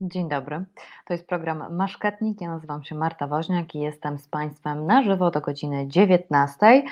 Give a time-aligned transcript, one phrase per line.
[0.00, 0.64] Dzień dobry.
[1.04, 2.40] To jest program Maszketnik.
[2.40, 6.82] Ja nazywam się Marta Woźniak i jestem z Państwem na żywo do godziny 19.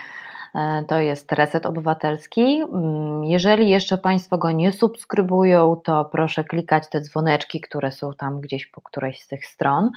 [0.54, 2.62] E, to jest Reset Obywatelski.
[2.62, 8.40] Mm, jeżeli jeszcze Państwo go nie subskrybują, to proszę klikać te dzwoneczki, które są tam
[8.40, 9.90] gdzieś po którejś z tych stron.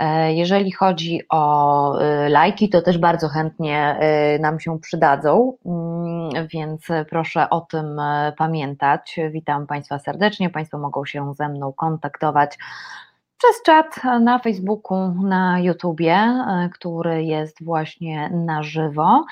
[0.00, 3.98] E, jeżeli chodzi o e, lajki, to też bardzo chętnie
[4.40, 8.00] nam się przydadzą, mm, więc proszę o tym
[8.36, 9.16] pamiętać.
[9.30, 10.50] Witam Państwa serdecznie.
[10.50, 12.58] Państwo mogą się ze mną kontaktować
[13.38, 19.24] przez czat na Facebooku, na YouTubie, który jest właśnie na żywo.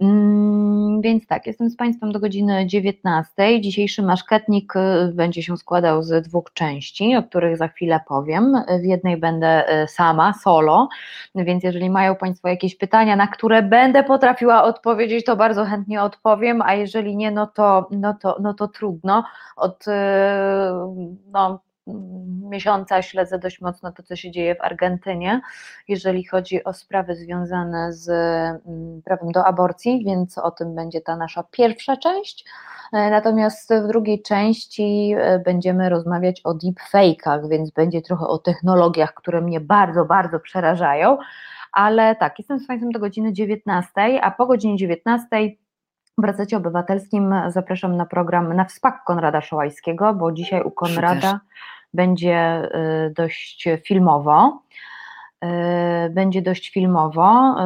[0.00, 3.60] Mm, więc tak, jestem z Państwem do godziny 19.
[3.60, 8.52] Dzisiejszy maszketnik y, będzie się składał z dwóch części, o których za chwilę powiem.
[8.80, 10.88] W jednej będę y, sama, solo,
[11.34, 16.62] więc jeżeli mają Państwo jakieś pytania, na które będę potrafiła odpowiedzieć, to bardzo chętnie odpowiem,
[16.62, 19.24] a jeżeli nie, no to, no to, no to trudno.
[19.56, 19.92] Od y,
[21.32, 21.60] no,
[22.50, 25.40] miesiąca śledzę dość mocno to, co się dzieje w Argentynie,
[25.88, 31.16] jeżeli chodzi o sprawy związane z mm, prawem do aborcji, więc o tym będzie ta
[31.16, 32.44] nasza pierwsza część.
[32.92, 39.14] E, natomiast w drugiej części e, będziemy rozmawiać o deepfake'ach, więc będzie trochę o technologiach,
[39.14, 41.18] które mnie bardzo, bardzo przerażają.
[41.72, 43.90] Ale tak, jestem z Państwem do godziny 19,
[44.22, 45.26] a po godzinie 19
[46.18, 51.40] w Resecie Obywatelskim zapraszam na program na wspak Konrada Szołajskiego, bo dzisiaj u Konrada
[51.94, 52.68] będzie
[53.06, 54.62] y, dość filmowo.
[55.44, 57.56] Y, będzie dość filmowo.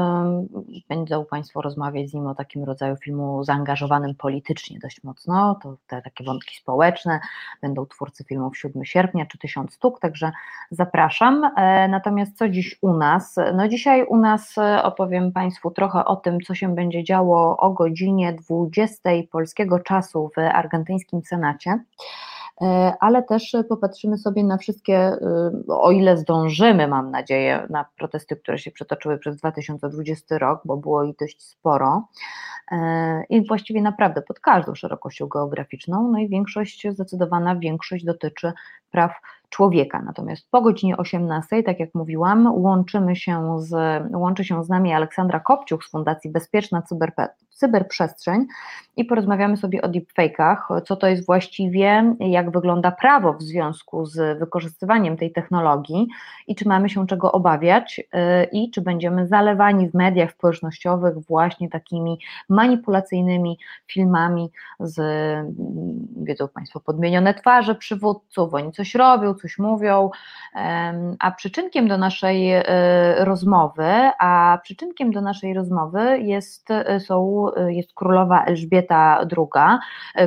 [0.68, 5.58] Y, będą Państwo rozmawiać z nim o takim rodzaju filmu zaangażowanym politycznie dość mocno.
[5.62, 7.20] To te takie wątki społeczne.
[7.62, 10.32] Będą twórcy filmów 7 sierpnia czy 1000 sztuk, także
[10.70, 11.44] zapraszam.
[11.44, 13.36] E, natomiast co dziś u nas?
[13.54, 18.32] No dzisiaj u nas opowiem Państwu trochę o tym, co się będzie działo o godzinie
[18.32, 21.78] 20 polskiego czasu w argentyńskim Senacie.
[22.62, 25.18] E, ale też popatrzymy sobie na wszystkie, e,
[25.68, 31.04] o ile zdążymy, mam nadzieję, na protesty, które się przetoczyły przez 2020 rok, bo było
[31.04, 32.08] ich dość sporo
[32.72, 38.52] e, i właściwie naprawdę pod każdą szerokością geograficzną, no i większość, zdecydowana większość dotyczy
[38.90, 39.12] praw
[39.48, 40.02] człowieka.
[40.02, 45.40] Natomiast po godzinie 18, tak jak mówiłam, łączymy się z, łączy się z nami Aleksandra
[45.40, 46.82] Kopciuk z Fundacji Bezpieczna
[47.60, 48.46] Cyberprzestrzeń
[48.96, 54.38] i porozmawiamy sobie o deepfake'ach, co to jest właściwie, jak wygląda prawo w związku z
[54.38, 56.08] wykorzystywaniem tej technologii
[56.46, 58.04] i czy mamy się czego obawiać y,
[58.52, 62.18] i czy będziemy zalewani w mediach społecznościowych właśnie takimi
[62.48, 64.50] manipulacyjnymi filmami
[64.80, 65.00] z,
[66.16, 70.10] wiedzą Państwo, podmienione twarze przywódców, oni coś robią, coś mówią,
[71.18, 72.64] a przyczynkiem do naszej e,
[73.24, 79.78] rozmowy, a przyczynkiem do naszej rozmowy jest, e, są, e, jest królowa Elżbieta II,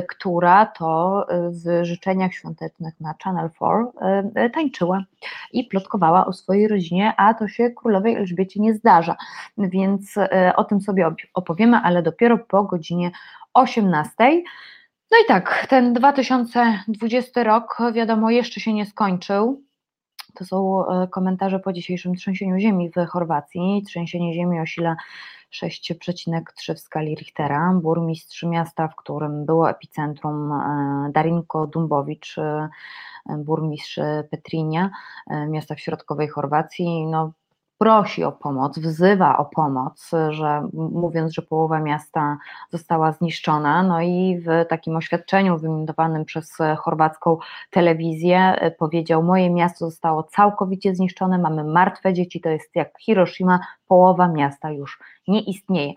[0.08, 3.50] która to w życzeniach świątecznych na Channel
[4.30, 5.04] 4 tańczyła
[5.52, 9.16] i plotkowała o swojej rodzinie, a to się królowej Elżbiecie nie zdarza,
[9.58, 10.14] więc
[10.56, 13.10] o tym sobie opowiemy, ale dopiero po godzinie
[13.54, 14.14] 18.
[15.10, 19.62] No i tak, ten 2020 rok, wiadomo, jeszcze się nie skończył.
[20.34, 23.82] To są komentarze po dzisiejszym trzęsieniu ziemi w Chorwacji.
[23.86, 24.96] Trzęsienie ziemi o sile
[25.62, 27.74] 6,3 w skali Richtera.
[27.82, 32.68] Burmistrz miasta, w którym było epicentrum, e, Darinko Dumbowicz, e,
[33.38, 33.98] burmistrz
[34.30, 34.90] Petrinia,
[35.48, 37.32] miasta w środkowej Chorwacji, no,
[37.84, 42.38] prosi o pomoc, wzywa o pomoc, że mówiąc, że połowa miasta
[42.70, 43.82] została zniszczona.
[43.82, 47.38] No i w takim oświadczeniu wymitowanym przez chorwacką
[47.70, 53.60] telewizję e, powiedział: Moje miasto zostało całkowicie zniszczone, mamy martwe dzieci, to jest jak Hiroshima,
[53.88, 55.92] połowa miasta już nie istnieje.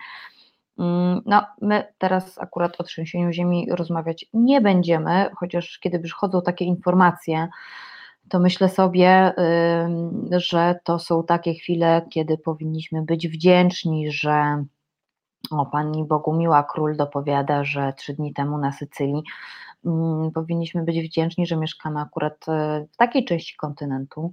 [0.80, 6.66] Mm, no, my teraz akurat o trzęsieniu ziemi rozmawiać nie będziemy, chociaż kiedy przychodzą takie
[6.66, 7.48] informacje,
[8.30, 9.34] to myślę sobie,
[10.32, 14.64] że to są takie chwile, kiedy powinniśmy być wdzięczni, że
[15.52, 19.24] o, pani Bogumiła Król dopowiada, że trzy dni temu na Sycylii
[20.34, 24.32] powinniśmy być wdzięczni, że mieszkamy akurat e, w takiej części kontynentu,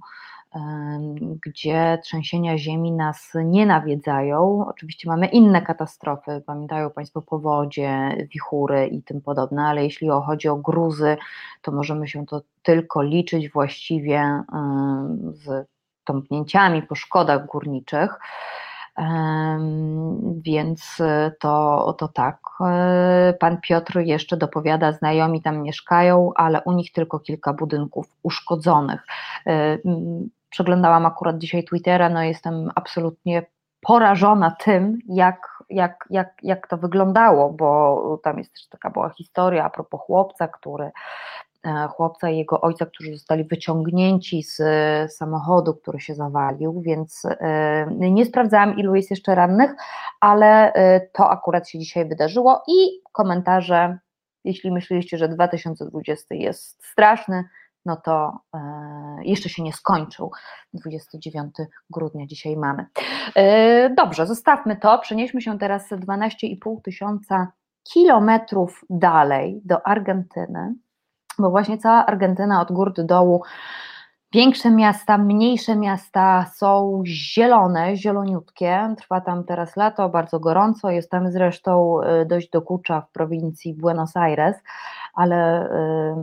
[1.45, 4.65] gdzie trzęsienia ziemi nas nie nawiedzają.
[4.67, 10.55] Oczywiście mamy inne katastrofy, pamiętają Państwo powodzie, wichury i tym podobne, ale jeśli chodzi o
[10.55, 11.17] gruzy,
[11.61, 14.43] to możemy się to tylko liczyć właściwie
[15.31, 15.67] z
[16.03, 18.19] tąpnięciami po szkodach górniczych.
[20.35, 20.97] Więc
[21.39, 22.39] to, to tak.
[22.61, 29.05] E, pan Piotr jeszcze dopowiada, znajomi tam mieszkają, ale u nich tylko kilka budynków uszkodzonych.
[30.55, 33.45] E, przeglądałam akurat dzisiaj Twittera, no jestem absolutnie
[33.81, 39.65] porażona tym, jak, jak, jak, jak to wyglądało, bo tam jest też taka była historia
[39.65, 40.91] a propos chłopca, który
[41.89, 44.61] chłopca i jego ojca, którzy zostali wyciągnięci z
[45.13, 47.23] samochodu, który się zawalił, więc
[47.89, 49.71] nie sprawdzałam, ilu jest jeszcze rannych,
[50.19, 50.73] ale
[51.13, 53.97] to akurat się dzisiaj wydarzyło i komentarze,
[54.43, 57.43] jeśli myśleliście, że 2020 jest straszny,
[57.85, 58.59] no to e,
[59.23, 60.31] jeszcze się nie skończył.
[60.73, 61.55] 29
[61.89, 62.85] grudnia dzisiaj mamy.
[63.35, 64.99] E, dobrze, zostawmy to.
[64.99, 67.51] Przenieśmy się teraz 12,5 tysiąca
[67.93, 70.75] kilometrów dalej do Argentyny,
[71.39, 73.43] bo właśnie cała Argentyna od gór do dołu
[74.35, 78.95] Większe miasta, mniejsze miasta są zielone, zieloniutkie.
[78.97, 80.89] Trwa tam teraz lato, bardzo gorąco.
[80.89, 84.55] Jest tam zresztą e, dość dokucza w prowincji Buenos Aires,
[85.15, 85.69] ale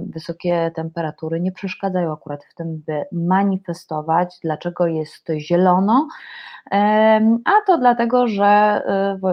[0.06, 6.08] wysokie temperatury nie przeszkadzają akurat w tym, by manifestować, dlaczego jest zielono.
[7.44, 8.82] A to dlatego, że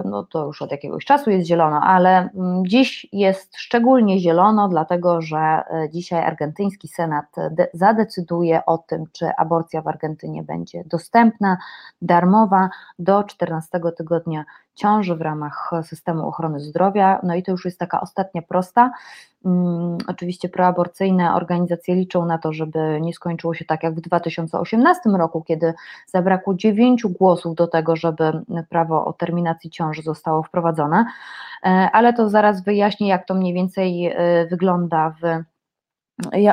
[0.04, 4.68] y, no to już od jakiegoś czasu jest zielono, ale mm, dziś jest szczególnie zielono,
[4.68, 7.26] dlatego że y, dzisiaj argentyński Senat
[7.74, 11.56] zadecyduje o tym, czy aborcja w Argentynie będzie dostępna,
[12.02, 14.44] darmowa do 14 tygodnia
[14.80, 17.20] ciąży w ramach systemu ochrony zdrowia.
[17.22, 18.90] No i to już jest taka ostatnia prosta.
[19.44, 25.10] Um, oczywiście proaborcyjne organizacje liczą na to, żeby nie skończyło się tak jak w 2018
[25.10, 25.74] roku, kiedy
[26.06, 28.32] zabrakło dziewięciu głosów do tego, żeby
[28.68, 31.04] prawo o terminacji ciąży zostało wprowadzone,
[31.64, 35.44] e, ale to zaraz wyjaśnię, jak to mniej więcej e, wygląda w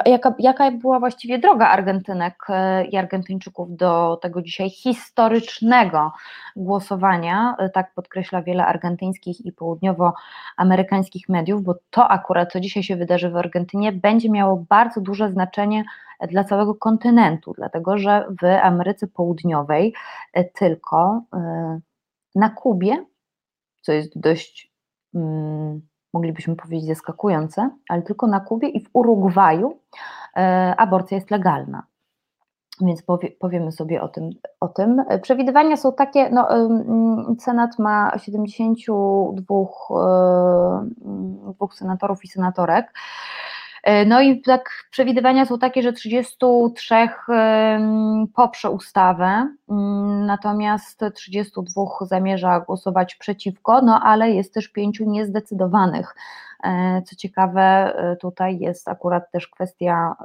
[0.05, 6.11] Jaka, jaka była właściwie droga Argentynek e, i Argentyńczyków do tego dzisiaj historycznego
[6.55, 7.55] głosowania?
[7.59, 13.29] E, tak podkreśla wiele argentyńskich i południowoamerykańskich mediów, bo to akurat, co dzisiaj się wydarzy
[13.29, 15.83] w Argentynie, będzie miało bardzo duże znaczenie
[16.29, 19.93] dla całego kontynentu, dlatego że w Ameryce Południowej
[20.33, 21.21] e, tylko
[22.35, 23.05] na Kubie,
[23.81, 24.71] co jest dość.
[25.13, 25.81] Hmm,
[26.17, 29.79] moglibyśmy powiedzieć zaskakujące, ale tylko na Kubie i w Urugwaju
[30.35, 31.83] e, aborcja jest legalna.
[32.81, 34.29] Więc powie, powiemy sobie o tym,
[34.59, 35.03] o tym.
[35.21, 36.47] Przewidywania są takie, no,
[37.39, 39.43] Senat ma 72
[41.53, 43.46] dwóch senatorów i senatorek, E,
[44.05, 46.95] no i tak przewidywania są takie, że 33
[48.35, 56.15] poprze ustawę, mm, natomiast 32 zamierza głosować przeciwko, no ale jest też pięciu niezdecydowanych.
[56.63, 60.15] E, co ciekawe, e, tutaj jest akurat też kwestia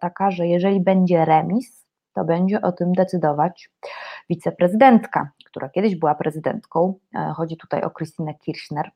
[0.00, 3.70] taka, że jeżeli będzie remis, to będzie o tym decydować
[4.30, 6.94] wiceprezydentka, która kiedyś była prezydentką.
[7.34, 8.90] Chodzi tutaj o Christinę Kirchner,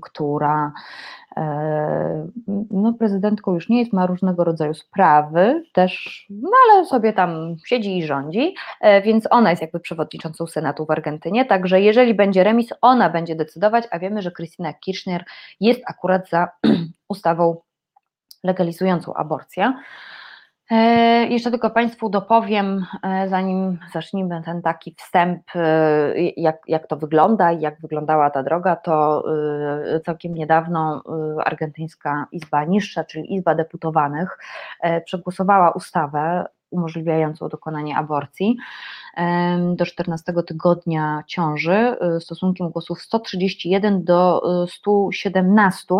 [0.00, 0.72] która
[1.36, 2.26] E,
[2.70, 7.98] no, prezydentką już nie jest, ma różnego rodzaju sprawy też, no ale sobie tam siedzi
[7.98, 12.68] i rządzi, e, więc ona jest jakby przewodniczącą Senatu w Argentynie, także jeżeli będzie remis,
[12.80, 15.24] ona będzie decydować, a wiemy, że Krystyna Kirchner
[15.60, 16.48] jest akurat za
[17.08, 17.56] ustawą
[18.44, 19.74] legalizującą aborcję.
[20.70, 26.96] E, jeszcze tylko Państwu dopowiem, e, zanim zaczniemy ten taki wstęp, e, jak, jak to
[26.96, 29.24] wygląda i jak wyglądała ta droga, to
[30.04, 31.02] całkiem niedawno
[31.44, 34.38] Argentyńska Izba Niższa, czyli Izba Deputowanych,
[35.04, 38.56] przegłosowała ustawę umożliwiającą dokonanie aborcji
[39.76, 45.94] do 14 tygodnia ciąży stosunkiem głosów 131 do 117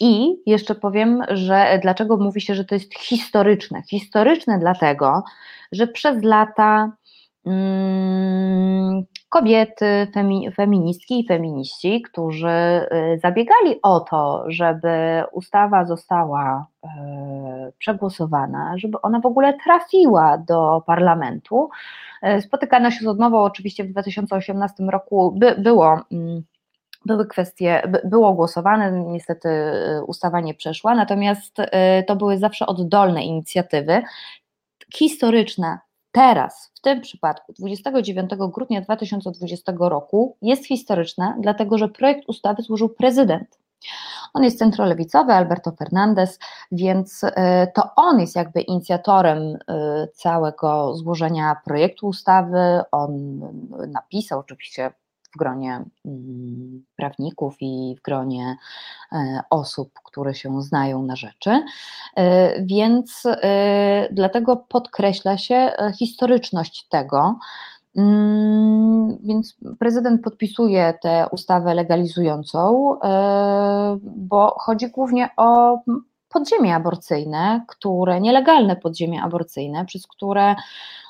[0.00, 3.82] i jeszcze powiem, że dlaczego mówi się, że to jest historyczne.
[3.82, 5.22] Historyczne dlatego,
[5.72, 6.92] że przez lata
[7.46, 16.88] mm, kobiety, femi, feministki i feminiści, którzy y, zabiegali o to, żeby ustawa została y,
[17.78, 21.70] przegłosowana, żeby ona w ogóle trafiła do parlamentu.
[22.38, 26.00] Y, spotykano się z odmową, oczywiście w 2018 roku by, było.
[26.12, 26.42] Mm,
[27.06, 31.64] były kwestie, było głosowane, niestety y, ustawa nie przeszła, natomiast y,
[32.06, 34.02] to były zawsze oddolne inicjatywy.
[34.94, 35.78] Historyczne
[36.12, 42.88] teraz, w tym przypadku 29 grudnia 2020 roku jest historyczne, dlatego że projekt ustawy złożył
[42.88, 43.58] prezydent.
[44.34, 46.38] On jest centrolewicowy, Alberto Fernandez,
[46.72, 47.32] więc y,
[47.74, 49.58] to on jest jakby inicjatorem
[50.14, 52.80] całego złożenia projektu ustawy.
[52.92, 53.40] On
[53.88, 54.90] napisał oczywiście
[55.36, 58.56] w gronie mm, prawników i w gronie
[59.12, 61.62] e, osób, które się znają na rzeczy.
[62.16, 67.38] E, więc e, dlatego podkreśla się historyczność tego.
[67.96, 72.96] Mm, więc prezydent podpisuje tę ustawę legalizującą,
[74.02, 75.78] bo chodzi głównie o
[76.28, 80.54] podziemie aborcyjne, które, nielegalne podziemie aborcyjne, przez które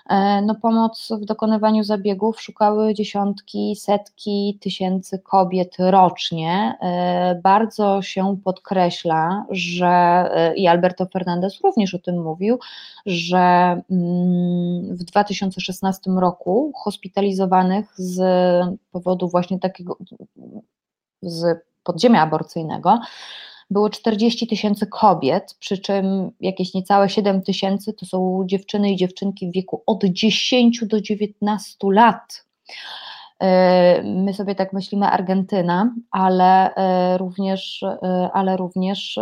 [0.09, 6.79] E, no, pomoc w dokonywaniu zabiegów szukały dziesiątki, setki tysięcy kobiet rocznie.
[6.81, 12.59] E, bardzo się podkreśla, że e, i Alberto Fernandez również o tym mówił,
[13.07, 13.37] że
[13.91, 18.21] mm, w 2016 roku hospitalizowanych z
[18.91, 19.99] powodu właśnie takiego
[21.23, 23.01] z podziemia aborcyjnego
[23.71, 29.51] było 40 tysięcy kobiet, przy czym jakieś niecałe 7 tysięcy to są dziewczyny i dziewczynki
[29.51, 32.47] w wieku od 10 do 19 lat.
[33.41, 39.21] E, my sobie tak myślimy Argentyna, ale e, również, e, ale również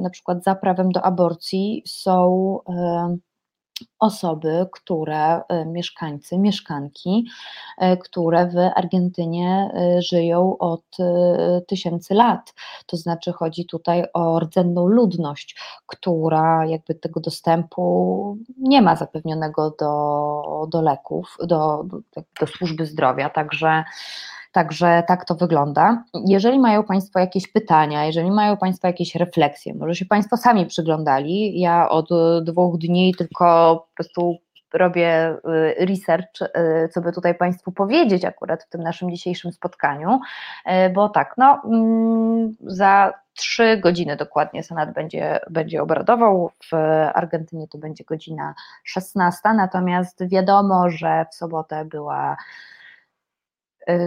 [0.00, 2.58] na przykład za prawem do aborcji są
[3.98, 7.26] osoby, które, e, mieszkańcy, mieszkanki,
[7.78, 10.82] e, które w Argentynie e, żyją od
[11.68, 12.54] tysięcy lat.
[12.86, 20.66] To znaczy chodzi tutaj o rdzenną ludność, która jakby tego dostępu nie ma zapewnionego do,
[20.68, 23.84] do leków, do, do, do służby zdrowia, także
[24.52, 26.04] Także tak to wygląda.
[26.26, 31.60] Jeżeli mają Państwo jakieś pytania, jeżeli mają Państwo jakieś refleksje, może się Państwo sami przyglądali.
[31.60, 32.08] Ja od
[32.42, 34.38] dwóch dni tylko po prostu
[34.72, 35.36] robię
[35.80, 40.20] y, research, y, co by tutaj Państwu powiedzieć akurat w tym naszym dzisiejszym spotkaniu,
[40.66, 46.74] y, bo tak, no mm, za trzy godziny dokładnie Senat będzie, będzie obradował, w
[47.14, 52.36] Argentynie to będzie godzina 16, natomiast wiadomo, że w sobotę była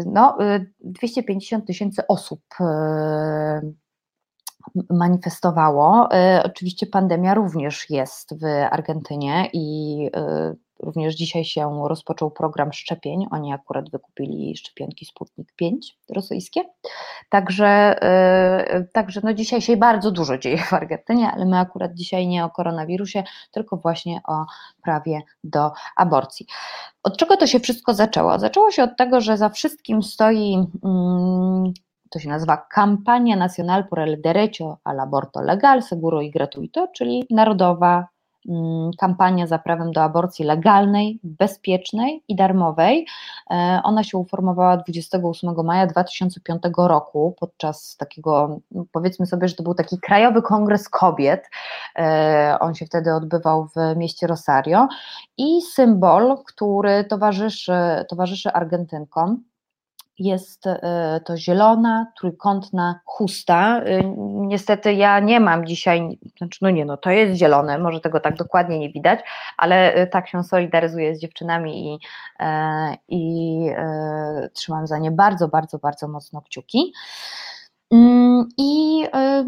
[0.05, 0.37] no,
[0.79, 2.63] 250 y, tysięcy osób y,
[4.89, 6.09] manifestowało.
[6.43, 10.09] Oczywiście pandemia również jest w Argentynie i
[10.83, 13.27] Również dzisiaj się rozpoczął program szczepień.
[13.31, 16.61] Oni akurat wykupili szczepionki Sputnik 5 rosyjskie.
[17.29, 17.99] Także,
[18.73, 22.45] yy, także no dzisiaj się bardzo dużo dzieje w Argentynie, ale my akurat dzisiaj nie
[22.45, 24.45] o koronawirusie, tylko właśnie o
[24.83, 26.45] prawie do aborcji.
[27.03, 28.39] Od czego to się wszystko zaczęło?
[28.39, 30.51] Zaczęło się od tego, że za wszystkim stoi.
[30.53, 31.73] Yy,
[32.11, 37.25] to się nazywa Campania Nacional por el Derecho al Aborto Legal, Seguro y Gratuito, czyli
[37.29, 38.07] Narodowa
[38.49, 43.07] Mm, kampania za prawem do aborcji legalnej, bezpiecznej i darmowej.
[43.51, 49.63] E, ona się uformowała 28 maja 2005 roku podczas takiego, no, powiedzmy sobie, że to
[49.63, 51.49] był taki krajowy kongres kobiet.
[51.95, 54.87] E, on się wtedy odbywał w mieście Rosario
[55.37, 59.43] i symbol, który towarzyszy, towarzyszy Argentynkom,
[60.21, 63.81] jest e, to zielona, trójkątna chusta.
[63.81, 64.01] E,
[64.31, 68.35] niestety ja nie mam dzisiaj, znaczy no nie no, to jest zielone, może tego tak
[68.35, 69.19] dokładnie nie widać,
[69.57, 71.99] ale e, tak się solidaryzuję z dziewczynami i,
[73.07, 73.69] i
[74.53, 76.93] trzymam za nie bardzo, bardzo, bardzo mocno kciuki.
[77.91, 79.45] Mm, I y,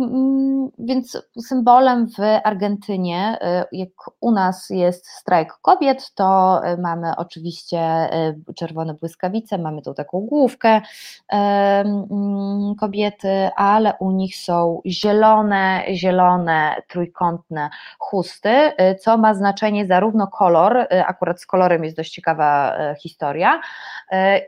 [0.79, 3.37] więc symbolem w Argentynie,
[3.71, 8.09] y, jak u nas jest strajk kobiet, to y, mamy oczywiście
[8.55, 10.81] czerwone błyskawice, mamy tą taką główkę
[11.27, 17.69] mm, kobiety, ale u nich są zielone, zielone, trójkątne
[17.99, 23.61] chusty, co ma znaczenie zarówno kolor, akurat z kolorem jest dość ciekawa historia,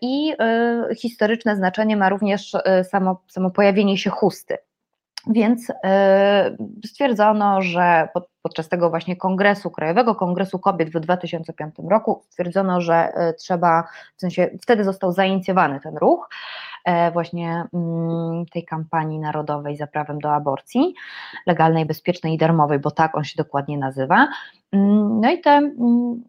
[0.02, 0.34] i
[0.98, 2.52] historyczne znaczenie ma również
[2.84, 4.58] samo, samo pojawienie pojawienie się chusty.
[5.28, 8.10] Więc e, stwierdzono, że
[8.42, 13.84] podczas tego właśnie kongresu, Krajowego Kongresu Kobiet w 2005 roku stwierdzono, że e, trzeba,
[14.18, 16.30] w sensie wtedy został zainicjowany ten ruch
[16.86, 20.94] e, właśnie mm, tej kampanii narodowej za prawem do aborcji,
[21.48, 24.28] legalnej, bezpiecznej i darmowej, bo tak on się dokładnie nazywa.
[24.72, 26.24] Mm, no i te mm,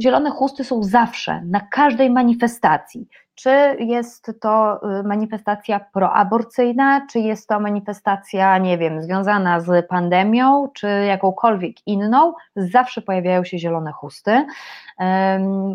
[0.00, 3.08] zielone chusty są zawsze, na każdej manifestacji.
[3.34, 10.68] Czy jest to y, manifestacja proaborcyjna, czy jest to manifestacja, nie wiem, związana z pandemią,
[10.74, 14.46] czy jakąkolwiek inną, zawsze pojawiają się zielone chusty.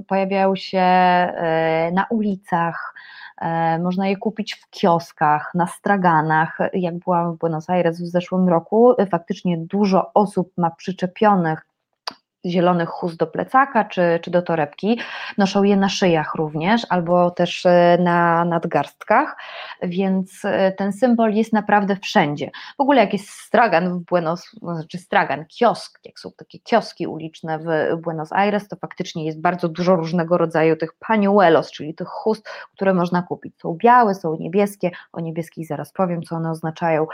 [0.07, 2.93] Pojawiają się e, na ulicach,
[3.41, 6.57] e, można je kupić w kioskach, na straganach.
[6.73, 11.67] Jak byłam w Buenos Aires w zeszłym roku, faktycznie dużo osób ma przyczepionych
[12.45, 14.99] zielonych chust do plecaka czy, czy do torebki.
[15.37, 19.37] Noszą je na szyjach również, albo też e, na nadgarstkach,
[19.81, 22.51] więc e, ten symbol jest naprawdę wszędzie.
[22.77, 27.59] W ogóle jak jest stragan w Buenos, znaczy stragan, kiosk, jak są takie kioski uliczne
[27.59, 32.49] w Buenos Aires, to faktycznie jest bardzo dużo różnego rodzaju tych pañuelos, czyli tych chust,
[32.73, 33.55] które można kupić.
[33.61, 37.07] Są białe, są niebieskie, o niebieskich zaraz powiem, co one oznaczają.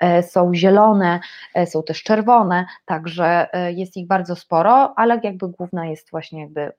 [0.00, 1.20] E, są zielone,
[1.66, 6.72] są też czerwone, także jest ich bardzo sporo ale jakby główna jest właśnie jakby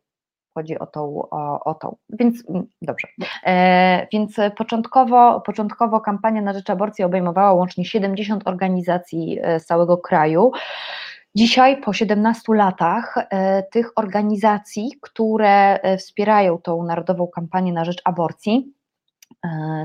[0.53, 1.95] chodzi o tą, o, o tą.
[2.09, 3.07] Więc mm, dobrze.
[3.45, 10.51] E, więc początkowo, początkowo kampania na rzecz aborcji obejmowała łącznie 70 organizacji z całego kraju.
[11.35, 13.15] Dzisiaj, po 17 latach,
[13.71, 18.78] tych organizacji, które wspierają tą narodową kampanię na rzecz aborcji, E,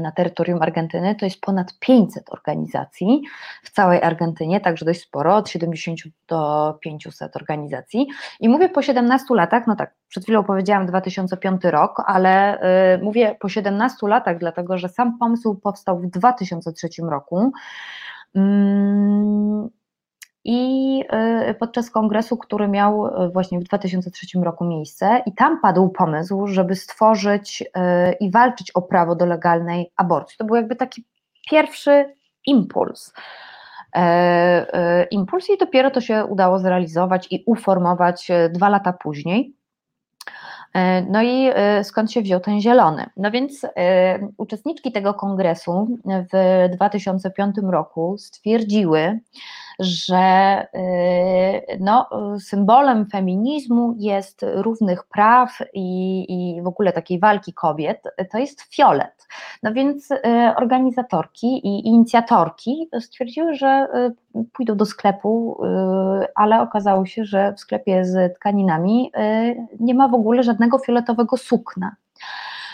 [0.00, 3.22] na terytorium Argentyny, to jest ponad 500 organizacji
[3.62, 8.06] w całej Argentynie, także dość sporo, od 70 do 500 organizacji.
[8.40, 12.60] I mówię po 17 latach, no tak, przed chwilą powiedziałam 2005 rok, ale
[12.94, 17.52] y, mówię po 17 latach, dlatego że sam pomysł powstał w 2003 roku.
[18.34, 19.68] Mm,
[20.44, 21.00] i
[21.50, 26.46] y, podczas kongresu, który miał y, właśnie w 2003 roku miejsce, i tam padł pomysł,
[26.46, 27.66] żeby stworzyć y,
[28.20, 30.36] i walczyć o prawo do legalnej aborcji.
[30.38, 31.04] To był jakby taki
[31.50, 32.14] pierwszy
[32.46, 33.12] impuls.
[33.94, 34.00] E,
[34.74, 39.54] e, impuls i dopiero to się udało zrealizować i uformować dwa lata później.
[40.74, 41.50] E, no i
[41.82, 43.06] skąd się wziął ten zielony?
[43.16, 43.66] No więc
[44.36, 49.20] uczestniczki tego kongresu w 2005 roku stwierdziły,
[49.78, 52.08] że y, no,
[52.40, 58.02] symbolem feminizmu jest równych praw i, i w ogóle takiej walki kobiet,
[58.32, 59.28] to jest fiolet.
[59.62, 60.18] No więc y,
[60.56, 63.88] organizatorki i inicjatorki stwierdziły, że
[64.36, 65.60] y, pójdą do sklepu,
[66.34, 69.12] ale okazało się, że w sklepie z tkaninami
[69.80, 71.96] nie ma w ogóle żadnego fioletowego sukna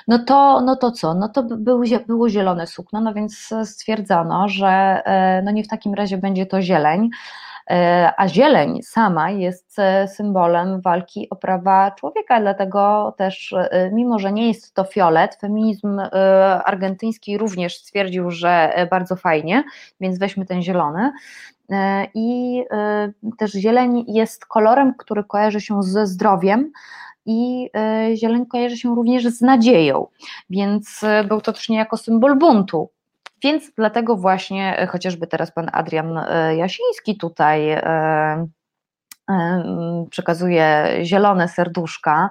[0.09, 1.15] no to, no to co?
[1.15, 5.95] No to był, było zielone sukno, no więc stwierdzono, że e, no nie w takim
[5.95, 7.11] razie będzie to zieleń,
[7.71, 13.55] e, a zieleń sama jest e, symbolem walki o prawa człowieka, dlatego też,
[13.93, 16.01] mimo że nie jest to fiolet, feminizm
[16.65, 19.65] argentyński również stwierdził, że bardzo fajnie,
[20.01, 21.13] więc weźmy ten zielony.
[22.15, 22.63] I
[23.39, 26.73] też zieleń jest kolorem, który kojarzy się ze zdrowiem,
[27.27, 30.07] i e, zieleń kojarzy się również z nadzieją,
[30.51, 32.91] więc e, był to też niejako symbol buntu.
[33.43, 36.21] Więc dlatego właśnie e, chociażby teraz pan Adrian
[36.57, 37.77] Jasiński tutaj
[40.11, 42.29] przekazuje zielone serduszka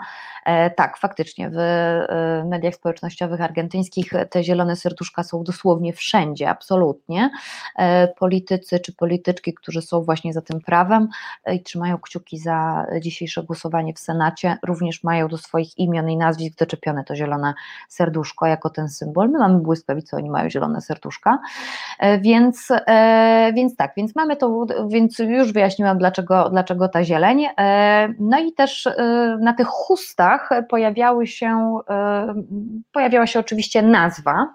[0.75, 7.29] tak, faktycznie w e, mediach społecznościowych argentyńskich te zielone serduszka są dosłownie wszędzie, absolutnie.
[7.77, 11.08] E, politycy czy polityczki, którzy są właśnie za tym prawem
[11.53, 16.60] i trzymają kciuki za dzisiejsze głosowanie w Senacie, również mają do swoich imion i nazwisk
[16.60, 17.54] doczepione to zielone
[17.89, 19.30] serduszko jako ten symbol.
[19.30, 21.39] My mamy błyskawice, oni mają zielone serduszka,
[22.21, 22.67] więc,
[23.54, 27.45] więc tak, więc mamy to, więc już wyjaśniłam dlaczego, dlaczego ta zieleń.
[28.19, 28.89] No i też
[29.39, 30.28] na tych chustach
[30.69, 32.33] pojawiały się, e,
[32.91, 34.53] pojawiała się oczywiście nazwa.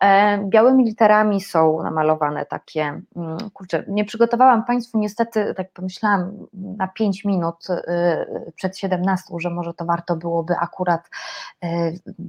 [0.00, 6.88] E, białymi literami są namalowane takie, mm, kurczę, nie przygotowałam Państwu niestety, tak pomyślałam na
[6.88, 11.10] 5 minut e, przed 17, że może to warto byłoby akurat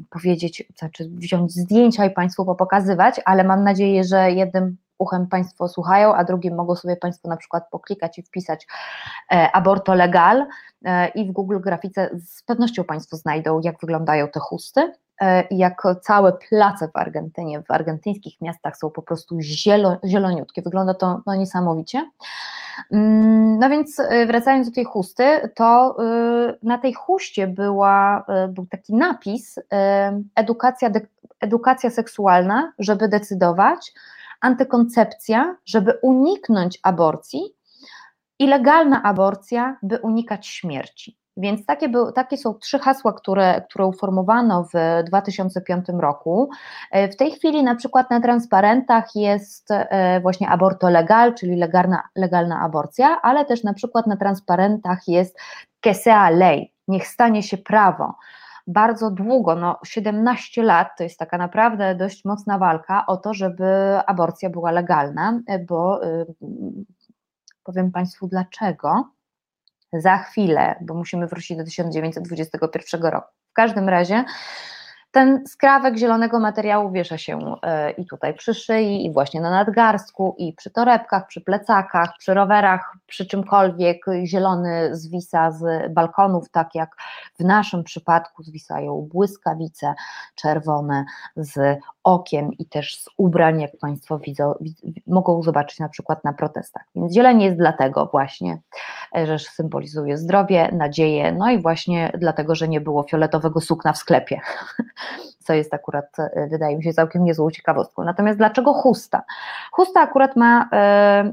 [0.10, 6.16] powiedzieć, znaczy wziąć zdjęcia i Państwu popokazywać, ale mam nadzieję, że jednym uchem Państwo słuchają,
[6.16, 8.68] a drugim mogą sobie Państwo na przykład poklikać i wpisać
[9.32, 10.46] e, aborto legal
[10.86, 15.58] e, i w Google grafice z pewnością Państwo znajdą, jak wyglądają te chusty e, i
[15.58, 20.62] jak całe place w Argentynie, w argentyńskich miastach są po prostu zielo, zieloniutkie.
[20.62, 22.10] Wygląda to no, niesamowicie.
[22.92, 25.98] Mm, no więc wracając do tej chusty, to
[26.64, 29.60] na tej chuście była, był taki napis
[30.36, 30.90] edukacja,
[31.42, 33.94] edukacja seksualna, żeby decydować,
[34.42, 37.42] antykoncepcja, żeby uniknąć aborcji
[38.40, 41.20] i legalna aborcja, by unikać śmierci.
[41.38, 46.50] Więc takie, był, takie są trzy hasła, które, które uformowano w 2005 roku.
[46.92, 52.04] E, w tej chwili na przykład na transparentach jest e, właśnie aborto legal, czyli legalna,
[52.16, 55.40] legalna aborcja, ale też na przykład na transparentach jest
[55.82, 58.16] que sea ley, niech stanie się prawo
[58.70, 63.66] bardzo długo, no 17 lat to jest taka naprawdę dość mocna walka o to, żeby
[64.06, 66.26] aborcja była legalna, bo y,
[67.64, 69.10] powiem Państwu dlaczego.
[69.94, 73.28] Za chwilę, bo musimy wrócić do 1921 roku.
[73.50, 74.26] W każdym razie
[75.12, 80.36] ten skrawek zielonego materiału wiesza się e, i tutaj przy szyi, i właśnie na nadgarstku,
[80.38, 84.06] i przy torebkach, przy plecakach, przy rowerach, przy czymkolwiek.
[84.26, 86.90] Zielony zwisa z balkonów, tak jak
[87.40, 89.94] w naszym przypadku zwisają błyskawice
[90.36, 94.54] czerwone z okien i też z ubrań, jak Państwo widzą,
[95.08, 96.84] mogą zobaczyć na przykład na protestach.
[96.96, 98.62] Więc zieleń jest dlatego właśnie,
[99.26, 104.42] że symbolizuje zdrowie, nadzieję, no i właśnie dlatego, że nie było fioletowego sukna w sklepie,
[105.40, 106.18] co jest akurat,
[106.50, 108.04] wydaje mi się, całkiem niezłą ciekawostką.
[108.04, 109.24] Natomiast dlaczego chusta?
[109.72, 110.70] Chusta akurat ma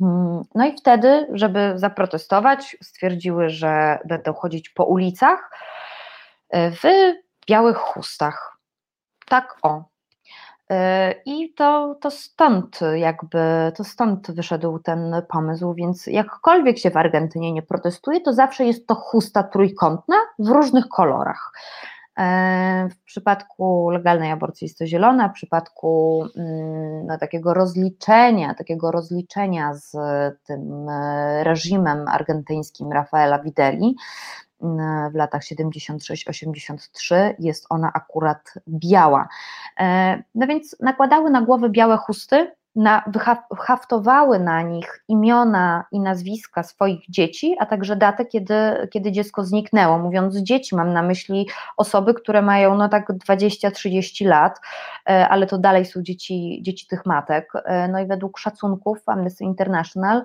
[0.00, 5.50] Mm, no i wtedy, żeby zaprotestować, stwierdziły, że będą chodzić po ulicach
[6.52, 7.12] w
[7.48, 8.58] białych chustach.
[9.26, 9.91] Tak o.
[10.72, 16.96] E, I to, to stąd jakby, to stąd wyszedł ten pomysł, więc jakkolwiek się w
[16.96, 21.52] Argentynie nie protestuje, to zawsze jest to chusta trójkątna w różnych kolorach.
[22.18, 28.90] E, w przypadku legalnej aborcji jest to zielona, w przypadku mm, no, takiego rozliczenia, takiego
[28.90, 29.92] rozliczenia z
[30.46, 33.96] tym e, reżimem argentyńskim Rafaela Videli
[35.12, 39.28] w latach 76-83 jest ona akurat biała.
[39.80, 43.04] E, no więc nakładały na głowę białe chusty, na,
[44.40, 48.54] na nich imiona i nazwiska swoich dzieci, a także datę, kiedy,
[48.92, 49.98] kiedy dziecko zniknęło.
[49.98, 54.60] Mówiąc dzieci, mam na myśli osoby, które mają no tak 20-30 lat,
[55.10, 57.52] e, ale to dalej są dzieci, dzieci tych matek.
[57.64, 60.22] E, no i według szacunków Amnesty International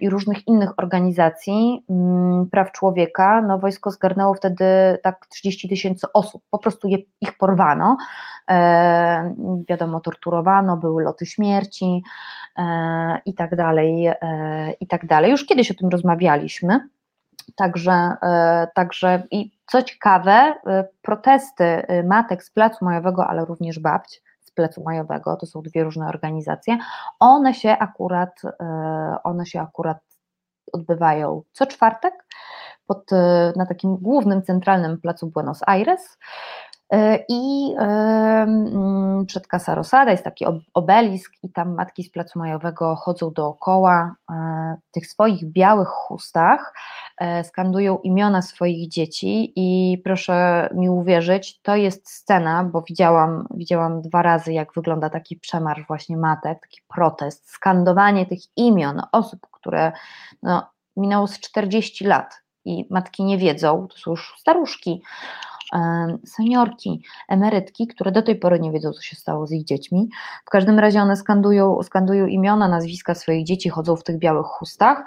[0.00, 4.64] i różnych innych organizacji mm, praw człowieka, no wojsko zgarnęło wtedy
[5.02, 7.96] tak 30 tysięcy osób, po prostu je, ich porwano,
[8.50, 9.34] e,
[9.68, 12.02] wiadomo, torturowano, były loty śmierci
[12.58, 14.16] e, i tak dalej, e,
[14.80, 15.30] i tak dalej.
[15.30, 16.80] Już kiedyś o tym rozmawialiśmy,
[17.56, 20.32] także, e, także i co ciekawe,
[20.66, 24.22] e, protesty e, matek z Placu Majowego, ale również babć,
[24.54, 26.78] plecu majowego, to są dwie różne organizacje,
[27.20, 29.98] one się akurat, e, one się akurat
[30.72, 32.26] odbywają co czwartek
[32.86, 36.18] pod, e, na takim głównym, centralnym placu Buenos Aires.
[36.92, 42.96] E, I mm, przed Casa Rosada jest taki obelisk, i tam matki z Placu Majowego
[42.96, 44.14] chodzą dookoła
[44.88, 46.74] w tych swoich białych chustach,
[47.44, 49.52] skandują imiona swoich dzieci.
[49.56, 55.36] I proszę mi uwierzyć, to jest scena, bo widziałam, widziałam dwa razy, jak wygląda taki
[55.36, 59.92] przemarsz właśnie matek, taki protest, skandowanie tych imion osób, które
[60.42, 65.02] no, minęło z 40 lat i matki nie wiedzą, to są już staruszki
[66.26, 70.08] seniorki, emerytki, które do tej pory nie wiedzą, co się stało z ich dziećmi.
[70.46, 75.04] W każdym razie one skandują, skandują imiona, nazwiska swoich dzieci, chodzą w tych białych chustach.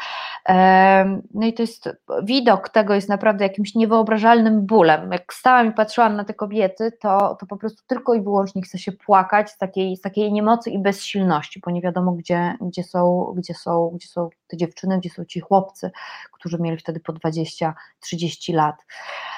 [1.34, 1.90] No i to jest,
[2.24, 5.12] widok tego jest naprawdę jakimś niewyobrażalnym bólem.
[5.12, 8.78] Jak stałam i patrzyłam na te kobiety, to, to po prostu tylko i wyłącznie chce
[8.78, 13.34] się płakać z takiej, z takiej niemocy i bezsilności, bo nie wiadomo, gdzie, gdzie, są,
[13.38, 15.92] gdzie, są, gdzie są te dziewczyny, gdzie są ci chłopcy,
[16.32, 17.74] którzy mieli wtedy po 20-30
[18.54, 18.76] lat.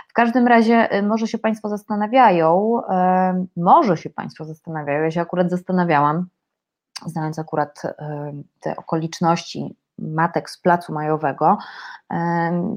[0.07, 2.81] W każdym razie y, może się Państwo zastanawiają,
[3.57, 6.27] może się Państwo zastanawiają, ja się akurat zastanawiałam,
[7.05, 7.81] znając akurat
[8.59, 11.57] te okoliczności matek z Placu Majowego,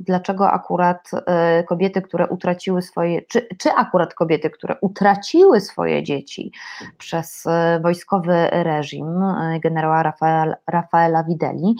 [0.00, 6.52] dlaczego akurat e, kobiety, które utraciły swoje, czy, czy akurat kobiety, które utraciły swoje dzieci
[6.98, 11.76] przez e, wojskowy reżim e, generała Rafael, Rafaela Videli,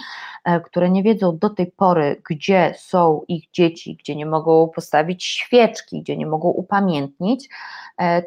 [0.65, 6.03] które nie wiedzą do tej pory, gdzie są ich dzieci, gdzie nie mogą postawić świeczki,
[6.03, 7.49] gdzie nie mogą upamiętnić,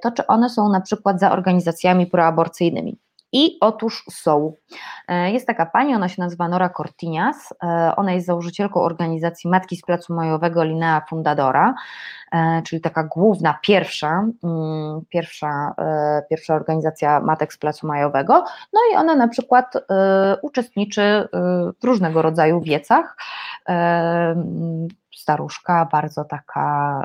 [0.02, 2.98] to czy one są na przykład za organizacjami proaborcyjnymi.
[3.34, 4.54] I otóż są.
[5.08, 9.78] E, jest taka pani, ona się nazywa Nora Cortinias, e, ona jest założycielką organizacji Matki
[9.78, 11.74] z Placu Majowego Linea Fundadora,
[12.32, 15.74] e, czyli taka główna, pierwsza, mm, pierwsza,
[16.30, 18.34] pierwsza organizacja matek z Placu Majowego,
[18.74, 19.74] no i ona na przykład
[20.42, 21.28] uczestniczy
[21.82, 23.16] w różnego rodzaju wiecach,
[25.24, 27.02] staruszka, bardzo taka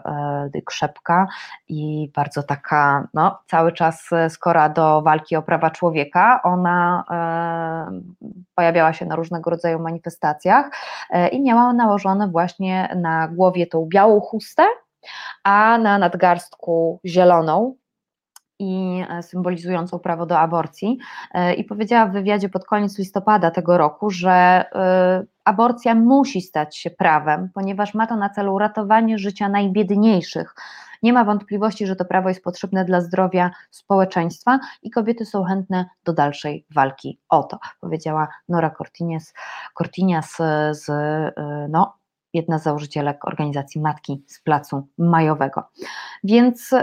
[0.54, 1.26] e, krzepka
[1.68, 6.40] i bardzo taka, no, cały czas skora do walki o prawa człowieka.
[6.42, 10.70] Ona e, pojawiała się na różnego rodzaju manifestacjach
[11.11, 14.62] e, i miała nałożone właśnie na głowie tą białą chustę,
[15.44, 17.74] a na nadgarstku zieloną,
[18.59, 20.99] i symbolizującą prawo do aborcji.
[21.57, 24.64] I powiedziała w wywiadzie pod koniec listopada tego roku, że
[25.44, 30.55] aborcja musi stać się prawem, ponieważ ma to na celu ratowanie życia najbiedniejszych
[31.03, 35.87] Nie ma wątpliwości, że to prawo jest potrzebne dla zdrowia społeczeństwa i kobiety są chętne
[36.05, 39.35] do dalszej walki o to, powiedziała Nora Cortines,
[39.75, 40.37] Cortinias
[40.71, 40.87] z
[41.68, 41.97] no,
[42.38, 45.62] jedna z założycielek organizacji Matki z Placu Majowego.
[46.24, 46.74] Więc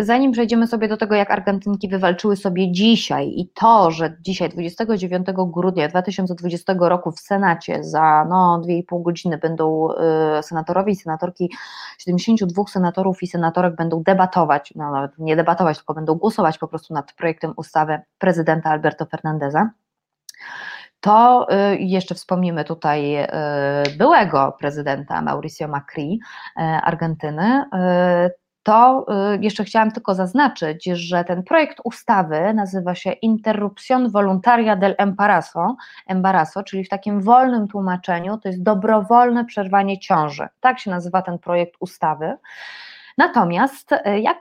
[0.00, 5.26] zanim przejdziemy sobie do tego, jak Argentynki wywalczyły sobie dzisiaj i to, że dzisiaj 29
[5.34, 9.88] grudnia 2020 roku w Senacie za no, 2,5 godziny będą
[10.36, 11.50] yy, senatorowie i senatorki,
[11.98, 16.94] 72 senatorów i senatorek będą debatować, no nawet nie debatować, tylko będą głosować po prostu
[16.94, 19.70] nad projektem ustawy prezydenta Alberto Fernandeza
[21.00, 23.28] to y, jeszcze wspomnimy tutaj y,
[23.98, 26.20] byłego prezydenta Mauricio Macri
[26.56, 27.64] y, Argentyny,
[28.62, 29.06] to
[29.40, 36.62] jeszcze chciałam tylko zaznaczyć, że ten projekt ustawy nazywa się Interrupción Voluntaria del Embarazo, embarazo,
[36.62, 40.48] czyli w takim wolnym tłumaczeniu to jest dobrowolne przerwanie ciąży.
[40.60, 42.36] Tak się nazywa ten projekt ustawy.
[43.20, 44.38] Natomiast e, jak,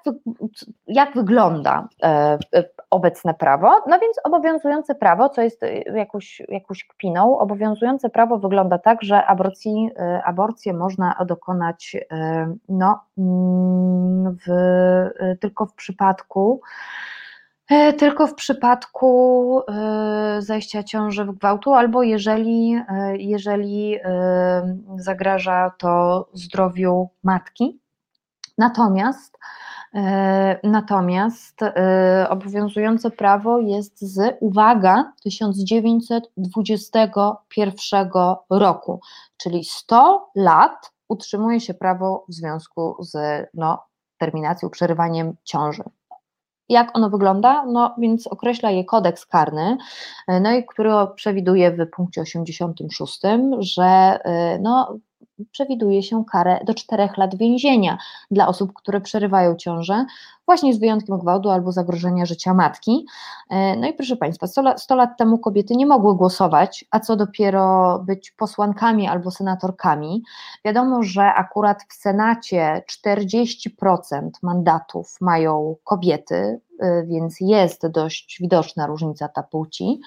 [0.88, 3.84] jak wygląda e, e, obecne prawo?
[3.88, 5.62] No więc obowiązujące prawo, co jest
[5.96, 9.90] jakąś, jakąś kpiną, obowiązujące prawo wygląda tak, że aborcji,
[10.26, 11.98] aborcję można dokonać
[12.70, 14.50] no, mm, w,
[15.40, 16.62] tylko w przypadku,
[17.98, 19.62] tylko w przypadku
[20.40, 22.82] zajścia ciąży w gwałtu, albo jeżeli,
[23.14, 24.00] jeżeli
[24.98, 27.80] zagraża to zdrowiu matki.
[28.60, 29.38] Natomiast
[29.96, 38.10] e, Natomiast e, obowiązujące prawo jest z, uwaga, 1921
[38.50, 39.02] roku,
[39.38, 43.18] czyli 100 lat utrzymuje się prawo w związku z
[43.54, 43.84] no,
[44.18, 45.84] terminacją, przerywaniem ciąży.
[46.70, 47.66] Jak ono wygląda?
[47.66, 49.78] No więc określa je kodeks karny,
[50.28, 53.22] e, no i który przewiduje w punkcie 86,
[53.60, 54.20] że
[54.62, 55.00] no,
[55.52, 57.98] przewiduje się karę do 4 lat więzienia
[58.32, 60.06] dla osób, które przerywają ciążę,
[60.50, 63.06] właśnie z wyjątkiem gwałtu albo zagrożenia życia matki.
[63.50, 67.00] E, no i proszę Państwa, 100 lat, 100 lat temu kobiety nie mogły głosować, a
[67.00, 70.24] co dopiero być posłankami albo senatorkami.
[70.66, 79.28] Wiadomo, że akurat w Senacie 40% mandatów mają kobiety, e, więc jest dość widoczna różnica
[79.28, 80.02] ta płci.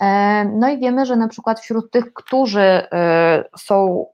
[0.00, 2.86] E, no i wiemy, że na przykład wśród tych, którzy
[3.58, 4.06] są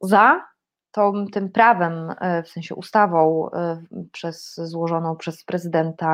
[0.00, 0.48] za
[0.92, 3.82] tą, tym prawem, e, w sensie ustawą e,
[4.12, 6.08] przez, złożoną przez prezydenta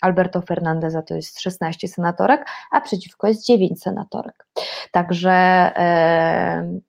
[0.00, 4.46] Alberto Fernandeza to jest 16 senatorek, a przeciwko jest 9 senatorek.
[4.92, 5.70] Także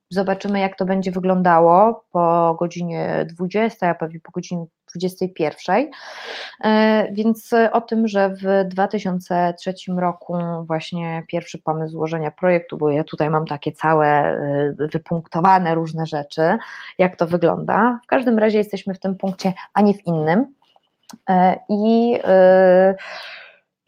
[0.10, 5.90] zobaczymy, jak to będzie wyglądało po godzinie 20, a pewnie po godzinie 21.
[6.64, 13.04] E, więc o tym, że w 2003 roku właśnie pierwszy pomysł złożenia projektu, bo ja
[13.04, 16.58] tutaj mam takie całe e, wypunktowane różne rzeczy,
[16.98, 18.00] jak to wygląda.
[18.04, 20.54] W każdym razie jesteśmy w tym punkcie, a nie w innym.
[21.30, 22.18] E, I,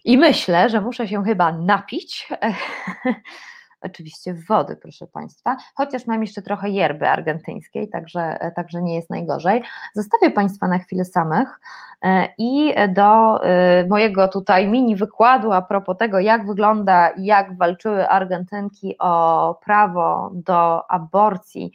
[0.05, 2.27] i myślę, że muszę się chyba napić
[3.83, 9.63] oczywiście wody, proszę Państwa, chociaż mam jeszcze trochę yerby argentyńskiej, także, także nie jest najgorzej.
[9.93, 11.59] Zostawię Państwa na chwilę samych
[12.01, 18.09] e, i do e, mojego tutaj mini wykładu a propos tego, jak wygląda jak walczyły
[18.09, 21.71] Argentynki o prawo do aborcji.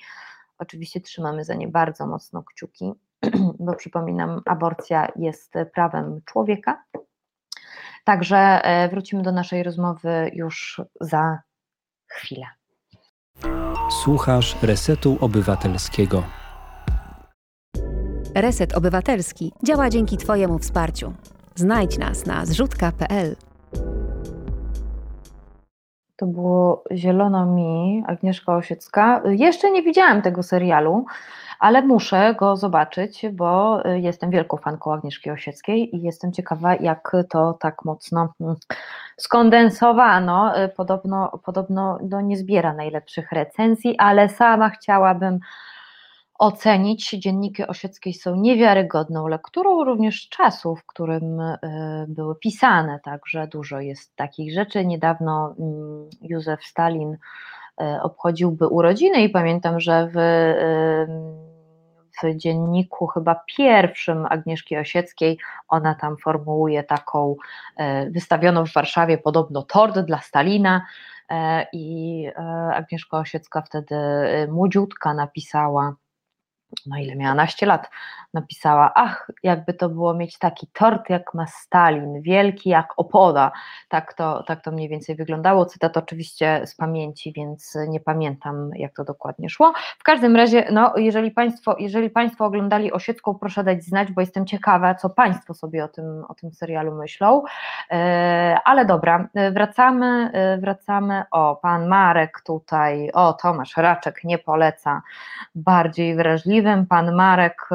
[0.59, 2.93] Oczywiście trzymamy za nie bardzo mocno kciuki,
[3.61, 6.85] bo przypominam, aborcja jest prawem człowieka.
[8.05, 11.39] Także e, wrócimy do naszej rozmowy już za
[12.09, 12.47] chwilę.
[14.05, 16.23] Słuchasz Resetu Obywatelskiego.
[18.35, 21.13] Reset Obywatelski działa dzięki Twojemu wsparciu.
[21.55, 23.37] Znajdź nas na zrzutka.pl.
[26.17, 29.23] To było Zielono mi, Agnieszka Osiecka.
[29.25, 31.05] Jeszcze nie widziałam tego serialu,
[31.59, 37.53] ale muszę go zobaczyć, bo jestem wielką fanką Agnieszki Osieckiej i jestem ciekawa, jak to
[37.53, 38.57] tak mocno mm,
[39.17, 40.53] skondensowano.
[40.77, 45.39] Podobno, podobno no, nie zbiera najlepszych recenzji, ale sama chciałabym
[46.39, 47.11] ocenić.
[47.11, 51.59] Dzienniki Osieckiej są niewiarygodną lekturą, również czasu, w którym e,
[52.09, 54.87] były pisane, także dużo jest takich rzeczy.
[54.87, 57.17] Niedawno mm, Józef Stalin
[58.03, 60.19] obchodziłby urodziny i pamiętam, że w,
[62.23, 65.39] w dzienniku chyba pierwszym Agnieszki Osieckiej
[65.69, 67.37] ona tam formułuje taką
[67.77, 70.87] e, wystawioną w Warszawie podobno tort dla Stalina
[71.73, 72.27] i
[72.73, 73.97] Agnieszka Osiecka wtedy
[74.51, 75.95] młodziutka napisała
[76.87, 77.91] no ile miała, naście lat,
[78.35, 83.53] napisała, ach, jakby to było mieć taki tort jak ma Stalin, wielki jak opoda,
[83.89, 88.95] tak to, tak to mniej więcej wyglądało, cytat oczywiście z pamięci, więc nie pamiętam jak
[88.95, 93.85] to dokładnie szło, w każdym razie, no jeżeli Państwo, jeżeli państwo oglądali Osiecką, proszę dać
[93.85, 97.43] znać, bo jestem ciekawa, co Państwo sobie o tym, o tym serialu myślą,
[97.91, 105.03] e, ale dobra, wracamy, e, wracamy, o, Pan Marek tutaj, o, Tomasz Raczek nie poleca.
[105.55, 106.17] Bardziej
[106.63, 107.69] wrażliwym, Pan Marek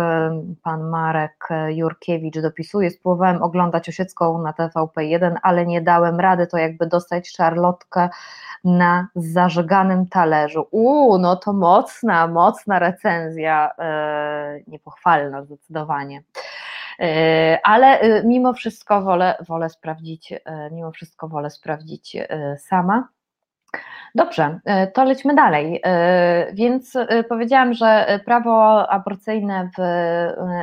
[0.64, 6.88] pan Marek Jurkiewicz dopisuje, spróbowałem oglądać Osiecką na TVP1, ale nie dałem rady, to jakby
[6.88, 8.10] dostać szarlotkę
[8.64, 10.68] na zażeganym talerzu.
[10.72, 16.24] Uuu, no to mocna, mocna recenzja, yy, niepochwalna zdecydowanie.
[17.00, 20.34] E, ale e, mimo wszystko wolę, wolę sprawdzić,
[20.72, 22.18] mimo wszystko wolę sprawdzić
[22.58, 23.08] sama.
[24.16, 25.82] Dobrze, e, to lećmy dalej.
[25.86, 29.82] E, więc e, powiedziałam, że prawo aborcyjne w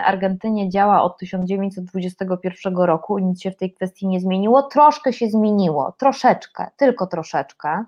[0.04, 4.62] Argentynie działa od 1921 roku, nic się w tej kwestii nie zmieniło.
[4.62, 7.84] Troszkę się zmieniło, troszeczkę, tylko troszeczkę.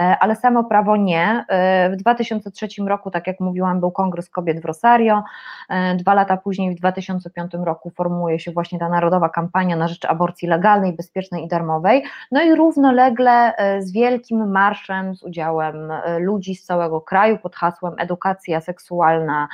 [0.00, 1.44] E, ale samo prawo nie.
[1.48, 5.22] E, w 2003 roku, tak jak mówiłam, był Kongres Kobiet w Rosario,
[5.68, 10.04] e, dwa lata później, w 2005 roku formułuje się właśnie ta narodowa kampania na rzecz
[10.04, 16.64] aborcji legalnej, bezpiecznej i darmowej, no i równolegle z wielkim marszem z udziałem ludzi z
[16.64, 19.48] całego kraju pod hasłem edukacja seksualna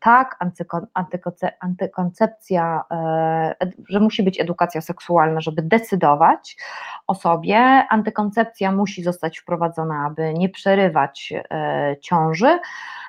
[0.00, 0.38] tak,
[1.60, 3.54] antykoncepcja, e,
[3.88, 6.56] że musi być edukacja seksualna, żeby decydować
[7.06, 7.58] o sobie.
[7.90, 11.32] Antykoncepcja musi zostać wprowadzona, aby nie przerywać
[12.00, 12.58] ciąży.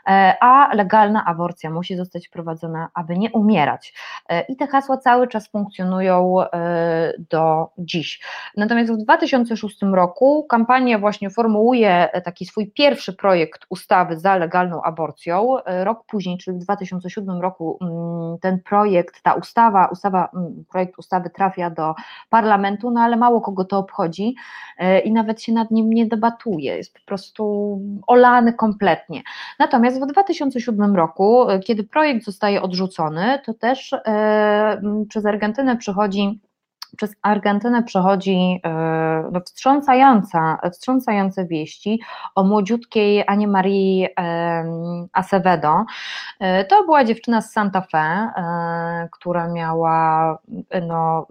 [0.07, 3.93] E, a legalna aborcja musi zostać wprowadzona, aby nie umierać.
[4.29, 8.21] E, I te hasła cały czas funkcjonują e, do dziś.
[8.57, 15.55] Natomiast w 2006 roku kampania właśnie formułuje taki swój pierwszy projekt ustawy za legalną aborcją.
[15.65, 21.29] Rok później, czyli w 2007 roku, mm, ten projekt, ta ustawa, ustawa mm, projekt ustawy
[21.29, 21.95] trafia do
[22.29, 24.35] parlamentu, no ale mało kogo to obchodzi
[25.03, 29.21] i nawet się nad nim nie debatuje, jest po prostu olany kompletnie.
[29.59, 35.77] Natomiast Natomiast w 2007 roku, e, kiedy projekt zostaje odrzucony, to też e, przez Argentynę
[35.77, 36.41] przychodzi
[36.97, 42.01] przez Argentynę przechodzi e, no, wstrząsająca, wstrząsające wieści
[42.35, 44.07] o młodziutkiej Anie Marii
[45.13, 45.85] Acevedo.
[46.69, 48.29] To była dziewczyna z Santa Fe,
[49.11, 50.37] która miała,
[50.87, 51.27] no,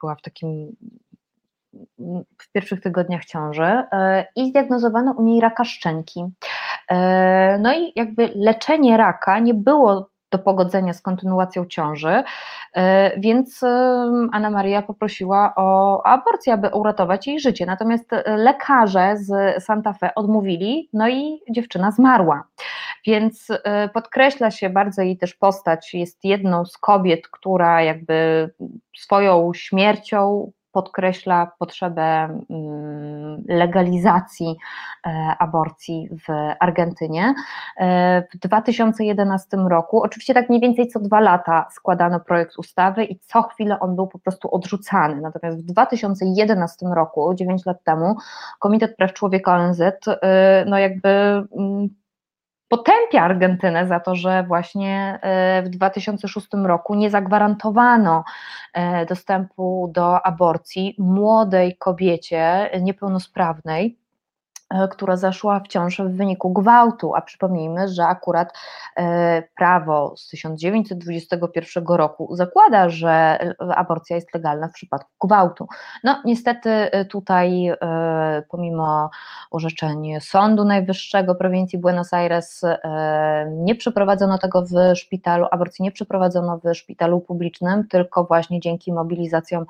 [0.00, 0.76] była w takim
[2.38, 3.84] w pierwszych tygodniach ciąży
[4.36, 6.24] i zdiagnozowano u niej raka szczęki.
[6.90, 12.22] E, no i jakby leczenie raka nie było do pogodzenia z kontynuacją ciąży,
[12.74, 13.62] e, więc
[14.32, 17.66] Anna Maria poprosiła o aborcję, aby uratować jej życie.
[17.66, 22.44] Natomiast lekarze z Santa Fe odmówili, no i dziewczyna zmarła.
[23.06, 28.50] Więc e, podkreśla się bardzo jej też postać, jest jedną z kobiet, która jakby
[28.96, 32.02] swoją śmiercią podkreśla potrzebę
[32.50, 34.56] mm, legalizacji
[35.06, 37.34] e, aborcji w Argentynie.
[37.76, 43.18] E, w 2011 roku, oczywiście tak mniej więcej co dwa lata składano projekt ustawy i
[43.18, 45.20] co chwilę on był po prostu odrzucany.
[45.20, 48.16] Natomiast w 2011 roku, 9 lat temu,
[48.58, 51.88] Komitet Praw Człowieka ONZ e, no jakby mm,
[52.68, 58.24] potępia Argentynę za to, że właśnie e, w 2006 roku nie zagwarantowano
[58.74, 63.98] e, dostępu do aborcji młodej kobiecie niepełnosprawnej.
[64.02, 64.07] E,
[64.90, 68.52] która zaszła w ciąży w wyniku gwałtu, a przypomnijmy, że akurat
[68.96, 73.38] e, prawo z 1921 roku zakłada, że
[73.76, 75.68] aborcja jest legalna w przypadku gwałtu.
[76.04, 77.72] No niestety e, tutaj
[78.48, 79.10] pomimo
[79.50, 82.62] orzeczeń Sądu Najwyższego prowincji Buenos Aires
[83.50, 89.66] nie przeprowadzono tego w szpitalu, aborcji nie przeprowadzono w szpitalu publicznym, tylko właśnie dzięki mobilizacjom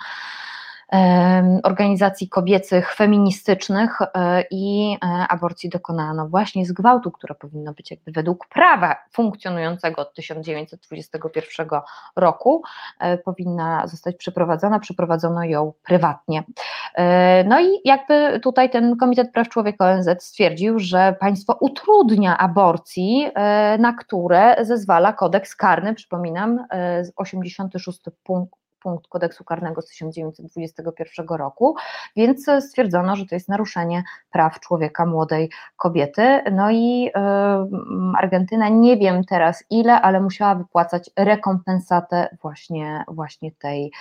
[1.62, 8.12] organizacji kobiecych, feministycznych e, i e, aborcji dokonano właśnie z gwałtu, która powinno być jakby
[8.12, 11.68] według prawa funkcjonującego od 1921
[12.16, 12.62] roku,
[13.00, 16.44] e, powinna zostać przeprowadzona, przeprowadzono ją prywatnie.
[17.44, 23.30] No i jakby tutaj ten Komitet Praw Człowieka ONZ stwierdził, że państwo utrudnia aborcji,
[23.78, 26.66] na które zezwala kodeks karny, przypominam,
[27.16, 31.76] 86 punkt punkt kodeksu karnego z 1921 roku,
[32.16, 36.40] więc stwierdzono, że to jest naruszenie praw człowieka, młodej kobiety.
[36.52, 37.10] No i
[38.16, 43.92] Argentyna nie wiem teraz ile, ale musiała wypłacać rekompensatę właśnie, właśnie tej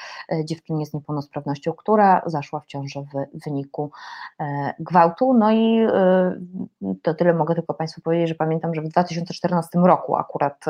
[0.43, 3.91] dziewczynie z niepełnosprawnością, która zaszła w ciążę w wyniku
[4.79, 5.33] gwałtu.
[5.33, 5.87] No i
[7.01, 10.65] to tyle mogę tylko Państwu powiedzieć, że pamiętam, że w 2014 roku akurat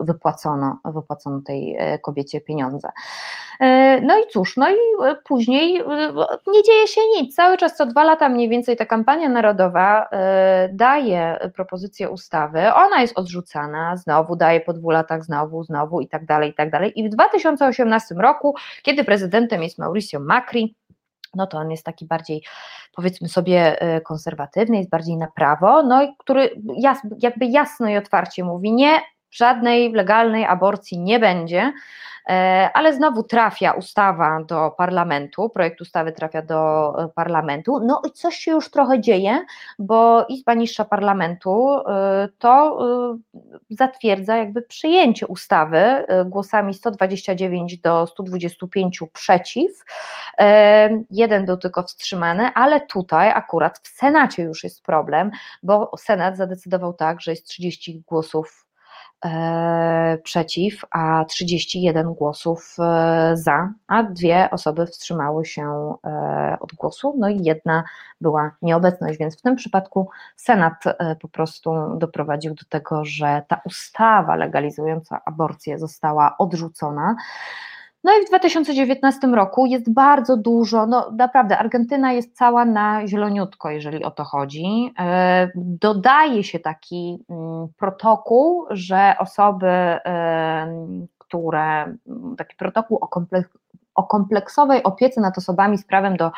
[0.00, 2.88] wypłacono, wypłacono tej kobiecie pieniądze.
[3.60, 5.84] E, no i cóż, no i e, później e,
[6.46, 7.34] nie dzieje się nic.
[7.34, 10.08] Cały czas co dwa lata mniej więcej ta kampania narodowa
[10.72, 16.26] daje propozycję ustawy, ona jest odrzucana, znowu daje po dwóch latach, znowu, znowu i tak
[16.26, 17.00] dalej, i tak dalej.
[17.00, 20.74] I w 2018 roku, kiedy prezydentem jest Mauricio Macri,
[21.34, 22.42] no to on jest taki bardziej,
[22.94, 28.44] powiedzmy sobie, konserwatywny, jest bardziej na prawo, no i który jas, jakby jasno i otwarcie
[28.44, 29.00] mówi, nie,
[29.36, 31.72] żadnej legalnej aborcji nie będzie,
[32.28, 38.10] e, ale znowu trafia ustawa do parlamentu, projekt ustawy trafia do e, parlamentu, no i
[38.10, 39.44] coś się już trochę dzieje,
[39.78, 42.78] bo Izba Niższa Parlamentu e, to
[43.70, 49.84] zatwierdza jakby przyjęcie ustawy głosami 129 do 125 przeciw,
[51.10, 55.30] jeden był tylko wstrzymany, ale tutaj akurat w Senacie już jest problem,
[55.62, 58.65] bo Senat zadecydował tak, że jest 30 głosów
[60.22, 67.28] przeciw, a 31 głosów e, za, a dwie osoby wstrzymały się e, od głosu, no
[67.28, 67.84] i jedna
[68.20, 70.84] była nieobecność, więc w tym przypadku Senat
[71.20, 77.16] po prostu doprowadził do tego, że ta ustawa legalizująca aborcję została odrzucona.
[78.06, 83.70] No i w 2019 roku jest bardzo dużo, no naprawdę Argentyna jest cała na zieloniutko,
[83.70, 84.92] jeżeli o to chodzi.
[84.98, 89.98] E, dodaje się taki mm, protokół, że osoby,
[91.18, 91.96] które,
[92.38, 93.08] taki protokół o,
[93.94, 96.30] o kompleksowej opiece nad osobami z prawem do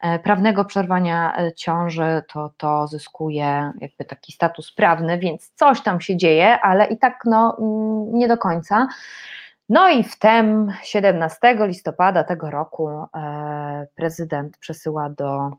[0.00, 6.00] e, prawnego przerwania e, ciąży, to, to zyskuje jakby taki status prawny, więc coś tam
[6.00, 8.88] się dzieje, ale i tak no, mm, nie do końca.
[9.68, 15.50] No i wtem 17 listopada tego roku e, prezydent przesyła do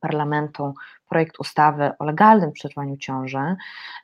[0.00, 0.74] parlamentu
[1.08, 3.56] projekt ustawy o legalnym przerwaniu ciąży.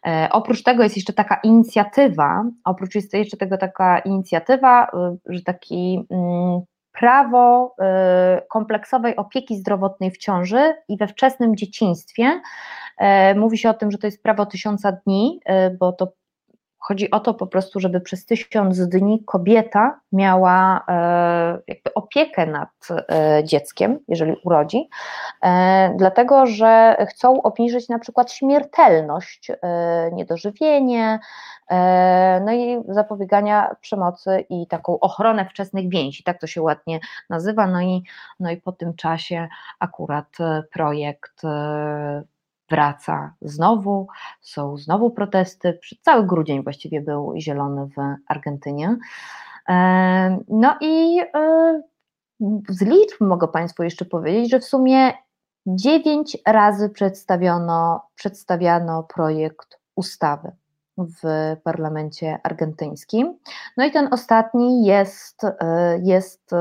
[0.06, 5.42] E, oprócz tego jest jeszcze taka inicjatywa, oprócz jest jeszcze tego taka inicjatywa, e, że
[5.42, 6.60] taki mm,
[6.92, 7.74] prawo
[8.50, 12.40] kompleksowej opieki zdrowotnej w ciąży i we wczesnym dzieciństwie.
[13.36, 15.40] Mówi się o tym, że to jest prawo tysiąca dni,
[15.78, 16.12] bo to
[16.90, 22.70] Chodzi o to po prostu, żeby przez tysiąc dni kobieta miała e, jakby opiekę nad
[22.90, 24.88] e, dzieckiem, jeżeli urodzi,
[25.42, 29.50] e, dlatego że chcą obniżyć na przykład śmiertelność,
[30.12, 31.18] niedożywienie,
[32.44, 37.66] no i zapobiegania przemocy i taką ochronę wczesnych więzi, tak to się ładnie nazywa.
[37.66, 38.02] No i,
[38.40, 40.36] no i po tym czasie akurat
[40.72, 41.42] projekt
[42.70, 44.06] wraca znowu,
[44.40, 48.96] są znowu protesty, cały grudzień właściwie był zielony w Argentynie.
[49.68, 51.82] E, no i e,
[52.68, 55.12] z liczb mogę Państwu jeszcze powiedzieć, że w sumie
[55.66, 60.52] dziewięć razy przedstawiono, przedstawiano projekt ustawy
[61.06, 63.38] w parlamencie argentyńskim.
[63.76, 65.48] No i ten ostatni jest, y,
[66.02, 66.56] jest y,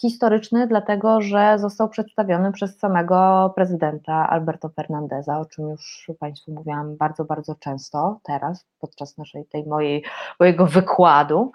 [0.00, 6.96] historyczny, dlatego że został przedstawiony przez samego prezydenta Alberto Fernandeza, o czym już Państwu mówiłam
[6.96, 10.04] bardzo, bardzo często teraz, podczas naszej tej mojej,
[10.40, 11.52] mojego wykładu.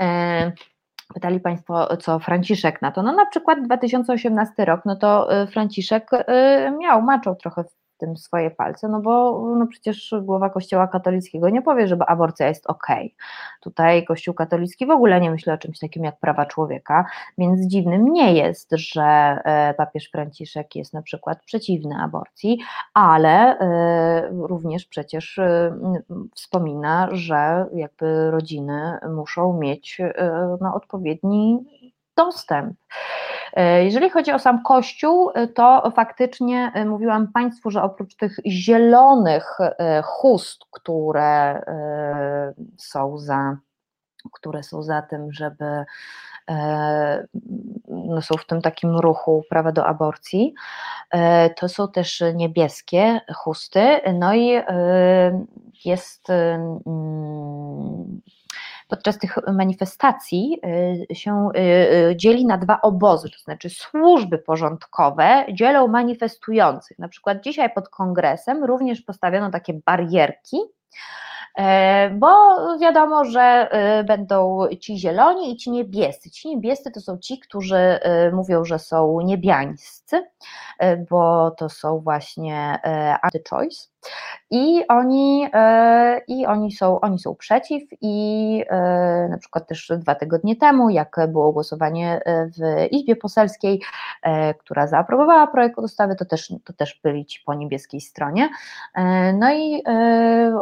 [0.00, 0.52] E,
[1.14, 3.02] pytali Państwo, co Franciszek na to.
[3.02, 6.10] No na przykład 2018 rok, no to y, Franciszek
[6.78, 7.64] miał, maczał trochę
[8.02, 12.66] tym swoje palce, no bo no przecież głowa Kościoła katolickiego nie powie, że aborcja jest
[12.66, 12.86] ok.
[13.60, 17.04] Tutaj Kościół katolicki w ogóle nie myśli o czymś takim jak prawa człowieka,
[17.38, 19.02] więc dziwnym nie jest, że
[19.44, 22.58] e, papież Franciszek jest na przykład przeciwny aborcji,
[22.94, 25.76] ale e, również przecież e,
[26.34, 30.00] wspomina, że jakby rodziny muszą mieć
[30.60, 31.64] no, odpowiedni
[32.16, 32.76] dostęp.
[33.52, 38.36] E, jeżeli chodzi o sam Kościół, e, to faktycznie e, mówiłam Państwu, że oprócz tych
[38.46, 39.58] zielonych
[40.04, 41.62] chust, które
[42.78, 43.56] są za,
[44.32, 45.84] które są za tym, żeby
[47.88, 50.54] no są w tym takim ruchu prawa do aborcji,
[51.56, 54.62] to są też niebieskie chusty, no i
[55.84, 56.28] jest
[58.92, 60.60] podczas tych manifestacji
[61.10, 61.60] y, się y,
[62.10, 66.98] y, dzieli na dwa obozy, to znaczy służby porządkowe dzielą manifestujących.
[66.98, 70.56] Na przykład dzisiaj pod kongresem również postawiono takie barierki,
[71.58, 72.28] E, bo
[72.78, 73.68] wiadomo, że
[74.06, 76.30] będą ci zieloni i ci niebiescy.
[76.30, 77.98] Ci niebiescy to są ci, którzy
[78.32, 80.26] mówią, że są niebiańscy,
[81.10, 82.78] bo to są właśnie
[83.22, 83.91] anti-choice.
[84.50, 85.48] I oni,
[86.28, 88.64] i oni, są, oni są przeciw i
[89.30, 93.82] na przykład też dwa tygodnie temu, jak było głosowanie w Izbie Poselskiej,
[94.58, 98.48] która zaaprobowała projekt ustawy, to też, to też byli ci po niebieskiej stronie.
[99.34, 99.82] No i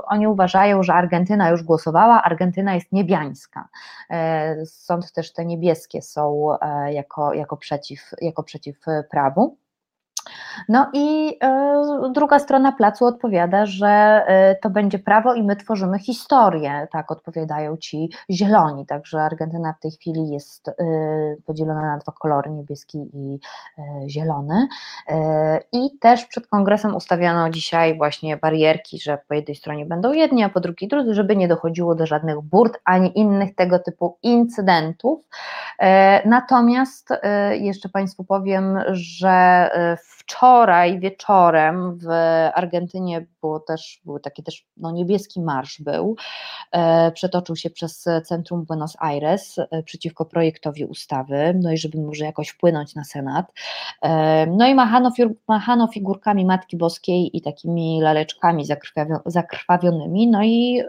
[0.07, 3.69] oni uważają, że Argentyna już głosowała, Argentyna jest niebiańska.
[4.65, 6.49] Stąd też te niebieskie są
[6.91, 9.57] jako, jako, przeciw, jako przeciw prawu.
[10.69, 11.39] No i
[12.09, 17.11] y, druga strona placu odpowiada, że y, to będzie prawo i my tworzymy historię, tak
[17.11, 20.73] odpowiadają ci zieloni, także Argentyna w tej chwili jest y,
[21.47, 23.39] podzielona na dwa kolory, niebieski i
[24.09, 24.69] zielony
[25.73, 30.49] i też przed kongresem ustawiano dzisiaj właśnie barierki, że po jednej stronie będą jedni, a
[30.49, 35.21] po drugiej drudzy, żeby nie dochodziło do żadnych burt ani innych tego typu incydentów.
[36.25, 37.09] Natomiast
[37.53, 39.71] jeszcze Państwu powiem, że
[40.31, 42.07] wczoraj wieczorem w
[42.55, 46.17] Argentynie było też, był taki też no, niebieski marsz był,
[46.73, 52.25] e, przetoczył się przez centrum Buenos Aires e, przeciwko projektowi ustawy, no i żeby może
[52.25, 53.53] jakoś wpłynąć na Senat.
[54.03, 55.11] E, no i machano,
[55.49, 58.65] machano figurkami Matki Boskiej i takimi laleczkami
[59.27, 60.83] zakrwawionymi, no i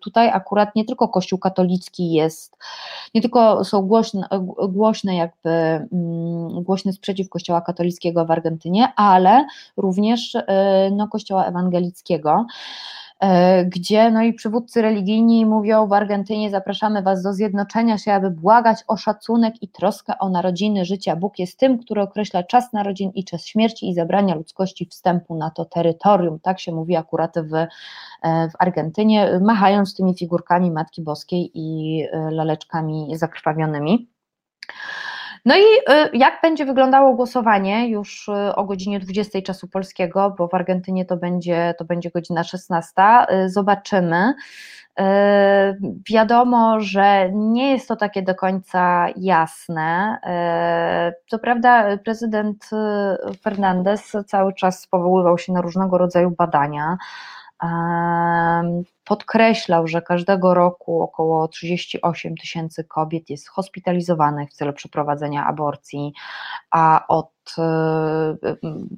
[0.00, 2.56] tutaj akurat nie tylko Kościół katolicki jest,
[3.14, 4.28] nie tylko są głośne,
[4.68, 9.46] głośne jakby, mm, głośny sprzeciw Kościoła katolickiego w Argentynie, ale
[9.76, 10.36] również
[10.92, 11.87] no, Kościoła ewangelickiego
[13.20, 18.30] e, gdzie no i przywódcy religijni mówią w Argentynie zapraszamy Was do zjednoczenia się, aby
[18.30, 21.16] błagać o szacunek i troskę o narodziny życia.
[21.16, 25.50] Bóg jest tym, który określa czas narodzin i czas śmierci i zabrania ludzkości wstępu na
[25.50, 26.40] to terytorium.
[26.40, 27.68] Tak się mówi akurat w, e,
[28.22, 34.08] w Argentynie, machając tymi figurkami Matki Boskiej i laleczkami zakrwawionymi.
[35.44, 40.48] No i y, jak będzie wyglądało głosowanie już y, o godzinie 20 czasu polskiego, bo
[40.48, 42.92] w Argentynie to będzie, to będzie godzina 16,
[43.44, 44.34] y, zobaczymy.
[46.10, 50.18] Wiadomo, że nie jest to takie do końca jasne.
[51.26, 52.70] Co prawda, prezydent
[53.42, 56.96] Fernandez cały czas powoływał się na różnego rodzaju badania
[59.08, 66.12] podkreślał, że każdego roku około 38 tysięcy kobiet jest hospitalizowanych w celu przeprowadzenia aborcji,
[66.70, 68.36] a od e,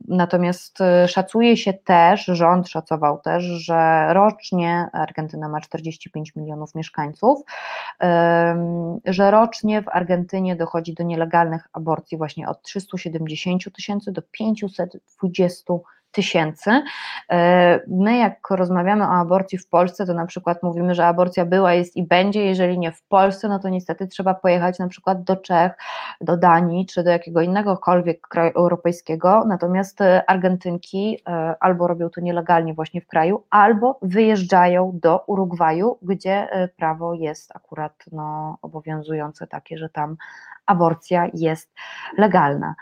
[0.08, 7.40] Natomiast szacuje się też, rząd szacował też, że rocznie Argentyna ma 45 milionów mieszkańców,
[9.04, 15.99] że rocznie w Argentynie dochodzi do nielegalnych aborcji właśnie od 370 tysięcy do 520 tysięcy.
[17.30, 21.74] E, my, jak rozmawiamy o aborcji w Polsce, to na przykład mówimy, że aborcja była,
[21.74, 22.44] jest i będzie.
[22.44, 25.72] Jeżeli nie w Polsce, no to niestety trzeba pojechać na przykład do Czech,
[26.20, 29.44] do Danii czy do jakiego innegokolwiek kraju europejskiego.
[29.46, 35.98] Natomiast e, Argentynki e, albo robią to nielegalnie właśnie w kraju, albo wyjeżdżają do Urugwaju,
[36.02, 40.16] gdzie prawo jest akurat no, obowiązujące takie, że tam
[40.66, 41.72] aborcja jest
[42.18, 42.74] legalna.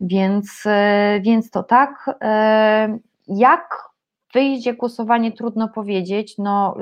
[0.00, 2.10] Więc, e, więc to tak.
[2.22, 3.90] E, jak
[4.34, 6.34] wyjdzie głosowanie, trudno powiedzieć.
[6.38, 6.76] No,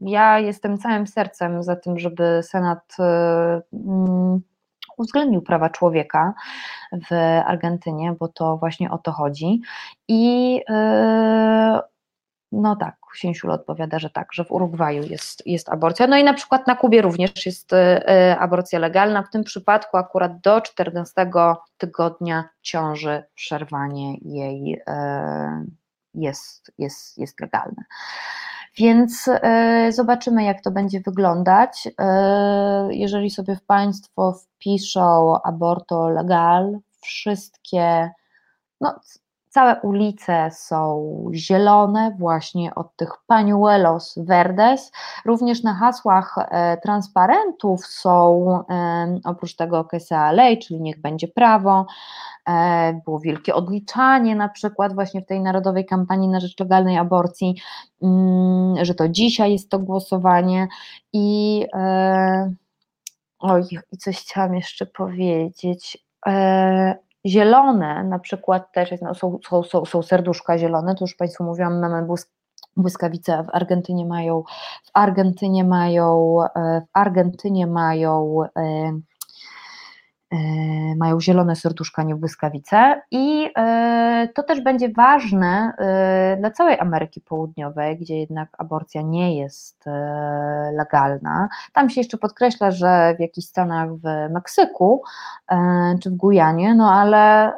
[0.00, 4.40] ja jestem całym sercem za tym, żeby Senat e, mm,
[4.98, 6.34] uwzględnił prawa człowieka
[7.10, 9.60] w Argentynie, bo to właśnie o to chodzi.
[10.08, 10.60] I
[12.52, 16.06] no tak, Księsiul odpowiada, że tak, że w Urugwaju jest, jest aborcja.
[16.06, 17.76] No i na przykład na Kubie również jest y,
[18.38, 19.22] aborcja legalna.
[19.22, 21.30] W tym przypadku akurat do 14
[21.78, 24.82] tygodnia ciąży przerwanie jej y,
[26.14, 27.84] jest, jest, jest legalne.
[28.76, 31.88] Więc y, zobaczymy, jak to będzie wyglądać.
[32.90, 38.10] Jeżeli sobie w Państwo wpiszą aborto legal, wszystkie
[38.80, 39.00] no,
[39.52, 44.92] Całe ulice są zielone, właśnie od tych pañuelos verdes.
[45.24, 51.86] Również na hasłach e, transparentów są, e, oprócz tego que sea czyli niech będzie prawo,
[52.48, 57.56] e, było wielkie odliczanie na przykład właśnie w tej narodowej kampanii na rzecz legalnej aborcji,
[58.02, 60.68] mm, że to dzisiaj jest to głosowanie
[61.12, 61.66] i
[63.38, 65.98] oj, i coś chciałam jeszcze powiedzieć.
[67.26, 71.44] Zielone na przykład też jest, no, są, są, są, są serduszka zielone, to już Państwu
[71.44, 72.06] mówiłam, mamy
[72.76, 74.42] błyskawice w Argentynie mają,
[74.84, 79.11] w Argentynie mają, e, w Argentynie mają e, E, mają
[81.20, 87.98] zielone serduszka, nie błyskawice i e, to też będzie ważne e, dla całej Ameryki Południowej,
[87.98, 89.84] gdzie jednak aborcja nie jest
[90.72, 91.48] legalna.
[91.72, 95.02] Tam się jeszcze podkreśla, że w jakichś stanach w Meksyku
[96.02, 97.52] czy w Gujanie, no ale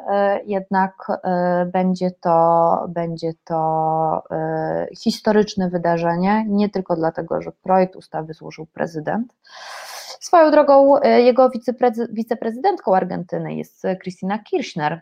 [0.45, 1.07] jednak
[1.73, 4.23] będzie to, będzie to
[4.97, 9.33] historyczne wydarzenie, nie tylko dlatego, że projekt ustawy złożył prezydent,
[10.25, 11.49] Swoją drogą e, jego
[12.09, 15.01] wiceprezydentką Argentyny jest Christina Kirchner.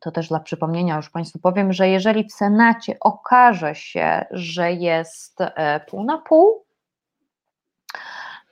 [0.00, 5.40] To też dla przypomnienia już Państwu powiem, że jeżeli w Senacie okaże się, że jest
[5.40, 6.64] e, pół na pół,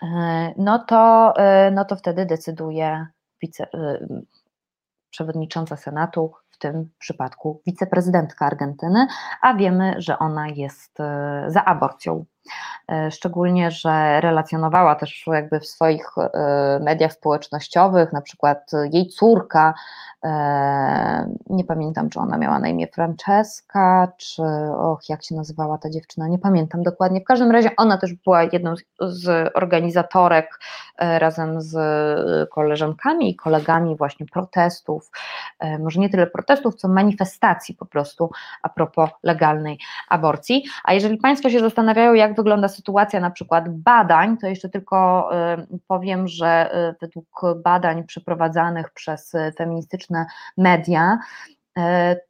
[0.03, 1.35] e, no to,
[1.73, 3.07] no to wtedy decyduje
[3.43, 3.67] wice,
[5.11, 9.07] przewodnicząca Senatu, w tym przypadku wiceprezydentka Argentyny,
[9.41, 10.99] a wiemy, że ona jest
[11.47, 12.25] za aborcją
[13.11, 19.75] szczególnie, że relacjonowała też jakby w swoich e, mediach społecznościowych, na przykład jej córka
[20.25, 24.43] E, nie pamiętam, czy ona miała na imię Francesca, czy
[24.77, 27.21] och, jak się nazywała ta dziewczyna, nie pamiętam dokładnie.
[27.21, 30.61] W każdym razie ona też była jedną z, organizatorek
[30.92, 31.75] e, razem z
[32.51, 35.11] koleżankami i kolegami właśnie protestów,
[35.59, 38.31] e, może nie tyle protestów, co manifestacji po prostu
[38.63, 39.79] a propos legalnej
[40.09, 40.65] aborcji.
[40.85, 45.31] A jeżeli Państwo się zastanawiają, jak wygląda sytuacja na przykład badań, to jeszcze tylko
[45.89, 50.27] powiem, że według badań przeprowadzanych przez feministyczne
[50.57, 51.19] media,
[51.59, 51.62] e,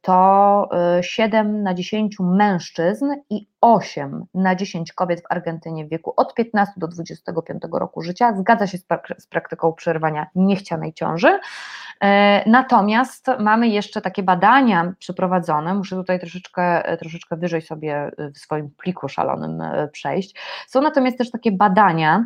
[0.01, 0.69] to
[1.01, 6.33] 7 e, na 10 mężczyzn i 8 na 10 kobiet w Argentynie w wieku od
[6.33, 11.39] 15 do 25 roku życia zgadza się z, prak z praktyką przerywania niechcianej ciąży.
[12.01, 18.69] E, natomiast mamy jeszcze takie badania przeprowadzone, muszę tutaj troszeczkę, troszeczkę wyżej sobie w swoim
[18.77, 20.35] pliku szalonym przejść.
[20.67, 22.25] Są natomiast też takie badania,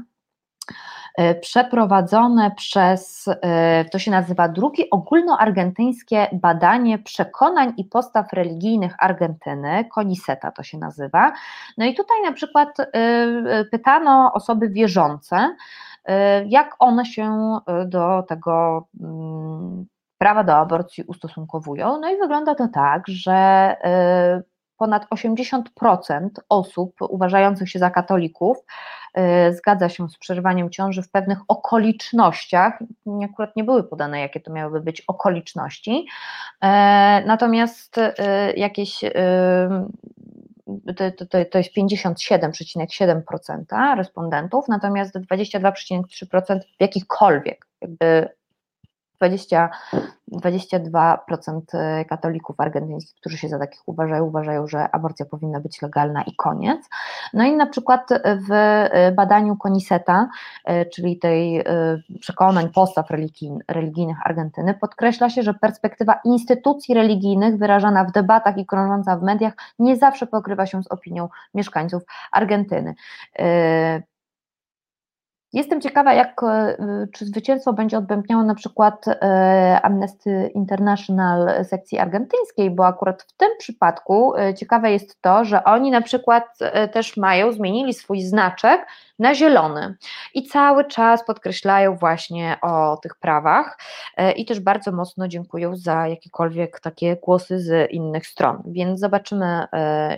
[0.72, 0.97] E,
[1.42, 10.52] przeprowadzone przez, e, to się nazywa drugie ogólnoargentyńskie badanie przekonań i postaw religijnych Argentyny, Koniseta
[10.52, 11.34] to się nazywa.
[11.78, 15.56] No i tutaj na przykład e, pytano osoby wierzące,
[16.46, 19.86] jak one się do tego mm,
[20.18, 22.00] prawa do aborcji ustosunkowują.
[22.02, 23.76] No i wygląda to tak, że
[24.78, 28.58] ponad 80% osób uważających się za katolików
[29.52, 32.80] zgadza się z przerywaniem ciąży w pewnych okolicznościach.
[33.24, 36.08] Akurat nie były podane, jakie to miałyby być okoliczności.
[36.62, 36.68] E,
[37.26, 38.14] natomiast y,
[38.56, 39.04] jakieś
[40.98, 48.30] to, to, to jest 57,7% respondentów, natomiast 22,3% w jakichkolwiek jakby
[49.18, 49.70] 20,
[50.32, 56.24] 22% e, katolików argentyńskich, którzy się za takich uważają, uważają, że aborcja powinna być legalna
[56.24, 56.90] i koniec.
[57.34, 58.10] No i na przykład
[58.50, 60.30] w e, badaniu Coniseta,
[60.66, 61.64] e, czyli tej
[62.20, 63.08] przekonań, postaw
[63.68, 69.54] religijnych Argentyny, podkreśla się, że perspektywa instytucji religijnych wyrażana w debatach i krążąca w mediach
[69.80, 72.96] nie zawsze pokrywa się z opinią mieszkańców Argentyny.
[75.58, 76.78] Jestem ciekawa, jak, e,
[77.14, 83.50] czy zwycięstwo będzie odbębniało na przykład e, Amnesty International sekcji argentyńskiej, bo akurat w tym
[83.60, 86.58] przypadku e, ciekawe jest to, że oni na przykład
[86.94, 88.88] też mają, zmienili swój znaczek
[89.20, 89.96] na zielony
[90.34, 93.78] i cały czas podkreślają właśnie o tych prawach
[94.36, 99.68] i też bardzo mocno dziękują za jakiekolwiek takie głosy z innych stron, więc zobaczymy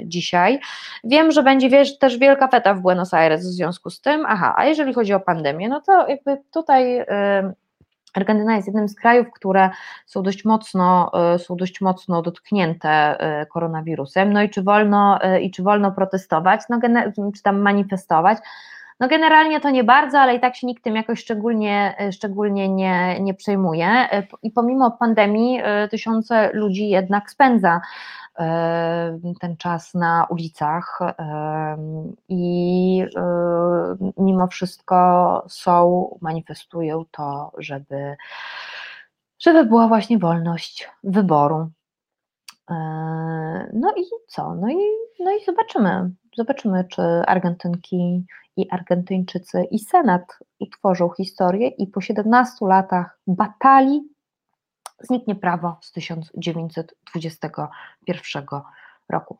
[0.03, 0.59] dzisiaj.
[1.03, 4.53] Wiem, że będzie wiesz, też wielka feta w Buenos Aires w związku z tym, aha,
[4.57, 7.05] a jeżeli chodzi o pandemię, no to jakby tutaj
[8.13, 9.69] Argentyna jest jednym z krajów, które
[10.05, 13.17] są dość mocno, są dość mocno dotknięte
[13.53, 14.33] koronawirusem.
[14.33, 16.79] No i czy wolno, i czy wolno protestować, no,
[17.35, 18.37] czy tam manifestować?
[18.99, 23.19] No generalnie to nie bardzo, ale i tak się nikt tym jakoś szczególnie, szczególnie nie,
[23.19, 24.09] nie przejmuje.
[24.43, 27.81] I pomimo pandemii tysiące ludzi jednak spędza
[29.41, 30.99] ten czas na ulicach
[32.29, 33.03] i
[34.17, 34.95] mimo wszystko
[35.49, 38.15] są, manifestują to, żeby,
[39.39, 41.69] żeby była właśnie wolność wyboru.
[43.73, 44.55] No i co?
[44.55, 44.77] No i,
[45.19, 46.11] no i zobaczymy.
[46.37, 48.25] Zobaczymy, czy Argentynki
[48.59, 54.01] i Argentyńczycy i Senat utworzą historię i po 17 latach batalii
[55.01, 58.43] zniknie prawo z 1921
[59.09, 59.37] roku.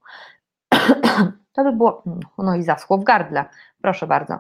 [1.53, 2.03] To by było,
[2.37, 3.45] no i zaschło w gardle,
[3.81, 4.39] proszę bardzo.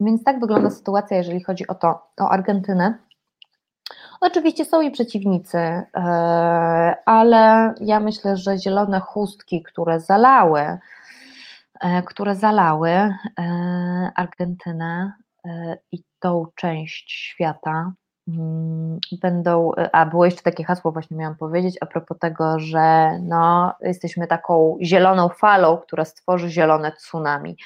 [0.00, 2.98] Więc tak wygląda sytuacja, jeżeli chodzi o to, o Argentynę.
[4.20, 5.84] Oczywiście są i przeciwnicy, e,
[7.04, 10.78] ale ja myślę, że zielone chustki, które zalały,
[12.06, 13.14] które zalały e,
[14.14, 15.12] Argentynę,
[15.92, 17.92] i tą część świata.
[18.28, 23.74] Mm, będą, a było jeszcze takie hasło właśnie miałam powiedzieć a propos tego, że no,
[23.80, 27.56] jesteśmy taką zieloną falą, która stworzy zielone tsunami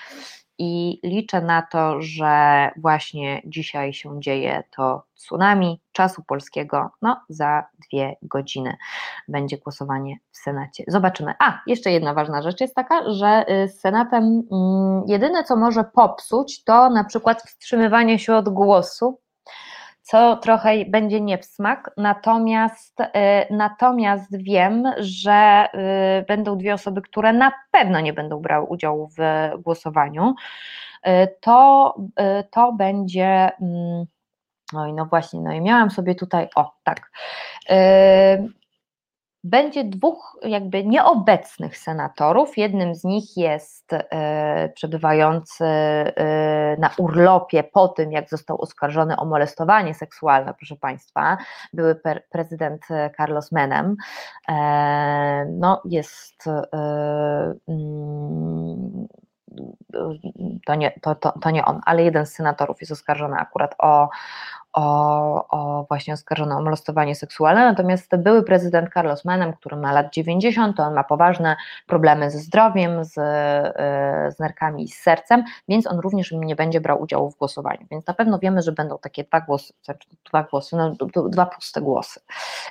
[0.59, 7.65] i liczę na to, że właśnie dzisiaj się dzieje to tsunami czasu polskiego, no za
[7.87, 8.77] dwie godziny
[9.29, 10.85] będzie głosowanie w Senacie.
[10.89, 11.35] Zobaczymy.
[11.39, 15.85] A, jeszcze jedna ważna rzecz jest taka, że y, z Senatem mm, jedyne co może
[15.85, 19.21] popsuć to na przykład wstrzymywanie się od głosu,
[20.09, 23.07] co trochę będzie nie w smak, natomiast, y,
[23.51, 25.69] natomiast wiem, że
[26.21, 30.35] y, będą dwie osoby, które na pewno nie będą brały udziału w głosowaniu.
[31.07, 31.95] Y, to,
[32.51, 33.51] to będzie.
[34.73, 37.11] No i no właśnie, no i miałam sobie tutaj, o tak,
[39.45, 42.59] będzie dwóch jakby nieobecnych senatorów.
[42.59, 49.25] Jednym z nich jest e, przebywający e, na urlopie po tym, jak został oskarżony o
[49.25, 51.39] molestowanie seksualne, proszę Państwa,
[51.73, 52.83] były prezydent
[53.17, 53.97] Carlos Menem.
[54.49, 56.45] E, no, jest.
[57.69, 59.09] Mm,
[60.67, 64.09] to nie, to, to, to nie on, ale jeden z senatorów jest oskarżony akurat o,
[64.79, 70.77] o, o właśnie o molestowanie seksualne, natomiast były prezydent Carlos Menem, który ma lat 90,
[70.77, 71.57] to on ma poważne
[71.87, 76.81] problemy ze zdrowiem, z, e, z nerkami i z sercem, więc on również nie będzie
[76.81, 80.43] brał udziału w głosowaniu, więc na pewno wiemy, że będą takie dwa głosy, znaczy dwa
[80.43, 80.95] głosy, no,
[81.29, 82.21] dwa puste głosy.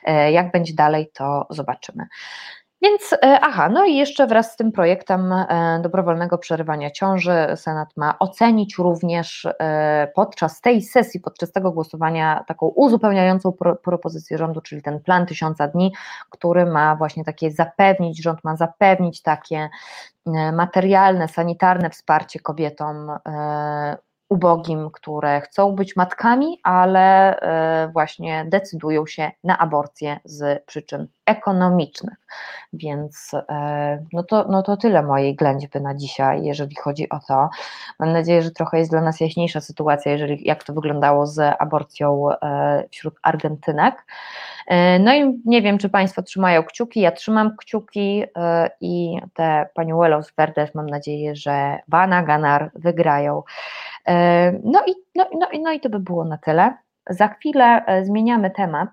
[0.03, 2.07] E, jak będzie dalej, to zobaczymy.
[2.81, 7.97] Więc, e, aha, no i jeszcze wraz z tym projektem e, dobrowolnego przerywania ciąży Senat
[7.97, 14.61] ma ocenić również e, podczas tej sesji, podczas tego głosowania taką uzupełniającą pro, propozycję rządu,
[14.61, 15.93] czyli ten plan tysiąca dni,
[16.29, 19.69] który ma właśnie takie zapewnić, rząd ma zapewnić takie
[20.53, 23.11] materialne, sanitarne wsparcie kobietom
[24.29, 32.13] ubogim, które chcą być matkami, ale e, właśnie decydują się na aborcję z przyczyn ekonomicznych.
[32.73, 37.49] Więc e, no to, no to tyle mojej ględźby na dzisiaj, jeżeli chodzi o to.
[37.99, 42.31] Mam nadzieję, że trochę jest dla nas jaśniejsza sytuacja, jeżeli jak to wyglądało z aborcją
[42.31, 44.05] e, wśród Argentynek.
[44.99, 48.23] No i nie wiem, czy Państwo trzymają kciuki, ja trzymam kciuki
[48.81, 53.43] i te Pañuelos Verdes mam nadzieję, że Bana Ganar wygrają.
[54.63, 56.73] No i, no, no, no i to by było na tyle.
[57.09, 58.89] Za chwilę e, zmieniamy temat.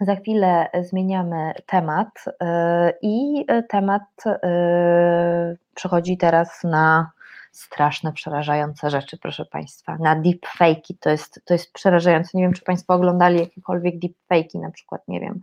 [0.00, 7.10] Za chwilę zmieniamy temat e, i temat e, przechodzi teraz na
[7.52, 9.96] straszne, przerażające rzeczy, proszę Państwa.
[10.00, 12.30] Na deepfake'i to jest, to jest przerażające.
[12.34, 15.40] Nie wiem, czy Państwo oglądali jakiekolwiek deepfake'i, na przykład, nie wiem,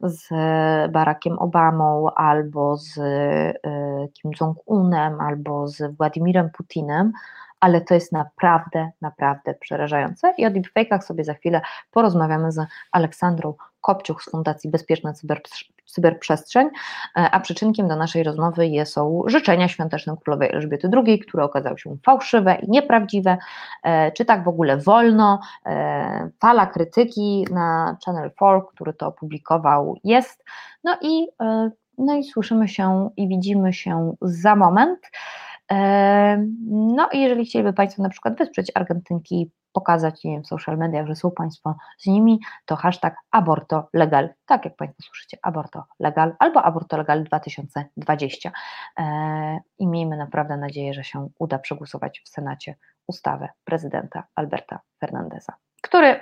[0.00, 0.28] z
[0.92, 2.94] Barackiem Obamą, albo z
[4.12, 7.12] Kim Jong-unem, albo z Władimirem Putinem
[7.62, 10.34] ale to jest naprawdę, naprawdę przerażające.
[10.38, 11.60] I o deepfake'ach sobie za chwilę
[11.90, 15.40] porozmawiamy z Aleksandrą Kopciuch z Fundacji Bezpieczna Cyber,
[15.86, 21.78] Cyberprzestrzeń, e, a przyczynkiem do naszej rozmowy są życzenia świąteczne królowej Elżbiety II, które okazały
[21.78, 23.38] się fałszywe i nieprawdziwe.
[23.82, 25.40] E, czy tak w ogóle wolno?
[25.66, 30.44] E, fala krytyki na Channel 4, który to opublikował, jest.
[30.84, 31.28] No i,
[31.98, 35.00] no i słyszymy się i widzimy się za moment.
[36.70, 41.06] No i jeżeli chcieliby Państwo na przykład wesprzeć Argentynki, pokazać nie wiem, w social mediach,
[41.06, 46.36] że są Państwo z nimi, to hashtag aborto legal, tak jak Państwo słyszycie, aborto legal
[46.38, 48.52] albo aborto legal 2020
[49.78, 52.74] i miejmy naprawdę nadzieję, że się uda przegłosować w Senacie
[53.06, 55.52] ustawę prezydenta Alberta Fernandeza,
[55.82, 56.20] który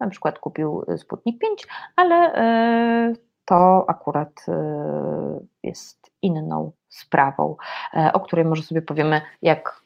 [0.00, 1.66] na przykład kupił Sputnik 5,
[1.96, 3.12] ale e,
[3.44, 7.56] to akurat e, jest inną sprawą,
[7.94, 9.80] e, o której może sobie powiemy, jak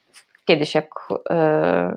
[0.44, 0.94] kiedyś, jak
[1.30, 1.96] e,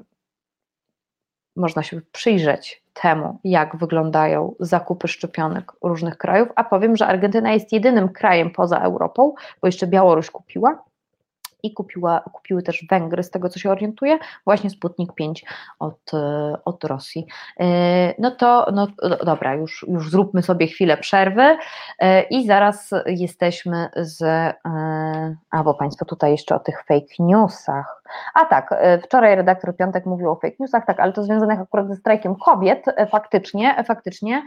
[1.55, 7.73] można się przyjrzeć temu, jak wyglądają zakupy szczepionek różnych krajów, a powiem, że Argentyna jest
[7.73, 10.83] jedynym krajem poza Europą, bo jeszcze Białoruś kupiła,
[11.63, 15.45] i kupiła, kupiły też Węgry, z tego co się orientuję, właśnie Sputnik 5
[15.79, 17.27] od, e, od Rosji.
[17.59, 17.65] E,
[18.21, 18.87] no to, no
[19.25, 21.57] dobra, już, już zróbmy sobie chwilę przerwy
[21.99, 24.23] e, i zaraz jesteśmy z,
[25.51, 28.03] a bo Państwo tutaj jeszcze o tych fake newsach.
[28.33, 31.95] A tak, wczoraj redaktor Piątek mówił o fake newsach, tak, ale to związanych akurat ze
[31.95, 34.43] strajkiem kobiet, faktycznie, faktycznie.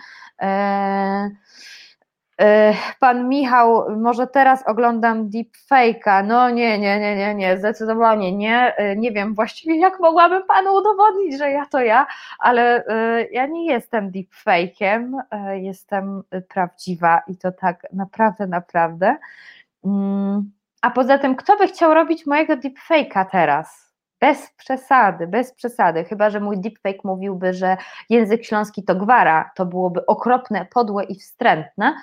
[3.01, 6.27] Pan Michał, może teraz oglądam deepfake'a.
[6.27, 8.75] No nie, nie, nie, nie, nie, zdecydowanie nie.
[8.77, 12.07] E, nie wiem właściwie, jak mogłabym panu udowodnić, że ja to ja,
[12.39, 15.13] ale e, ja nie jestem deepfake'iem,
[15.53, 19.17] jestem prawdziwa i to tak naprawdę, naprawdę.
[19.85, 20.51] Mm,
[20.83, 23.91] a poza tym, kto by chciał robić mojego deepfake'a teraz?
[24.21, 27.77] bez przesady, bez przesady, chyba że mój deepfake mówiłby, że
[28.11, 31.95] język śląski to gwara, to byłoby okropne, podłe i wstrętne, e,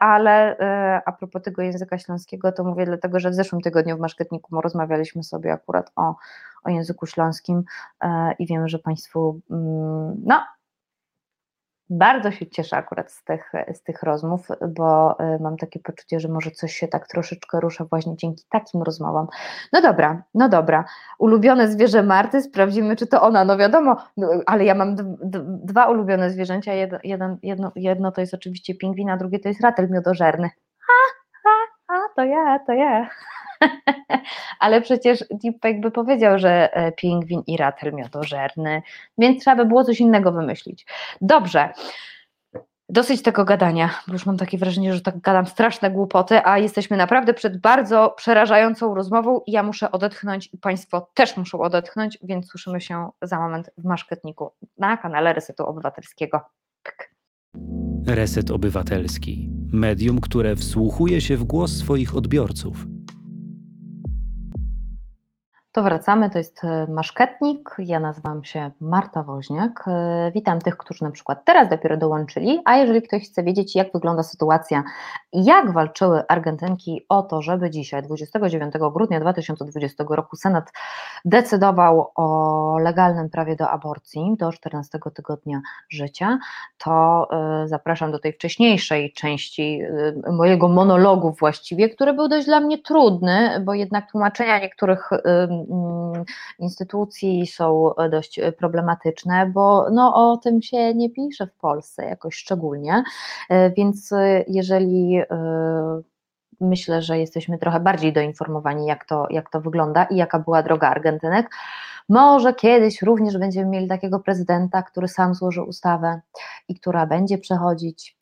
[0.00, 4.00] ale e, a propos tego języka śląskiego, to mówię dlatego, że w zeszłym tygodniu w
[4.00, 6.14] Maszketniku rozmawialiśmy sobie akurat o,
[6.64, 7.64] o języku śląskim
[8.00, 10.42] e, i wiem, że Państwu, mm, no
[11.90, 16.28] bardzo się cieszę akurat z tych, z tych rozmów, bo y, mam takie poczucie, że
[16.28, 19.26] może coś się tak troszeczkę rusza właśnie dzięki takim rozmowom.
[19.72, 20.84] No dobra, no dobra.
[21.18, 23.44] Ulubione zwierzę Marty, sprawdzimy, czy to ona.
[23.44, 24.96] No wiadomo, no, ale ja mam
[25.64, 26.72] dwa ulubione zwierzęcia.
[26.72, 26.98] Jedno,
[27.42, 30.50] jedno, jedno, to jest oczywiście pingwin, a drugie to jest ratel miodożerny.
[30.78, 30.92] Ha,
[31.44, 31.50] ha,
[31.88, 33.08] ha, to ja, to ja.
[34.60, 38.82] Ale przecież Deepfake by powiedział, że e, pingwin i ratel miodożerny,
[39.18, 40.86] więc trzeba by było coś innego wymyślić.
[41.20, 41.72] Dobrze.
[42.88, 46.96] Dosyć tego gadania, bo już mam takie wrażenie, że tak gadam straszne głupoty, a jesteśmy
[46.96, 52.48] naprawdę przed bardzo przerażającą rozmową i ja muszę odetchnąć i Państwo też muszą odetchnąć, więc
[52.48, 56.40] słyszymy się za moment w Maszketniku na kanale Resetu Obywatelskiego.
[56.82, 57.10] Pyk.
[58.06, 59.50] Reset Obywatelski.
[59.72, 62.86] Medium, które wsłuchuje się w głos swoich odbiorców–
[65.76, 69.84] to wracamy, to jest e, Maszketnik, ja nazywam się Marta Woźniak.
[69.88, 73.92] E, witam tych, którzy na przykład teraz dopiero dołączyli, a jeżeli ktoś chce wiedzieć, jak
[73.92, 74.84] wygląda sytuacja,
[75.32, 80.72] jak walczyły Argentynki o to, żeby dzisiaj, 29 grudnia 2020 roku, Senat
[81.24, 86.38] decydował o legalnym prawie do aborcji do 14 tygodnia życia,
[86.78, 89.80] to e, zapraszam do tej wcześniejszej części
[90.32, 95.10] mojego monologu właściwie, który był dość dla mnie trudny, bo jednak tłumaczenia niektórych
[96.58, 103.04] instytucji są dość problematyczne, bo no, o tym się nie pisze w Polsce jakoś szczególnie,
[103.50, 104.10] e, więc
[104.48, 105.26] jeżeli e,
[106.60, 110.88] myślę, że jesteśmy trochę bardziej doinformowani, jak to, jak to wygląda i jaka była droga
[110.88, 111.50] Argentynek.
[112.08, 116.20] Może kiedyś również będziemy mieli takiego prezydenta, który sam złoży ustawę
[116.68, 118.16] i która będzie przechodzić.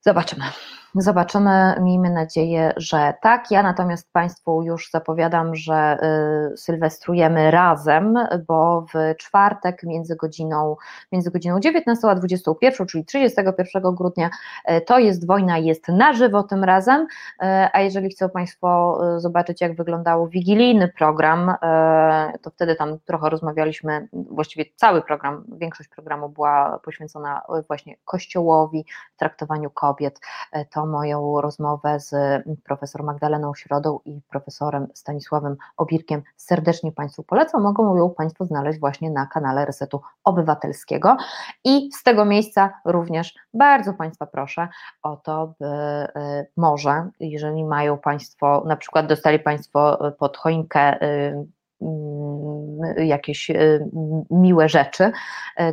[0.00, 0.44] Zobaczymy.
[0.96, 3.50] Zobaczymy, miejmy nadzieję, że tak.
[3.50, 5.98] Ja natomiast Państwu już zapowiadam, że
[6.52, 10.76] y, sylwestrujemy razem, bo w czwartek między godziną,
[11.12, 14.30] między godziną 19 a 21, czyli 31 grudnia,
[14.70, 17.00] y, to jest wojna, jest na żywo tym razem.
[17.00, 17.06] Y,
[17.72, 21.54] a jeżeli chcą Państwo zobaczyć, jak wyglądał wigilijny program,
[22.42, 28.84] to wtedy tam trochę rozmawialiśmy, właściwie cały program, większość programu była poświęcona właśnie Kościołowi,
[29.16, 30.20] traktowaniu kobiet.
[30.70, 32.14] To moją rozmowę z
[32.64, 37.62] profesor Magdaleną Środą i profesorem Stanisławem Obirkiem serdecznie Państwu polecam.
[37.62, 41.16] Mogą ją Państwo znaleźć właśnie na kanale Resetu Obywatelskiego.
[41.64, 44.68] I z tego miejsca również bardzo Państwa proszę
[45.02, 51.52] o to, by y, może, jeżeli mają Państwo, na przykład dostali Państwo pod choinkę mm,
[52.96, 53.88] jakieś y,
[54.30, 55.12] miłe rzeczy,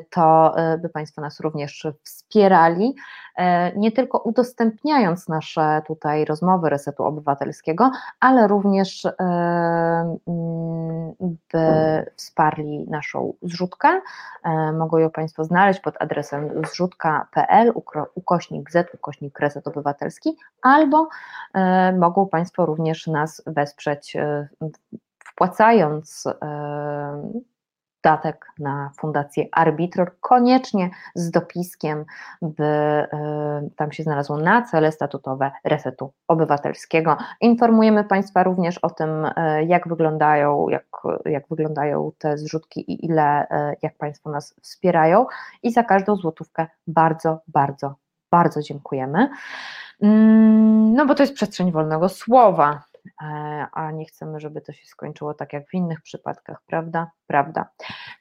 [0.10, 2.95] to by Państwo nas również wspierali
[3.36, 9.12] E, nie tylko udostępniając nasze tutaj rozmowy Resetu Obywatelskiego, ale również e,
[10.28, 11.14] mm,
[11.54, 14.02] by wsparli naszą zrzutkę.
[14.43, 17.74] E, mogą ją Państwo znaleźć pod adresem zrzutka.pl
[18.16, 21.08] ukośnik z ukośnik Reset Obywatelski albo
[21.99, 24.18] mogą Państwo również nas wesprzeć
[25.42, 26.28] wpłacając
[28.04, 32.06] datek na Fundację Arbitror, koniecznie z dopiskiem,
[32.42, 33.08] by y,
[33.76, 37.18] tam się znalazło na cele statutowe Resetu Obywatelskiego.
[37.42, 39.32] Informujemy Państwa również o tym, y,
[39.68, 40.88] jak wyglądają, jak,
[41.26, 43.48] jak wyglądają te zrzutki i ile,
[43.82, 45.26] jak Państwo nas wspierają
[45.64, 47.96] i za każdą złotówkę bardzo, bardzo,
[48.32, 49.30] bardzo dziękujemy.
[50.02, 52.91] Mm, no bo to jest przestrzeń wolnego słowa, E,
[53.72, 57.12] a nie chcemy, żeby to się skończyło tak jak w innych przypadkach, prawda?
[57.28, 57.70] Prawda.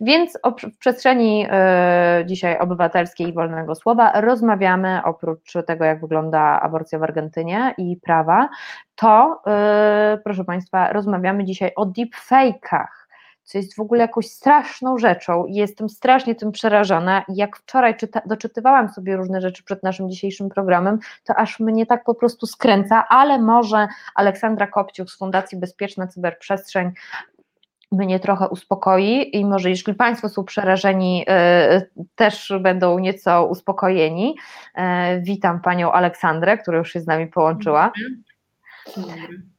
[0.01, 0.39] Więc
[0.75, 7.03] w przestrzeni y, dzisiaj obywatelskiej i wolnego słowa rozmawiamy oprócz tego, jak wygląda aborcja w
[7.03, 8.49] Argentynie i prawa,
[8.95, 9.43] to
[10.15, 13.00] y, proszę Państwa, rozmawiamy dzisiaj o deepfake'ach
[13.51, 17.25] co jest w ogóle jakąś straszną rzeczą i jestem strasznie tym przerażona.
[17.29, 22.05] Jak wczoraj czyta, doczytywałam sobie różne rzeczy przed naszym dzisiejszym programem, to aż mnie tak
[22.05, 26.93] po prostu skręca, ale może Aleksandra Kopciuk z Fundacji Bezpieczna Cyberprzestrzeń
[27.93, 31.19] mnie trochę uspokoi i może jeśli Państwo są przerażeni,
[31.97, 34.37] yy, też będą nieco uspokojeni.
[34.77, 34.83] Yy,
[35.21, 37.93] witam Panią Aleksandrę, która już się z nami połączyła.
[38.97, 39.50] Dzień dobry.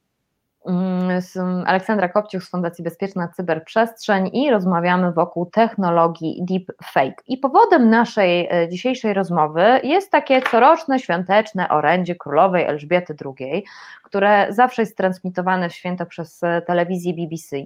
[1.66, 7.22] Aleksandra Kopciuk z Fundacji Bezpieczna Cyberprzestrzeń i rozmawiamy wokół technologii deepfake.
[7.26, 13.64] I powodem naszej e, dzisiejszej rozmowy jest takie coroczne świąteczne orędzie królowej Elżbiety II,
[14.04, 17.56] które zawsze jest transmitowane w święto przez e, telewizję BBC.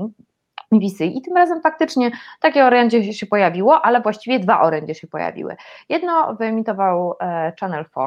[1.01, 2.11] I tym razem faktycznie
[2.41, 5.57] takie orędzie się pojawiło, ale właściwie dwa orędzie się pojawiły.
[5.89, 8.07] Jedno wyemitował e, Channel 4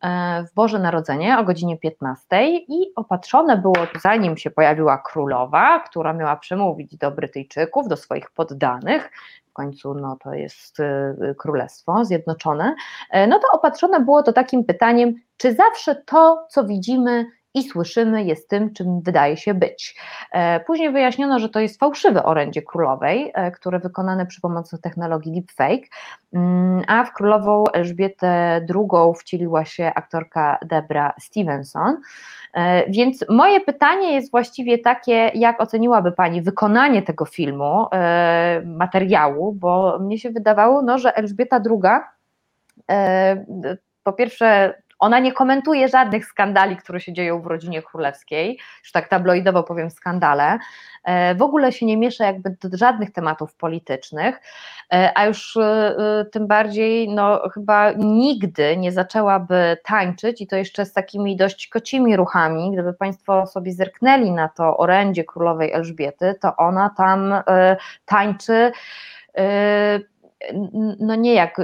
[0.00, 2.26] e, w Boże Narodzenie o godzinie 15
[2.68, 9.10] i opatrzone było, zanim się pojawiła królowa, która miała przemówić do Brytyjczyków, do swoich poddanych,
[9.50, 12.74] w końcu no, to jest e, Królestwo Zjednoczone,
[13.28, 18.48] no to opatrzone było to takim pytaniem, czy zawsze to, co widzimy, i słyszymy, jest
[18.48, 19.96] tym, czym wydaje się być.
[20.32, 25.32] E, później wyjaśniono, że to jest fałszywe orędzie królowej, e, które wykonane przy pomocy technologii
[25.32, 25.88] deepfake,
[26.32, 31.96] mm, a w królową Elżbietę II wcieliła się aktorka Debra Stevenson.
[32.54, 37.86] E, więc moje pytanie jest właściwie takie, jak oceniłaby Pani wykonanie tego filmu,
[38.64, 42.00] materiału, bo mnie się wydawało, no, że Elżbieta II
[44.04, 49.08] po pierwsze ona nie komentuje żadnych skandali, które się dzieją w rodzinie królewskiej, już tak
[49.08, 50.58] tabloidowo powiem skandale.
[51.04, 54.40] E, w ogóle się nie miesza jakby do żadnych tematów politycznych,
[54.92, 60.86] e, a już e, tym bardziej, no chyba nigdy nie zaczęłaby tańczyć i to jeszcze
[60.86, 62.72] z takimi dość kocimi ruchami.
[62.72, 67.34] Gdyby Państwo sobie zerknęli na to orędzie królowej Elżbiety, to ona tam
[68.04, 68.72] tańczy
[70.98, 71.56] no nie jak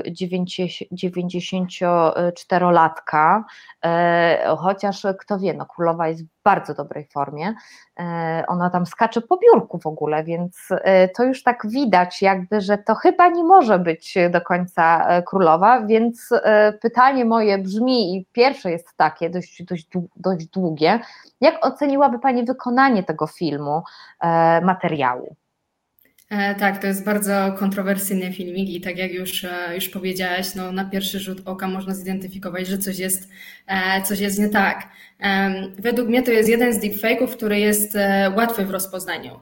[0.92, 3.44] 94-latka,
[3.84, 7.54] e, chociaż kto wie, no królowa jest w bardzo dobrej formie,
[8.00, 12.60] e, ona tam skacze po biurku w ogóle, więc e, to już tak widać jakby,
[12.60, 16.30] że to chyba nie może być do końca królowa, więc
[16.82, 21.00] pytanie moje brzmi i pierwsze jest takie, dość, dość, dość długie,
[21.40, 23.82] jak oceniłaby Pani wykonanie tego filmu,
[24.62, 25.36] materiału?
[26.30, 30.72] E, tak, to jest bardzo kontrowersyjny filmik i tak jak już, e, już powiedziałaś, no,
[30.72, 33.28] na pierwszy rzut oka można zidentyfikować, że coś jest,
[33.66, 34.88] e, coś jest nie tak.
[35.78, 37.98] Według mnie to jest jeden z deepfake'ów, który jest
[38.36, 39.40] łatwy w rozpoznaniu,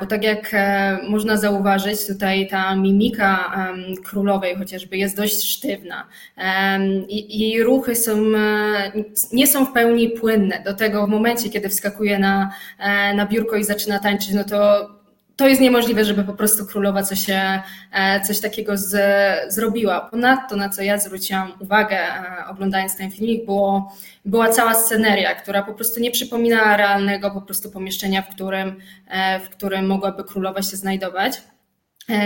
[0.00, 0.52] bo tak jak
[1.08, 3.54] można zauważyć, tutaj ta mimika
[4.04, 6.08] królowej chociażby jest dość sztywna
[7.28, 8.16] jej ruchy są,
[9.32, 10.62] nie są w pełni płynne.
[10.64, 12.50] Do tego w momencie, kiedy wskakuje na,
[13.14, 14.88] na biurko i zaczyna tańczyć, no to
[15.36, 18.94] to jest niemożliwe, żeby po prostu królowa coś, e, coś takiego z,
[19.52, 20.00] zrobiła.
[20.00, 23.92] Ponadto, na co ja zwróciłam uwagę, e, oglądając ten filmik, było,
[24.24, 29.40] była cała sceneria, która po prostu nie przypominała realnego po prostu pomieszczenia, w którym, e,
[29.40, 31.42] w którym mogłaby królowa się znajdować.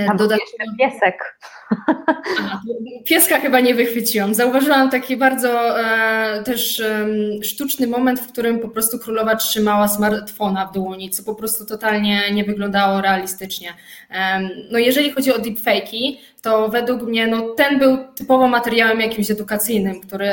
[0.06, 0.76] Tam Dodatkowo...
[0.78, 1.38] piesek.
[3.08, 4.34] pieska chyba nie wychwyciłam.
[4.34, 7.06] Zauważyłam taki bardzo e, też e,
[7.42, 12.30] sztuczny moment, w którym po prostu królowa trzymała smartfona w dłoni, co po prostu totalnie
[12.32, 13.68] nie wyglądało realistycznie.
[14.10, 19.30] E, no jeżeli chodzi o deepfake'i, to według mnie no, ten był typowo materiałem jakimś
[19.30, 20.30] edukacyjnym, który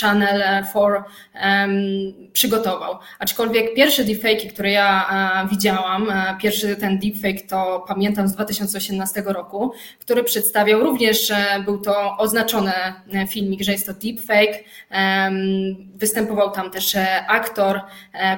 [0.00, 1.02] Channel 4
[2.32, 2.98] przygotował.
[3.18, 5.08] Aczkolwiek pierwsze deepfake'i, które ja
[5.44, 11.32] e, widziałam, e, pierwszy ten deepfake to pamiętam z 2018 roku, który przedstawiał również,
[11.64, 12.72] był to oznaczony
[13.14, 14.64] e, filmik, że jest to deepfake.
[15.94, 16.96] Występował tam też
[17.28, 17.80] aktor,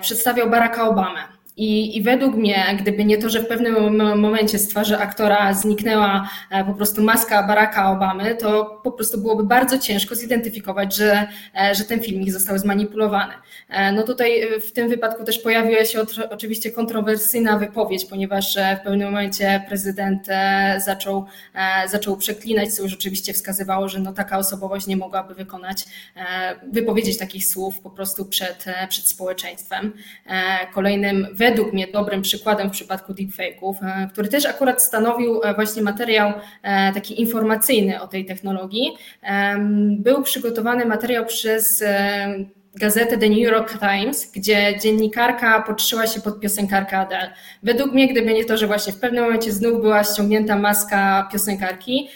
[0.00, 1.37] przedstawiał Baracka Obamę.
[1.58, 6.30] I, I według mnie, gdyby nie to, że w pewnym momencie z twarzy aktora zniknęła
[6.50, 11.26] e, po prostu maska Baracka Obamy, to po prostu byłoby bardzo ciężko zidentyfikować, że,
[11.60, 13.34] e, że ten filmik został zmanipulowany.
[13.68, 16.00] E, no tutaj w tym wypadku też pojawiła się
[16.30, 20.26] oczywiście kontrowersyjna wypowiedź, ponieważ w pewnym momencie prezydent
[20.84, 21.24] zaczął,
[21.86, 25.84] zaczął przeklinać, co już oczywiście wskazywało, że no taka osobowość nie mogłaby wykonać,
[26.72, 29.92] wypowiedzieć takich słów po prostu przed, przed społeczeństwem.
[30.74, 35.82] Kolejnym według mnie dobrym przykładem w przypadku deepfake'ów, e, który też akurat stanowił e, właśnie
[35.82, 36.32] materiał
[36.62, 38.96] e, taki informacyjny o tej technologii.
[39.90, 41.84] Był przygotowany materiał przez
[42.74, 47.32] gazetę The New York Times, gdzie dziennikarka podszyła się pod piosenkarkę Adele.
[47.62, 52.08] Według mnie, gdyby nie to, że właśnie w pewnym momencie znów była ściągnięta maska piosenkarki,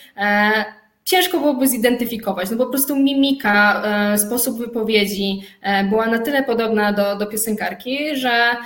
[1.05, 2.50] ciężko byłoby zidentyfikować.
[2.50, 8.16] No po prostu mimika, e, sposób wypowiedzi e, była na tyle podobna do, do piosenkarki,
[8.16, 8.57] że,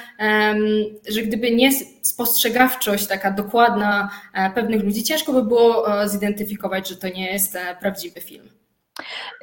[1.09, 1.73] że gdyby nie
[2.03, 8.21] spostrzegawczość taka dokładna e, pewnych ludzi, ciężko by było zidentyfikować, że to nie jest prawdziwy
[8.21, 8.49] film.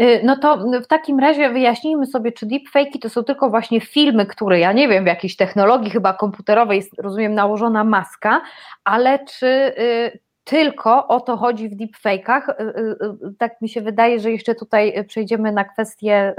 [0.02, 4.26] Y, no to w takim razie wyjaśnijmy sobie, czy deepfake'i to są tylko właśnie filmy,
[4.26, 8.42] które ja nie wiem, w jakiejś technologii chyba komputerowej rozumiem, nałożona maska,
[8.84, 12.50] ale czy, y, tylko o to chodzi w deepfake'ach.
[12.50, 16.36] Y, y, y, tak mi się wydaje, że jeszcze tutaj przejdziemy na kwestię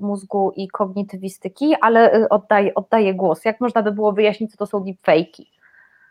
[0.00, 3.44] mózgu i kognitywistyki, ale oddaję, oddaję głos.
[3.44, 5.58] Jak można by było wyjaśnić, co to są deepfake'i?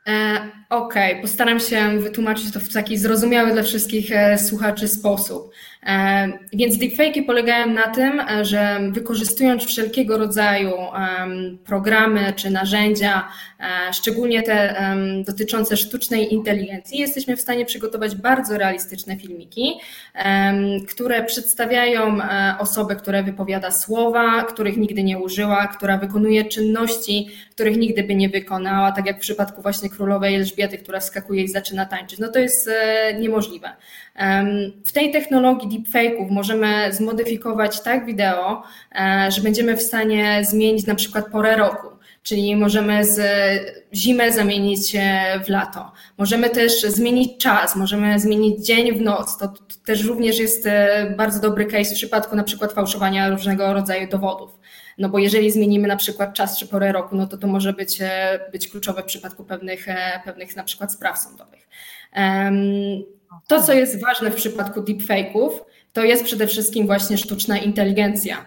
[0.07, 1.21] E, okej, okay.
[1.21, 5.51] postaram się wytłumaczyć to w taki zrozumiały dla wszystkich e, słuchaczy sposób.
[6.53, 10.71] Więc deepfake'i polegają na tym, że wykorzystując wszelkiego rodzaju
[11.65, 13.27] programy czy narzędzia,
[13.93, 14.75] szczególnie te
[15.25, 19.73] dotyczące sztucznej inteligencji, jesteśmy w stanie przygotować bardzo realistyczne filmiki,
[20.87, 27.77] które przedstawiają e, osobę, która wypowiada słowa, których nigdy nie użyła, która wykonuje czynności, których
[27.77, 31.85] nigdy by nie wykonała, tak jak w przypadku właśnie królowej Elżbiety, która skakuje i zaczyna
[31.85, 32.19] tańczyć.
[32.19, 33.69] No to jest e, niemożliwe.
[34.85, 38.63] W tej technologii deepfake'ów możemy zmodyfikować tak wideo,
[38.95, 41.97] e, że będziemy w stanie zmienić na przykład porę roku
[42.27, 43.19] czyli możemy z
[43.93, 44.91] zimę zamienić
[45.45, 45.91] w lato.
[46.17, 49.37] Możemy też zmienić czas, możemy zmienić dzień w noc.
[49.37, 49.53] To
[49.85, 54.59] też również jest e, bardzo dobry case w przypadku na przykład fałszowania różnego rodzaju dowodów.
[54.97, 58.01] No bo jeżeli zmienimy na przykład czas czy porę roku, no to to może być,
[58.01, 61.67] e, być kluczowe w przypadku pewnych, e, pewnych na przykład spraw sądowych.
[63.47, 65.49] To, co jest ważne w przypadku deepfake'ów,
[65.97, 68.45] to jest przede wszystkim właśnie sztuczna inteligencja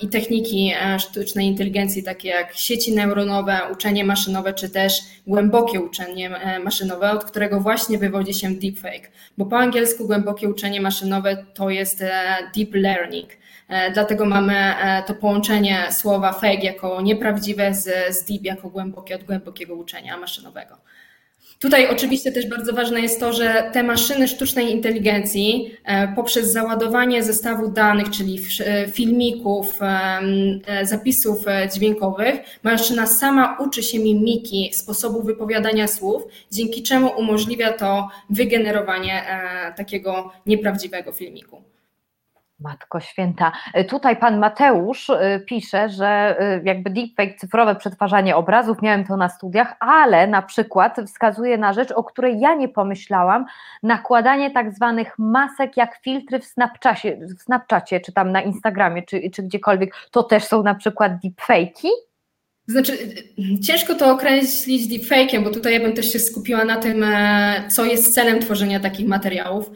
[0.00, 6.36] i techniki e, sztucznej inteligencji, takie jak sieci neuronowe, uczenie maszynowe, czy też głębokie uczenie
[6.36, 9.10] e, maszynowe, od którego właśnie wywodzi się deepfake.
[9.38, 12.10] Bo po angielsku głębokie uczenie maszynowe to jest e,
[12.56, 13.28] deep learning.
[13.94, 14.74] Dlatego mamy
[15.06, 20.76] to połączenie słowa fake jako nieprawdziwe z, z deep jako głębokie od głębokiego uczenia maszynowego.
[21.58, 27.22] Tutaj oczywiście też bardzo ważne jest to, że te maszyny sztucznej inteligencji e, poprzez załadowanie
[27.22, 31.44] zestawu danych, czyli e, filmików, e, zapisów
[31.74, 39.22] dźwiękowych, maszyna sama uczy się mimiki, sposobu wypowiadania słów, dzięki czemu umożliwia to wygenerowanie
[39.76, 41.67] takiego nieprawdziwego filmiku.
[42.60, 43.52] Matko święta.
[43.74, 49.16] E, tutaj pan Mateusz e, pisze, że e, jakby deepfake, cyfrowe przetwarzanie obrazów, miałem to
[49.16, 53.46] na studiach, ale na przykład wskazuje na rzecz, o której ja nie pomyślałam,
[53.82, 59.30] nakładanie tak zwanych masek jak filtry w Snapchacie, w Snapchacie czy tam na Instagramie, czy,
[59.30, 62.07] czy gdziekolwiek, to też są na przykład deepfake'i?
[62.68, 62.98] Znaczy,
[63.66, 67.84] ciężko to określić deepfake'iem, bo tutaj ja bym też się skupiła na tym, e, co
[67.84, 69.70] jest celem tworzenia takich materiałów.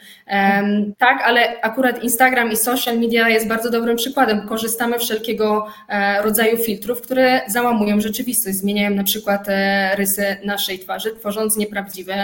[0.98, 4.48] Tak, ale akurat Instagram i social media jest bardzo dobrym przykładem.
[4.48, 11.16] Korzystamy wszelkiego e, rodzaju filtrów, które załamują rzeczywistość, zmieniają na przykład e, rysy naszej twarzy,
[11.16, 12.14] tworząc nieprawdziwy,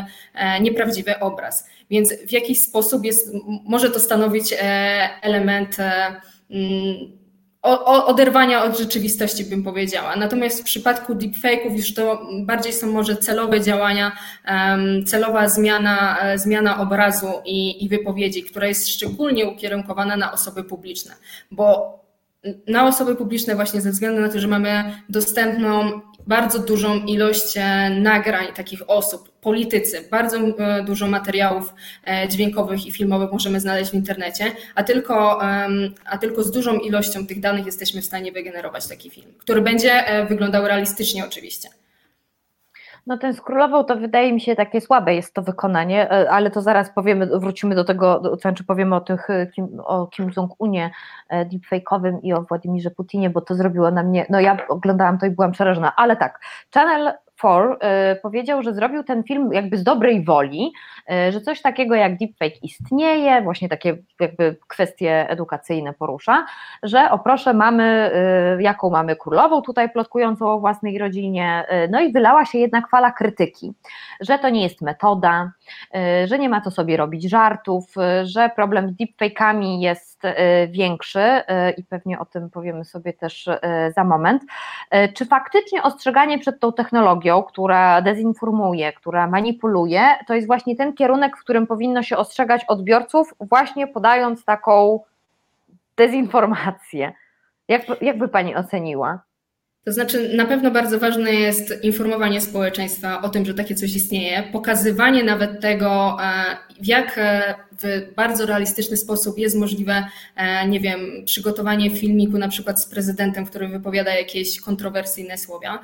[0.60, 1.68] nieprawdziwy obraz.
[1.90, 3.32] Więc w jakiś sposób jest,
[3.64, 4.54] może to stanowić
[5.22, 5.76] element
[7.62, 10.16] oderwania od rzeczywistości, bym powiedziała.
[10.16, 14.12] Natomiast w przypadku deepfake'ów już to bardziej są może celowe działania,
[15.06, 21.14] celowa zmiana, zmiana obrazu i, i wypowiedzi, która jest szczególnie ukierunkowana na osoby publiczne,
[21.50, 21.98] bo
[22.66, 27.90] na osoby publiczne właśnie ze względu na to, że mamy dostępną bardzo dużą ilość e,
[27.90, 31.74] nagrań takich osób, politycy, bardzo e, dużo materiałów
[32.04, 35.42] e, dźwiękowych i filmowych możemy znaleźć w internecie, a tylko,
[36.04, 40.04] a tylko z dużą ilością tych danych jesteśmy w stanie wygenerować taki film, który będzie
[40.28, 41.68] wyglądał realistycznie oczywiście.
[43.08, 46.50] No ten z królową to wydaje mi się takie słabe jest to wykonanie, e, ale
[46.50, 50.30] to zaraz powiemy, wrócimy do tego, to znaczy powiemy o tych, e, Kim, o Kim
[50.36, 50.90] Jong-unie
[51.28, 55.26] e, deepfake'owym i o Władimirze Putinie, bo to zrobiło na mnie, no ja oglądałam to
[55.26, 56.40] i byłam przerażona, ale tak,
[56.74, 57.76] Channel 4
[58.22, 60.72] powiedział, że zrobił ten film jakby z dobrej woli,
[61.30, 66.46] że coś takiego jak deepfake istnieje, właśnie takie jakby kwestie edukacyjne porusza,
[66.82, 68.10] że o proszę mamy,
[68.60, 73.72] jaką mamy królową tutaj plotkującą o własnej rodzinie, no i wylała się jednak fala krytyki,
[74.20, 75.52] że to nie jest metoda,
[76.24, 77.84] że nie ma co sobie robić żartów,
[78.24, 80.17] że problem z deepfake'ami jest
[80.68, 81.42] większy
[81.76, 83.48] i pewnie o tym powiemy sobie też
[83.96, 84.42] za moment.
[85.14, 91.36] Czy faktycznie ostrzeganie przed tą technologią, która dezinformuje, która manipuluje, to jest właśnie ten kierunek,
[91.36, 95.00] w którym powinno się ostrzegać odbiorców, właśnie podając taką
[95.96, 97.12] dezinformację.
[97.68, 99.28] Jak, jak by Pani oceniła?
[99.84, 104.42] To znaczy, na pewno bardzo ważne jest informowanie społeczeństwa o tym, że takie coś istnieje,
[104.52, 110.04] pokazywanie nawet tego, e, w jak e, w bardzo realistyczny sposób jest możliwe,
[110.36, 115.78] e, nie wiem, przygotowanie filmiku na przykład z prezydentem, który wypowiada jakieś kontrowersyjne słowa.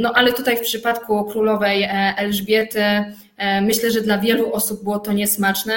[0.00, 2.82] No ale tutaj w przypadku królowej Elżbiety
[3.62, 5.74] myślę, że dla wielu osób było to niesmaczne.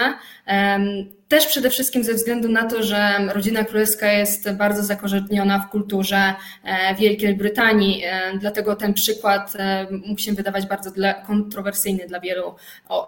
[1.27, 6.33] Też przede wszystkim ze względu na to, że rodzina królewska jest bardzo zakorzeniona w kulturze
[6.63, 10.91] e, Wielkiej Brytanii, e, dlatego ten przykład e, mógł się wydawać bardzo
[11.27, 12.55] kontrowersyjny dla wielu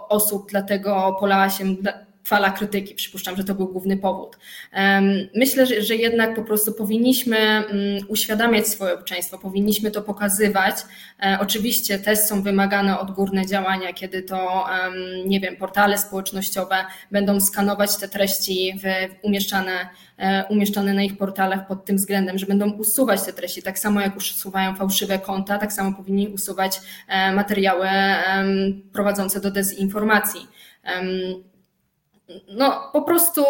[0.09, 1.75] osób, dlatego polała się
[2.30, 2.95] fala krytyki.
[2.95, 4.38] Przypuszczam, że to był główny powód.
[5.36, 7.67] Myślę, że, jednak po prostu powinniśmy mm,
[8.07, 10.75] uświadamiać swoje obeczeństwo, powinniśmy to pokazywać.
[11.23, 14.65] E, oczywiście też są wymagane odgórne działania, kiedy to,
[15.25, 16.75] nie wiem, portale społecznościowe
[17.11, 18.80] będą skanować te treści
[19.21, 23.80] umieszczane, e, umieszczane na ich portalach pod tym względem, że będą usuwać te treści, tak
[23.80, 27.88] samo jak usuwają fałszywe konta, tak samo powinni usuwać e, materiały
[28.93, 30.47] prowadzące do dezinformacji
[32.47, 33.43] no, po prostu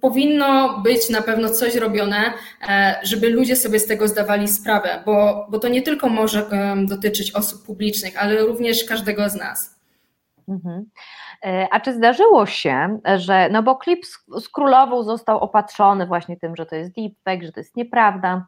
[0.00, 2.32] powinno być na pewno coś robione,
[2.68, 6.46] e, żeby ludzie sobie z tego zdawali sprawę, bo, bo to nie tylko może
[6.84, 9.80] dotyczyć osób publicznych, ale również każdego z nas.
[10.48, 10.84] Mhm.
[11.44, 16.36] E, a czy zdarzyło się, że, no bo klip z, z królową został opatrzony właśnie
[16.36, 18.46] tym, że to jest deepfake, że to jest nieprawda,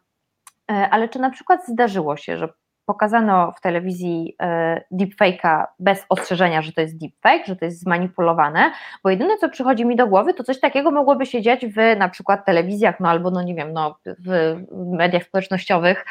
[0.71, 2.49] e, ale czy na przykład zdarzyło się, że
[2.89, 8.73] pokazano w telewizji e, deepfake'a bez ostrzeżenia, że to jest deepfake, że to jest zmanipulowane,
[9.05, 12.09] bo jedyne co przychodzi mi do głowy, to coś takiego mogłoby się dziać w na
[12.09, 16.07] przykład telewizjach, no albo no nie wiem, no w mediach społecznościowych,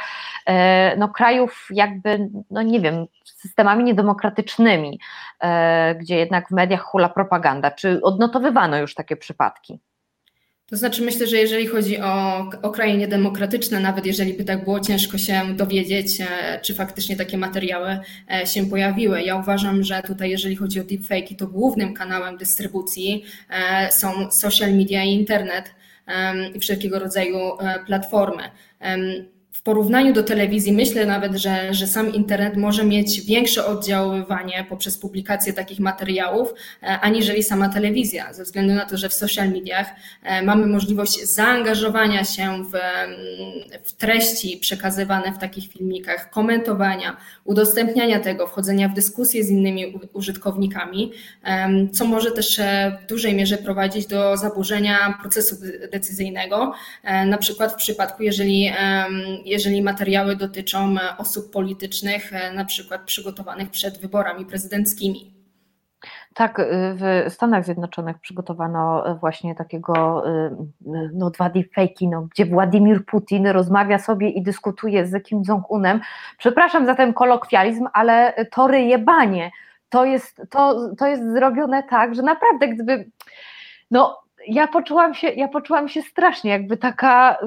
[0.45, 4.99] e, no krajów jakby, no nie wiem, systemami niedemokratycznymi,
[5.43, 7.71] e, gdzie jednak w mediach hula propaganda.
[7.71, 9.79] Czy odnotowywano już takie przypadki?
[10.69, 14.79] To znaczy, myślę, że jeżeli chodzi o, o kraje niedemokratyczne, nawet jeżeli by tak było
[14.79, 17.99] ciężko się dowiedzieć, e, czy faktycznie takie materiały
[18.31, 19.21] e, się pojawiły.
[19.21, 24.73] Ja uważam, że tutaj, jeżeli chodzi o deepfake, to głównym kanałem dystrybucji e, są social
[24.73, 25.71] media i internet
[26.53, 27.37] i wszelkiego rodzaju
[27.85, 28.43] platformy
[29.67, 35.53] porównaniu do telewizji myślę nawet, że, że sam internet może mieć większe oddziaływanie poprzez publikację
[35.53, 36.53] takich materiałów,
[36.83, 39.87] e, aniżeli sama telewizja, ze względu na to, że w social mediach
[40.23, 42.73] e, mamy możliwość zaangażowania się w,
[43.83, 51.11] w treści przekazywane w takich filmikach, komentowania, udostępniania tego, wchodzenia w dyskusje z innymi użytkownikami,
[51.91, 55.55] co może też e, w dużej mierze prowadzić do zaburzenia procesu
[55.91, 56.73] decyzyjnego,
[57.25, 58.71] na przykład w przypadku, jeżeli
[59.57, 65.33] jeżeli materiały dotyczą e, osób politycznych, e, na przykład przygotowanych przed wyborami prezydenckimi.
[66.33, 66.65] Tak, y,
[66.95, 70.23] w Stanach Zjednoczonych przygotowano e, właśnie takiego,
[71.13, 75.99] no dwa deepfake'i, no, gdzie Władimir Putin rozmawia sobie i dyskutuje z Kim Jong-unem.
[76.37, 79.51] Przepraszam za ten kolokwializm, ale to ryje banie.
[79.89, 83.11] To jest, to, to jest zrobione tak, że naprawdę gdyby,
[83.91, 87.37] no ja poczułam się, ja poczułam się strasznie, jakby taka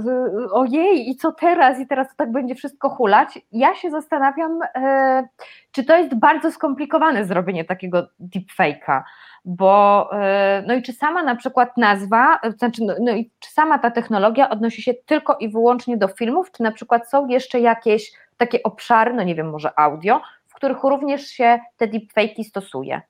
[0.52, 1.80] ojej, i co teraz?
[1.80, 3.38] I teraz to tak będzie wszystko hulać.
[3.52, 5.28] Ja się zastanawiam, e,
[5.72, 9.02] czy to jest bardzo skomplikowane zrobienie takiego deepfake'a,
[9.44, 13.78] bo e, no i czy sama na przykład nazwa, znaczy no, no i czy sama
[13.78, 18.12] ta technologia odnosi się tylko i wyłącznie do filmów, czy na przykład są jeszcze jakieś
[18.36, 23.00] takie obszary, no nie wiem, może audio, w których również się te deepfake'i stosuje?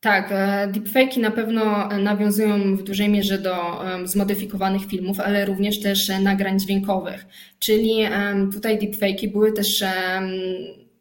[0.00, 6.08] Tak, e, deepfake'i na pewno nawiązują w dużej mierze do zmodyfikowanych filmów, ale również też
[6.22, 7.26] nagrań dźwiękowych.
[7.58, 8.04] Czyli
[8.52, 9.84] tutaj deepfake'i były też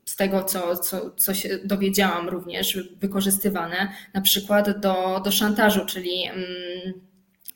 [0.05, 6.23] z tego, co, co, co się dowiedziałam również, wykorzystywane na przykład do, do szantażu, czyli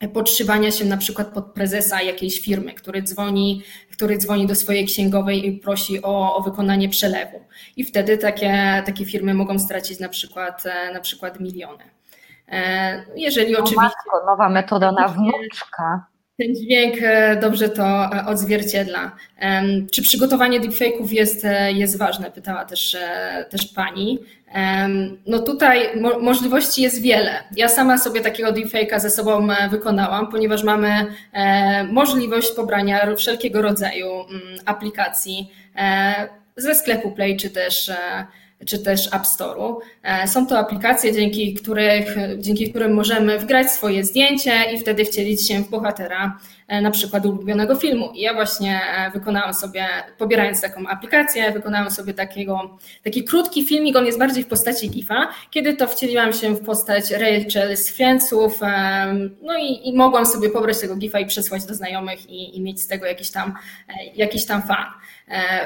[0.10, 5.48] podszywania się na przykład pod prezesa jakiejś firmy, który dzwoni, który dzwoni do swojej księgowej
[5.48, 7.42] i prosi o, o wykonanie przelewu.
[7.78, 11.84] I wtedy takie, takie firmy mogą stracić na przykład, e, na przykład miliony.
[12.48, 13.82] E, jeżeli no oczywiście.
[13.84, 16.11] Matko, nowa metoda na wnuczka.
[16.42, 19.12] Ten dźwięk e, dobrze to odzwierciedla.
[19.92, 22.32] Czy przygotowanie deepfake'ów jest, jest ważne?
[22.32, 22.98] Pytała też,
[23.50, 24.20] też pani.
[25.28, 27.44] No tutaj mo możliwości jest wiele.
[27.56, 33.62] Ja sama sobie takiego deepfake'a ze sobą e, wykonałam, ponieważ mamy e, możliwość pobrania wszelkiego
[33.62, 36.14] rodzaju mm, aplikacji e,
[36.58, 37.92] ze sklepu Play czy też
[38.66, 39.76] czy też App Store'u.
[40.28, 45.64] Są to aplikacje, dzięki, których, dzięki którym możemy wgrać swoje zdjęcie i wtedy wcielić się
[45.64, 48.12] w bohatera E, na przykład ulubionego filmu.
[48.14, 49.86] I ja właśnie e, wykonałam sobie,
[50.18, 55.28] pobierając taką aplikację, wykonałam sobie takiego, taki krótki filmik, on jest bardziej w postaci GIFa,
[55.52, 58.60] kiedy to wcieliłam się w postać Rachel z Friendsów,
[59.42, 62.82] no i, i mogłam sobie pobrać tego GIFa i przesłać do znajomych i, i mieć
[62.82, 63.54] z tego jakiś tam,
[63.90, 64.86] e, jakiś tam fan.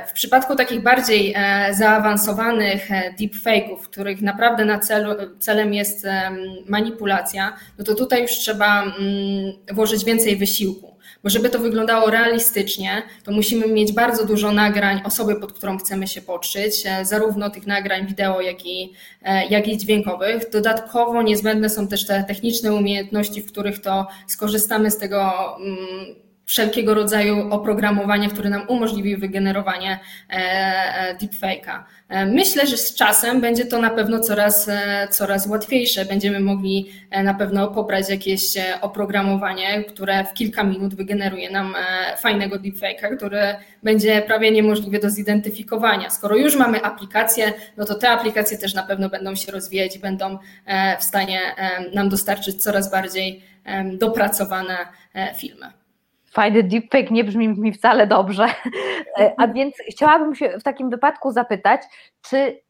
[0.07, 1.35] W przypadku takich bardziej
[1.71, 6.07] zaawansowanych deepfake'ów, których naprawdę na celu, celem jest
[6.67, 8.95] manipulacja, no to tutaj już trzeba mm,
[9.73, 10.94] włożyć więcej wysiłku.
[11.25, 16.07] Bo żeby to wyglądało realistycznie, to musimy mieć bardzo dużo nagrań osoby, pod którą chcemy
[16.07, 18.93] się podszyć, e, zarówno tych nagrań wideo, jak i,
[19.23, 20.49] e, jak i dźwiękowych.
[20.49, 26.93] Dodatkowo niezbędne są też te techniczne umiejętności, w których to skorzystamy z tego mm, wszelkiego
[26.93, 29.99] rodzaju oprogramowanie, które nam umożliwi wygenerowanie
[31.21, 31.83] deepfake'a.
[32.27, 34.69] Myślę, że z czasem będzie to na pewno coraz,
[35.09, 36.05] coraz łatwiejsze.
[36.05, 36.91] Będziemy mogli
[37.23, 38.41] na pewno pobrać jakieś
[38.81, 41.75] oprogramowanie, które w kilka minut wygeneruje nam
[42.19, 46.09] fajnego deepfake'a, który będzie prawie niemożliwy do zidentyfikowania.
[46.09, 49.99] Skoro już mamy aplikacje, no to te aplikacje też na pewno będą się rozwijać i
[49.99, 50.37] będą
[50.99, 51.39] w stanie
[51.93, 53.43] nam dostarczyć coraz bardziej
[53.97, 54.77] dopracowane
[55.37, 55.71] filmy.
[56.35, 58.45] Fajny deepfake nie brzmi mi wcale dobrze.
[59.19, 61.81] E, a więc chciałabym się w takim wypadku zapytać,
[62.21, 62.61] czy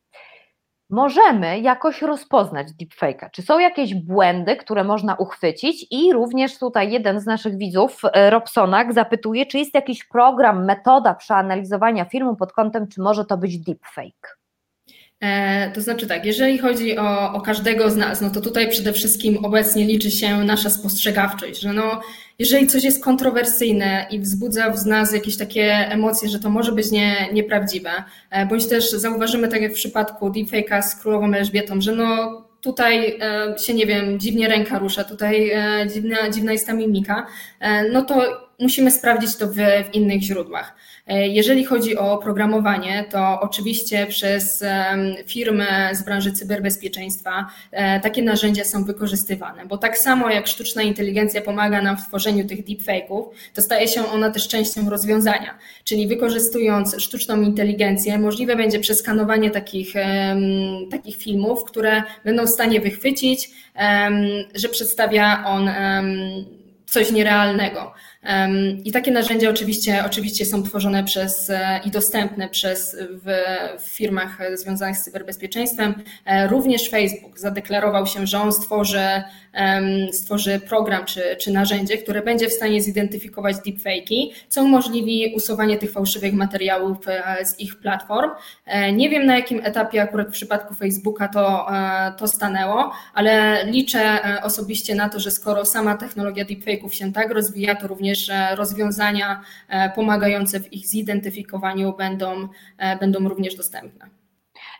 [0.90, 3.30] możemy jakoś rozpoznać deepfake'a?
[3.32, 5.88] Czy są jakieś błędy, które można uchwycić?
[5.92, 11.14] I również tutaj jeden z naszych widzów, e, Robsonak, zapytuje, czy jest jakiś program, metoda
[11.16, 14.45] przeanalizowania filmu pod kątem, czy może to być deepfake?
[15.26, 18.94] E, to znaczy tak, jeżeli chodzi o, o, każdego z nas, no to tutaj przede
[18.94, 22.02] wszystkim obecnie liczy się nasza spostrzegawczość, że no,
[22.40, 26.92] jeżeli coś jest kontrowersyjne i wzbudza w nas jakieś takie emocje, że to może być
[26.92, 27.90] nie, nieprawdziwe,
[28.30, 33.18] e, bądź też zauważymy, tak jak w przypadku deepfake'a z królową Elżbietą, że no tutaj
[33.22, 35.52] e, się, nie wiem, dziwnie ręka rusza, tutaj
[35.94, 37.28] dziwna, dziwna jest ta mimika,
[37.92, 40.76] no to musimy sprawdzić to w, w innych źródłach.
[41.08, 44.64] E, jeżeli chodzi o programowanie, to oczywiście przez
[45.28, 51.42] firmy z branży cyberbezpieczeństwa e, takie narzędzia są wykorzystywane, bo tak samo jak sztuczna inteligencja
[51.42, 53.24] pomaga nam w tworzeniu tych deepfake'ów,
[53.54, 55.58] to staje się ona też częścią rozwiązania.
[55.84, 59.94] Czyli wykorzystując sztuczną inteligencję, możliwe będzie przeskanowanie takich,
[60.92, 63.50] takich filmów, które będą w stanie wychwycić,
[64.56, 65.70] że przedstawia on
[66.86, 67.94] coś nierealnego.
[68.84, 73.44] I takie narzędzia oczywiście, oczywiście są tworzone przez e, i dostępne przez w,
[73.82, 76.04] w firmach związanych z cyberbezpieczeństwem.
[76.26, 79.24] E, również Facebook zadeklarował się, że on stworzy,
[80.12, 85.92] stworzy program czy, czy narzędzie, które będzie w stanie zidentyfikować deepfake'i, co umożliwi usuwanie tych
[85.92, 88.32] fałszywych materiałów e, z ich platform.
[88.94, 91.68] Nie wiem na jakim etapie akurat w przypadku Facebooka to,
[92.18, 97.76] to stanęło, ale liczę osobiście na to, że skoro sama technologia deepfake'ów się tak rozwija,
[97.76, 102.48] to również również rozwiązania e, pomagające w ich zidentyfikowaniu będą,
[102.78, 104.10] e, będą również dostępne.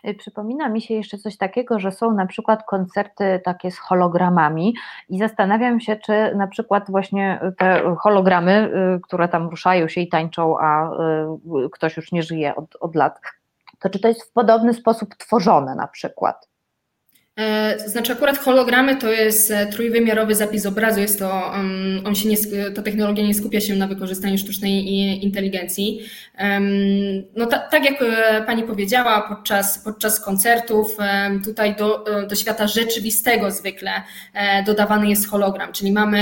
[0.08, 4.74] Y, przypomina mi się jeszcze coś takiego, że są na przykład koncerty takie z hologramami
[5.08, 10.08] i zastanawiam się, czy na przykład właśnie te hologramy, y, które tam ruszają się i
[10.08, 10.90] tańczą, a
[11.64, 13.20] y, ktoś już nie żyje od, od lat,
[13.78, 16.48] to czy to jest w podobny sposób tworzone na przykład?
[17.36, 21.52] E, to znaczy akurat hologramy to jest e, trójwymiarowy zapis obrazu, jest to,
[22.04, 22.36] on się nie,
[22.74, 24.94] ta technologia nie skupia się na wykorzystaniu sztucznej
[25.24, 26.00] inteligencji.
[27.36, 30.96] No ta, tak jak e, Pani powiedziała, podczas, podczas koncertów
[31.44, 33.90] tutaj do, do świata rzeczywistego zwykle
[34.66, 36.20] dodawany jest hologram, czyli mamy,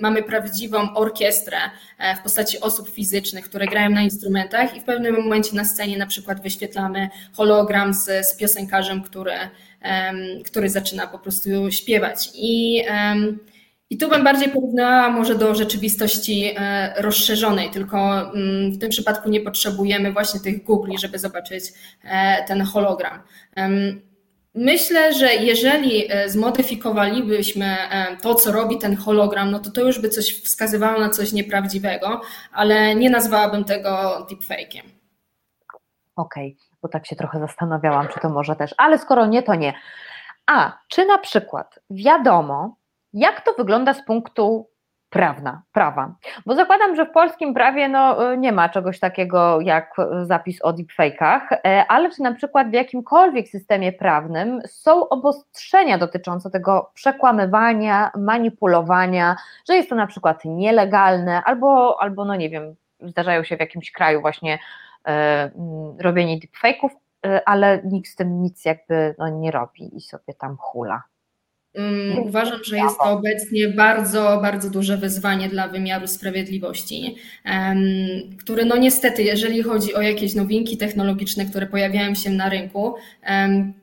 [0.00, 1.56] mamy prawdziwą orkiestrę
[2.18, 6.06] w postaci osób fizycznych, które grają na instrumentach i w pewnym momencie na scenie na
[6.06, 9.32] przykład wyświetlamy hologram z, z piosenkarzem, który
[10.44, 12.30] który zaczyna po prostu śpiewać.
[12.34, 12.82] I,
[13.90, 19.30] i tu bym bardziej porównała może do rzeczywistości e, rozszerzonej, tylko mm, w tym przypadku
[19.30, 21.64] nie potrzebujemy właśnie tych googli, żeby zobaczyć
[22.04, 23.22] e, ten hologram.
[24.54, 27.76] Myślę, że jeżeli e, zmodyfikowalibyśmy
[28.22, 32.20] to, co robi ten hologram, no to to już by coś wskazywało na coś nieprawdziwego,
[32.52, 33.90] ale nie nazwałabym tego
[34.30, 34.84] deepfake'iem.
[36.16, 36.56] Okej.
[36.56, 39.74] Okay bo tak się trochę zastanawiałam, czy to może też, ale skoro nie, to nie.
[40.46, 42.76] A czy na przykład wiadomo,
[43.12, 44.68] jak to wygląda z punktu
[45.10, 46.14] prawna, prawa?
[46.46, 51.40] Bo zakładam, że w polskim prawie no, nie ma czegoś takiego jak zapis o deepfake'ach,
[51.52, 59.36] e, ale czy na przykład w jakimkolwiek systemie prawnym są obostrzenia dotyczące tego przekłamywania, manipulowania,
[59.68, 63.92] że jest to na przykład nielegalne, albo, albo no nie wiem, zdarzają się w jakimś
[63.92, 64.58] kraju właśnie
[65.98, 66.90] robienie deepfake'ów,
[67.26, 71.02] e, ale nikt z tym nic jakby no, nie robi i sobie tam hula.
[71.74, 77.16] Mm, uważam, że jest to obecnie bardzo, bardzo duże wyzwanie dla wymiaru sprawiedliwości,
[78.38, 82.94] który no niestety, jeżeli chodzi o jakieś nowinki technologiczne, które pojawiają się na rynku,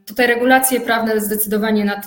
[0.05, 2.05] tutaj regulacje prawne zdecydowanie nad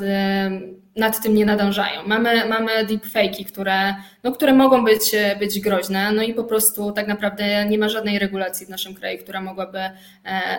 [0.99, 2.03] nad tym nie nadążają.
[2.07, 3.95] Mamy, mamy deepfake'i, które,
[4.25, 8.19] no, które mogą być, być groźne, no i po prostu tak naprawdę nie ma żadnej
[8.19, 9.93] regulacji w naszym kraju, która mogłaby, e,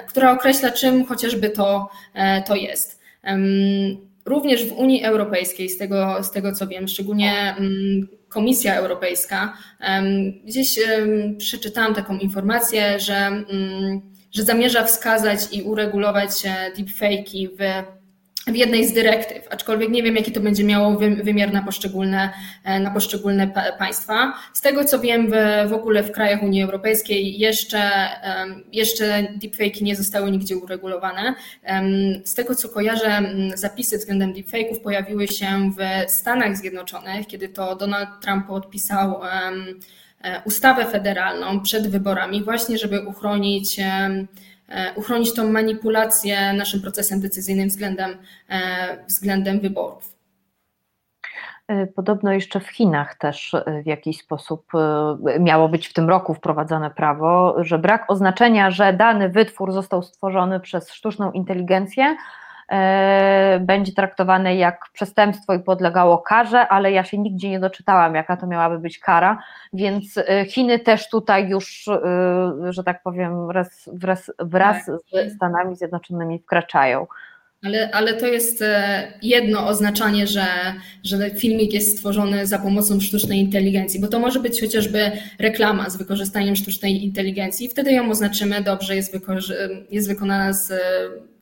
[0.07, 2.99] która określa czym chociażby to, e, to jest.
[4.25, 7.55] Również w Unii Europejskiej, z tego, z tego co wiem, szczególnie
[8.29, 9.53] Komisja Europejska,
[10.45, 10.79] gdzieś
[11.37, 13.43] przeczytałam taką informację, że,
[14.31, 17.83] że zamierza wskazać i uregulować e, deepfake'i w
[18.51, 22.79] w jednej z dyrektyw, aczkolwiek nie wiem, jaki to będzie miało wymiar na poszczególne, e,
[22.79, 24.33] na poszczególne państwa.
[24.53, 25.31] Z tego co wiem,
[25.67, 27.91] w, ogóle w krajach Unii Europejskiej jeszcze,
[28.73, 31.35] jeszcze deepfake'i nie zostały nigdzie uregulowane.
[32.23, 33.21] Z tego co kojarzę,
[33.55, 39.21] zapisy względem deepfake'ów pojawiły się w Stanach Zjednoczonych, kiedy to Donald Trump podpisał
[40.21, 43.79] e, ustawę federalną przed wyborami, właśnie żeby uchronić
[44.95, 48.17] uchronić tą manipulację naszym procesem decyzyjnym względem,
[48.49, 50.15] e, względem wyborów.
[51.67, 54.71] E, podobno jeszcze w Chinach też w jakiś sposób
[55.39, 60.59] miało być w tym roku wprowadzone prawo, że brak oznaczenia, że dany wytwór został stworzony
[60.59, 62.15] przez sztuczną inteligencję, E,
[63.59, 68.47] będzie traktowane jak przestępstwo i podlegało karze, ale ja się nigdzie nie doczytałam, jaka to
[68.47, 69.43] miałaby być kara,
[69.73, 72.01] więc e, Chiny też tutaj już, e,
[72.69, 75.29] że tak powiem, wraz, wraz, wraz tak.
[75.29, 77.07] z Stanami Zjednoczonymi wkraczają.
[77.63, 78.63] Ale, ale to jest
[79.21, 80.45] jedno oznaczanie, że,
[81.03, 85.97] że filmik jest stworzony za pomocą sztucznej inteligencji, bo to może być chociażby reklama z
[85.97, 87.69] wykorzystaniem sztucznej inteligencji.
[87.69, 89.17] Wtedy ją oznaczymy dobrze, jest,
[89.91, 90.73] jest wykonana z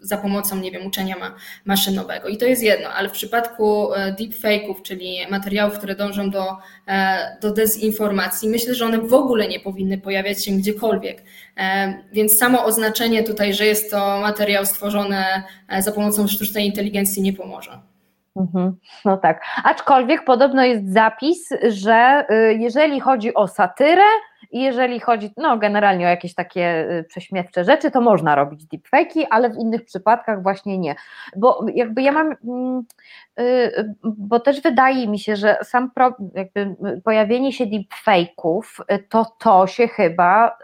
[0.08, 1.36] za pomocą, nie wiem, uczenia ma
[1.66, 2.28] maszynowego.
[2.28, 6.58] I to jest jedno, ale w przypadku e, deepfake'ów, czyli materiałów, które dążą do,
[6.88, 11.24] e, do dezinformacji, myślę, że one w ogóle nie powinny pojawiać się gdziekolwiek.
[11.58, 15.24] E, więc samo oznaczenie tutaj, że jest to materiał stworzony
[15.80, 17.80] za pomocą sztucznej inteligencji nie pomoże.
[18.38, 18.78] Mhm.
[19.06, 19.42] No tak.
[19.64, 24.04] Aczkolwiek podobno jest zapis, że y, jeżeli chodzi o satyrę,
[24.52, 29.26] i jeżeli chodzi no, generalnie o jakieś takie y, prześmiewcze rzeczy, to można robić deepfake'i,
[29.30, 30.96] ale w innych przypadkach właśnie nie.
[31.36, 32.84] Bo jakby ja mam, mm,
[33.40, 38.62] y, bo też wydaje mi się, że sam pro, jakby pojawienie się deepfake'ów,
[39.10, 40.58] to to się chyba,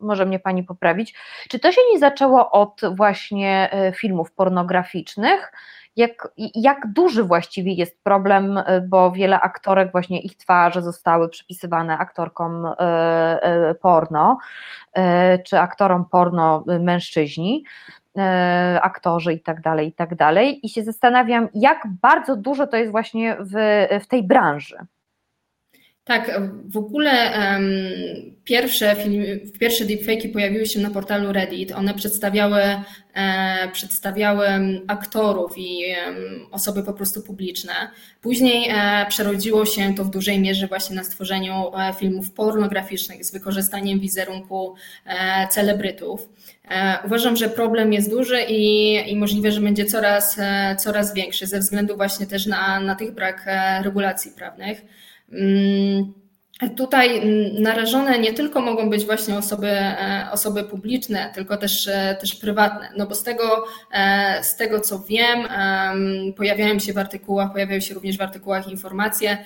[0.00, 1.14] może mnie pani poprawić,
[1.48, 5.52] czy to się nie zaczęło od właśnie filmów pornograficznych,
[5.96, 11.98] jak, jak duży właściwie jest problem, y, bo wiele aktorek, właśnie ich twarze zostały przypisywane
[11.98, 12.70] aktorkom y,
[13.70, 14.38] y, porno,
[15.46, 17.64] czy aktorom porno mężczyźni
[18.82, 20.66] aktorzy i tak dalej, i tak dalej.
[20.66, 23.52] I się zastanawiam, jak bardzo dużo to jest właśnie w,
[24.04, 24.78] w tej branży.
[26.10, 29.24] Tak, w ogóle um, pierwsze, film,
[29.60, 31.72] pierwsze deepfake'i pojawiły się na portalu Reddit.
[31.72, 32.62] One przedstawiały,
[33.14, 34.46] e, przedstawiały
[34.88, 35.96] aktorów i e,
[36.50, 37.72] osoby po prostu publiczne.
[38.20, 43.32] Później e, przerodziło się to w dużej mierze właśnie na stworzeniu e, filmów pornograficznych z
[43.32, 44.74] wykorzystaniem wizerunku
[45.06, 46.28] e, celebrytów.
[46.70, 50.36] E, uważam, że problem jest duży i, i możliwe, że będzie coraz,
[50.78, 53.46] coraz większy ze względu właśnie też na, na tych brak
[53.82, 54.82] regulacji prawnych.
[55.30, 56.20] Mm,
[56.76, 57.22] tutaj
[57.60, 62.88] narażone nie tylko mogą być właśnie osoby, e, osoby publiczne, tylko też, e, też prywatne.
[62.96, 65.38] No bo z tego, e, z tego co wiem,
[66.36, 69.44] pojawiają się w artykułach, pojawiają się również w artykułach informacje,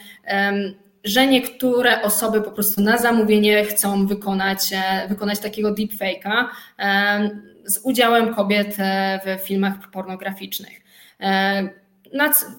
[1.04, 4.60] że niektóre osoby po prostu na zamówienie chcą wykonać,
[5.08, 6.44] wykonać takiego deepfake'a
[7.64, 8.76] z udziałem kobiet
[9.24, 10.80] w filmach pornograficznych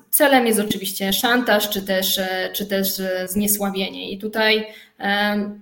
[0.10, 4.12] celem jest oczywiście szantaż, czy też, e, czy też e, zniesławienie.
[4.12, 4.68] I tutaj,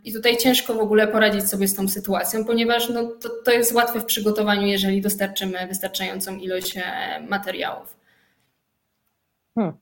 [0.04, 3.74] I tutaj ciężko w ogóle poradzić sobie z tą sytuacją, ponieważ no, to, to jest
[3.74, 6.82] łatwe w przygotowaniu, jeżeli dostarczymy wystarczającą ilość e,
[7.30, 7.98] materiałów.
[9.56, 9.74] Hmm.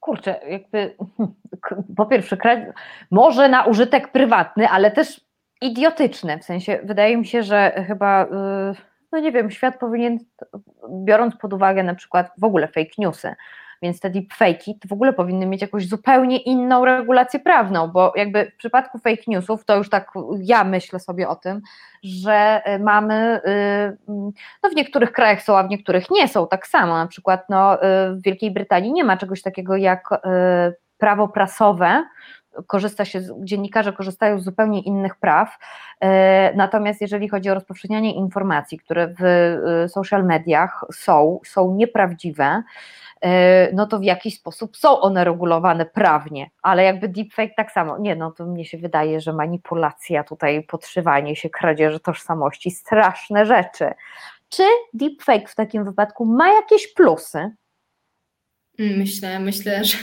[0.00, 0.96] Kurczę, jakby
[1.96, 2.36] po pierwsze,
[3.10, 5.20] może na użytek prywatny, ale też
[5.60, 6.38] idiotyczny.
[6.38, 8.26] W sensie wydaje mi się, że chyba.
[8.30, 10.18] Yy no nie wiem, świat powinien,
[10.90, 13.34] biorąc pod uwagę na przykład w ogóle fake newsy,
[13.82, 18.56] więc te deepfake'i w ogóle powinny mieć jakąś zupełnie inną regulację prawną, bo jakby w
[18.56, 21.60] przypadku fake newsów to już tak ja myślę sobie o tym,
[22.02, 23.96] że y, mamy, y,
[24.62, 27.74] no w niektórych krajach są, a w niektórych nie są tak samo, na przykład no,
[27.74, 27.78] y,
[28.14, 30.08] w Wielkiej Brytanii nie ma czegoś takiego jak
[30.98, 32.04] prawo prasowe,
[32.66, 35.58] korzysta się, dziennikarze korzystają z zupełnie innych praw.
[36.00, 42.62] E, natomiast jeżeli chodzi o rozpowszechnianie informacji, które w e, social mediach są, są nieprawdziwe,
[43.20, 47.98] e, no to w jakiś sposób są one regulowane prawnie, ale jakby deepfake tak samo.
[47.98, 53.90] Nie, no to mnie się wydaje, że manipulacja tutaj, podszywanie się, kradzieży tożsamości, straszne rzeczy.
[54.48, 54.62] Czy
[54.94, 57.50] deepfake w takim wypadku ma jakieś plusy?
[58.78, 59.96] Myślę, myślę, że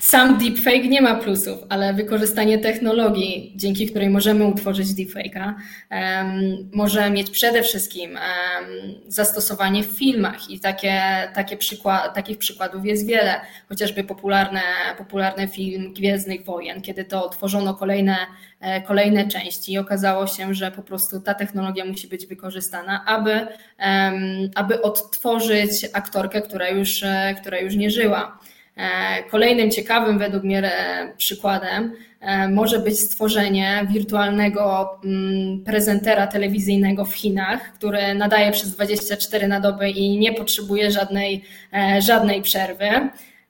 [0.00, 5.54] sam deepfake nie ma plusów, ale wykorzystanie technologii, dzięki której możemy utworzyć deepfake'a,
[5.90, 11.02] um, może mieć przede wszystkim um, zastosowanie w filmach i takie,
[11.34, 13.40] takie przykład, takich przykładów jest wiele.
[13.68, 14.62] Chociażby popularne,
[14.98, 18.16] popularny film Gwiezdnych Wojen, kiedy to tworzono kolejne,
[18.86, 23.46] kolejne części i okazało się, że po prostu ta technologia musi być wykorzystana, aby,
[24.54, 28.38] aby odtworzyć aktorkę, która już, e, która już nie żyła.
[28.76, 37.04] E, kolejnym ciekawym według mnie e, przykładem e, może być stworzenie wirtualnego mm, prezentera telewizyjnego
[37.04, 41.44] w Chinach, który nadaje przez 24 na dobę i nie potrzebuje żadnej,
[41.98, 42.90] żadnej przerwy.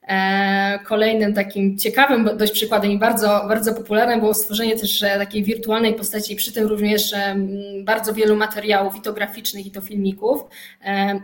[0.08, 5.44] E, kolejnym takim ciekawym dość przykładem i bardzo, bardzo popularnym było stworzenie też e, takiej
[5.44, 7.36] wirtualnej postaci, przy tym również e,
[7.84, 10.40] bardzo wielu materiałów, i to graficznych, i to filmików,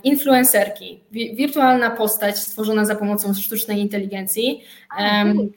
[0.04, 1.00] influencerki.
[1.12, 4.62] Wirtualna postać stworzona za pomocą sztucznej inteligencji,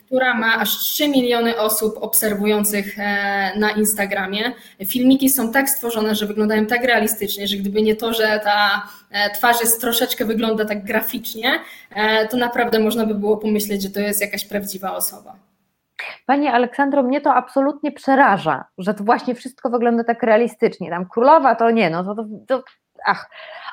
[0.05, 2.97] która ma aż 3 miliony osób obserwujących
[3.55, 4.51] na Instagramie.
[4.85, 8.87] Filmiki są tak stworzone, że wyglądają tak realistycznie, że gdyby nie to, że ta
[9.33, 11.59] twarz jest troszeczkę wygląda tak graficznie,
[12.29, 15.35] to naprawdę można by było pomyśleć, że to jest jakaś prawdziwa osoba.
[16.25, 20.89] Pani Aleksandro, mnie to absolutnie przeraża, że to właśnie wszystko wygląda tak realistycznie.
[20.89, 22.63] Tam królowa to nie, no to, to, to
[23.05, 23.29] ach,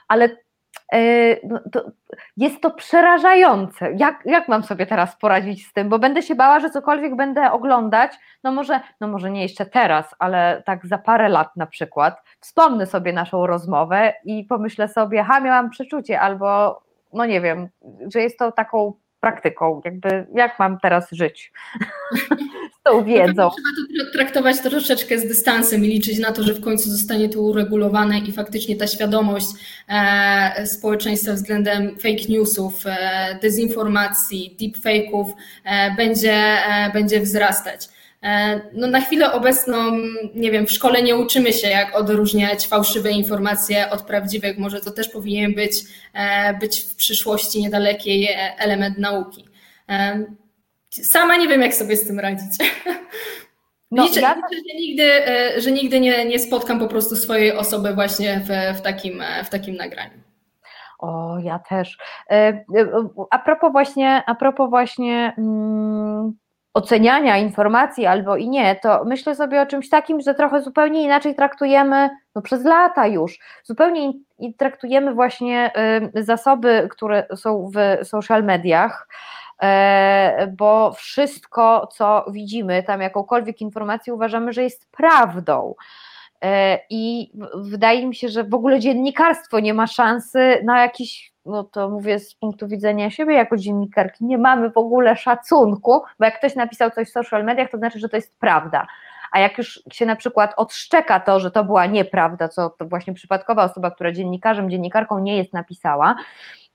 [0.08, 0.36] ale e,
[1.72, 1.84] to
[2.36, 3.92] jest to przerażające.
[3.96, 5.88] Jak, jak mam sobie teraz poradzić z tym?
[5.88, 8.12] Bo będę się bała, że cokolwiek będę oglądać,
[8.44, 12.86] no może, no może nie jeszcze teraz, ale tak za parę lat na przykład, wspomnę
[12.86, 16.80] sobie naszą rozmowę i pomyślę sobie, ha, miałam przeczucie, albo
[17.12, 17.68] no nie wiem,
[18.14, 21.52] że jest to taką praktyką, jakby jak mam teraz żyć
[22.80, 23.32] z tą wiedzą.
[23.32, 27.40] Trzeba to traktować troszeczkę z dystansem i liczyć na to, że w końcu zostanie to
[27.40, 29.46] uregulowane i faktycznie ta świadomość
[29.88, 35.26] e, społeczeństwa względem fake newsów, e, dezinformacji, deepfake'ów
[35.64, 36.56] e, będzie,
[36.92, 37.97] będzie wzrastać.
[38.22, 39.92] E, no na chwilę obecną,
[40.34, 44.58] nie wiem, w szkole nie uczymy się, jak odróżniać fałszywe informacje od prawdziwych.
[44.58, 45.72] Może to też powinien być,
[46.14, 49.44] e, być w przyszłości niedalekiej e, element nauki.
[50.90, 52.50] Sama nie wiem, jak sobie z tym radzić.
[53.90, 54.34] No, liczę, ja...
[54.34, 55.10] liczę, że nigdy,
[55.60, 59.76] że nigdy nie, nie spotkam po prostu swojej osoby właśnie w, w, takim, w takim
[59.76, 60.20] nagraniu.
[60.98, 61.98] O, ja też.
[63.30, 66.32] A propos właśnie, a propos właśnie hmm
[66.74, 71.34] oceniania informacji albo i nie, to myślę sobie o czymś takim, że trochę zupełnie inaczej
[71.34, 75.72] traktujemy, no przez lata już, zupełnie in, traktujemy właśnie
[76.16, 79.08] y, zasoby, które są w social mediach,
[79.62, 79.66] y,
[80.46, 85.74] bo wszystko, co widzimy, tam jakąkolwiek informację uważamy, że jest prawdą.
[86.42, 91.64] E, I wydaje mi się, że w ogóle dziennikarstwo nie ma szansy na jakiś, no
[91.64, 96.38] to mówię z punktu widzenia siebie jako dziennikarki, nie mamy w ogóle szacunku, bo jak
[96.38, 98.86] ktoś napisał coś w social mediach, to znaczy, że to jest prawda.
[99.32, 103.14] A jak już się na przykład odszczeka to, że to była nieprawda, co to właśnie
[103.14, 106.14] przypadkowa osoba, która dziennikarzem, dziennikarką nie jest napisała,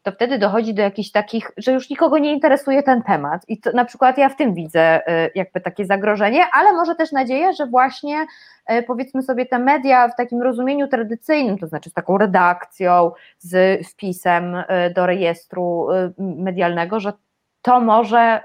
[0.04, 3.42] to wtedy dochodzi do jakichś takich, że już nikogo nie interesuje ten temat.
[3.48, 7.12] I to, na przykład ja w tym widzę y, jakby takie zagrożenie, ale może też
[7.12, 8.26] nadzieję, że właśnie
[8.72, 13.82] y, powiedzmy sobie te media w takim rozumieniu tradycyjnym, to znaczy z taką redakcją, z
[13.88, 14.66] wpisem y,
[14.96, 17.14] do rejestru medialnego, że
[17.62, 18.42] to może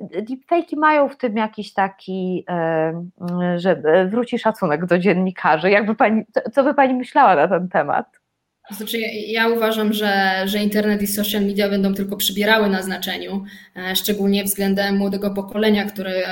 [0.00, 2.46] deepfake'i mają w tym jakiś taki,
[3.56, 5.70] że wróci szacunek do dziennikarzy.
[5.70, 8.21] Jakby pani, co by pani myślała na ten temat?
[8.70, 13.44] Znaczy, ja uważam, że, że internet i social media będą tylko przybierały na znaczeniu,
[13.76, 16.24] e, szczególnie względem młodego pokolenia, które,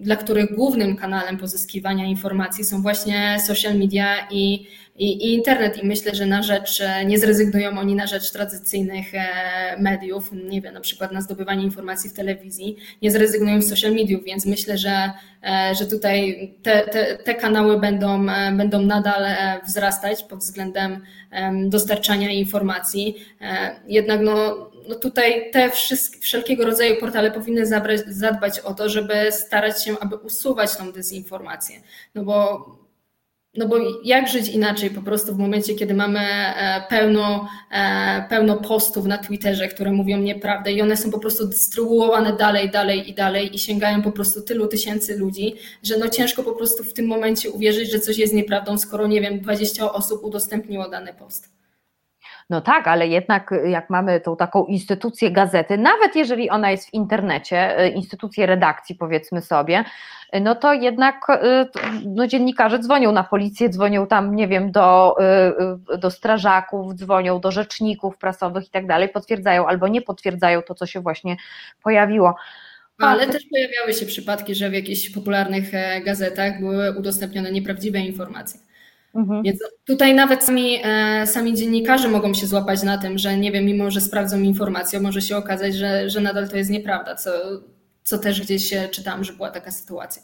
[0.00, 4.66] dla których głównym kanałem pozyskiwania informacji są właśnie social media i
[4.98, 5.82] i, i, internet.
[5.82, 10.60] I myślę, że na rzecz, e, nie zrezygnują oni na rzecz tradycyjnych e, mediów, nie
[10.60, 14.78] wiem, na przykład na zdobywanie informacji w telewizji, nie zrezygnują z social mediów, więc myślę,
[14.78, 15.10] że,
[15.42, 18.26] e, że tutaj te, te, te kanały będą,
[18.56, 19.26] będą nadal
[19.66, 21.00] wzrastać pod względem
[21.64, 23.16] dostarczania informacji.
[23.86, 25.70] Jednak no, no tutaj te
[26.20, 31.80] wszelkiego rodzaju portale powinny zabrać, zadbać o to, żeby starać się, aby usuwać tą dezinformację.
[32.14, 32.66] No bo
[33.54, 38.56] no bo jak żyć inaczej po prostu w momencie, kiedy mamy e, pełno, e, pełno
[38.56, 43.14] postów na Twitterze, które mówią nieprawdę i one są po prostu dystrybuowane dalej, dalej i
[43.14, 47.06] dalej i sięgają po prostu tylu tysięcy ludzi, że no ciężko po prostu w tym
[47.06, 51.57] momencie uwierzyć, że coś jest nieprawdą, skoro nie wiem, 20 osób udostępniło dany post.
[52.50, 56.94] No tak, ale jednak jak mamy tą taką instytucję gazety, nawet jeżeli ona jest w
[56.94, 59.84] internecie, y, instytucję redakcji powiedzmy sobie,
[60.40, 61.26] no to jednak
[62.06, 65.16] no, dziennikarze dzwonią na policję, dzwonią tam, nie wiem, do,
[65.98, 70.86] do strażaków, dzwonią do rzeczników prasowych i tak dalej, potwierdzają albo nie potwierdzają to, co
[70.86, 71.36] się właśnie
[71.82, 72.34] pojawiło.
[72.98, 78.60] Ale też pojawiały się przypadki, że w jakichś popularnych e, gazetach były udostępnione nieprawdziwe informacje.
[79.14, 79.42] Mhm.
[79.42, 83.64] Więc tutaj nawet sami, e, sami dziennikarze mogą się złapać na tym, że nie wiem,
[83.64, 87.30] mimo że sprawdzą informację, może się okazać, że, że nadal to jest nieprawda, co,
[88.02, 90.22] co też gdzieś czytałam, że była taka sytuacja.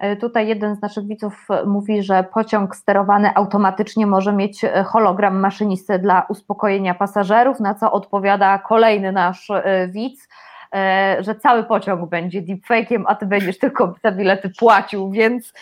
[0.00, 5.98] E, tutaj jeden z naszych widzów mówi, że pociąg sterowany automatycznie może mieć hologram maszynisty
[5.98, 9.48] dla uspokojenia pasażerów, na co odpowiada kolejny nasz
[9.88, 10.28] widz
[10.74, 15.52] E, że cały pociąg będzie deepfake'iem, a ty będziesz tylko te bilety płacił, więc e,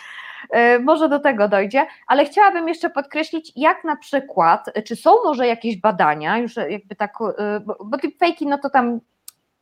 [0.79, 5.77] może do tego dojdzie, ale chciałabym jeszcze podkreślić, jak na przykład, czy są może jakieś
[5.77, 8.99] badania, już jakby tak, e, bo deepfake'i, no to tam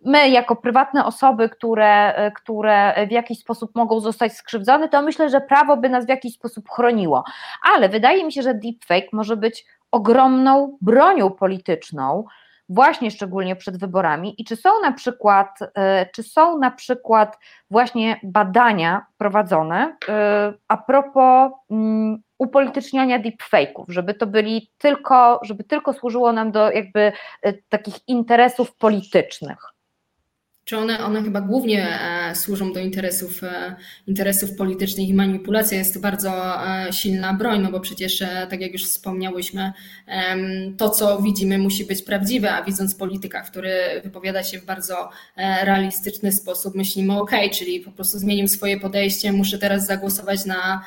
[0.06, 5.42] my jako prywatne osoby, które, które w jakiś sposób mogą zostać skrzywdzone, to myślę, że
[5.42, 7.24] prawo by nas w jakiś sposób chroniło,
[7.74, 12.26] ale wydaje mi się, że deepfake może być ogromną bronią polityczną,
[12.70, 17.38] właśnie szczególnie przed wyborami i czy są na przykład, e, czy są na przykład
[17.72, 25.94] właśnie badania prowadzone e, a propos mm, upolityczniania deepfake'ów, żeby to byli tylko, żeby tylko
[25.94, 27.12] służyło nam do jakby
[27.42, 29.77] e, takich interesów politycznych
[30.68, 33.76] czy one, one chyba głównie e, służą do interesów, e,
[34.08, 36.32] interesów politycznych i manipulacja jest to bardzo
[36.68, 39.72] e, silna broń, no bo przecież, tak jak już wspomniałyśmy,
[40.78, 43.72] to co widzimy musi być prawdziwe, a widząc polityka, który
[44.04, 45.10] wypowiada się w bardzo
[45.64, 50.86] realistyczny sposób, myślimy ok, czyli po prostu zmienił swoje podejście, muszę teraz zagłosować na,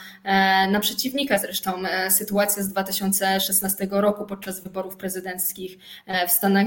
[0.71, 1.39] na przeciwnika.
[1.39, 1.73] Zresztą
[2.09, 5.79] sytuacja z 2016 roku podczas wyborów prezydenckich
[6.29, 6.67] w Stanach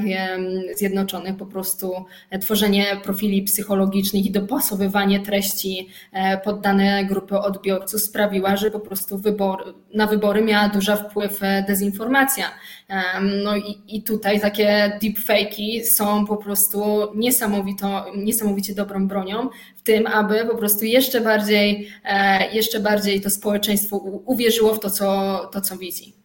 [0.76, 2.06] Zjednoczonych, po prostu
[2.42, 9.18] tworzenie profili psychologicznych i dopasowywanie treści e, pod dane grupy odbiorców sprawiła, że po prostu
[9.18, 12.46] wybor, na wybory miała duży wpływ e, dezinformacja.
[13.44, 16.82] No i, i tutaj takie deepfake'i są po prostu
[17.16, 23.30] niesamowito, niesamowicie dobrą bronią w tym, aby po prostu jeszcze bardziej, e, jeszcze bardziej to
[23.30, 26.24] społeczeństwo uwierzyło w to, co, to, co widzi.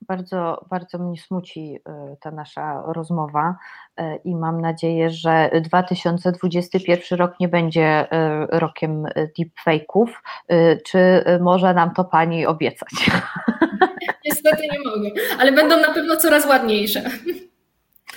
[0.00, 1.78] Bardzo, bardzo mnie smuci
[2.20, 3.56] ta nasza rozmowa.
[3.96, 9.04] E, i mam nadzieję, że 2021 rok nie będzie e, rokiem
[9.38, 10.06] deepfake'ów.
[10.48, 12.90] E, czy może nam to Pani obiecać?
[14.24, 17.02] Niestety nie mogę, ale będą na pewno coraz ładniejsze.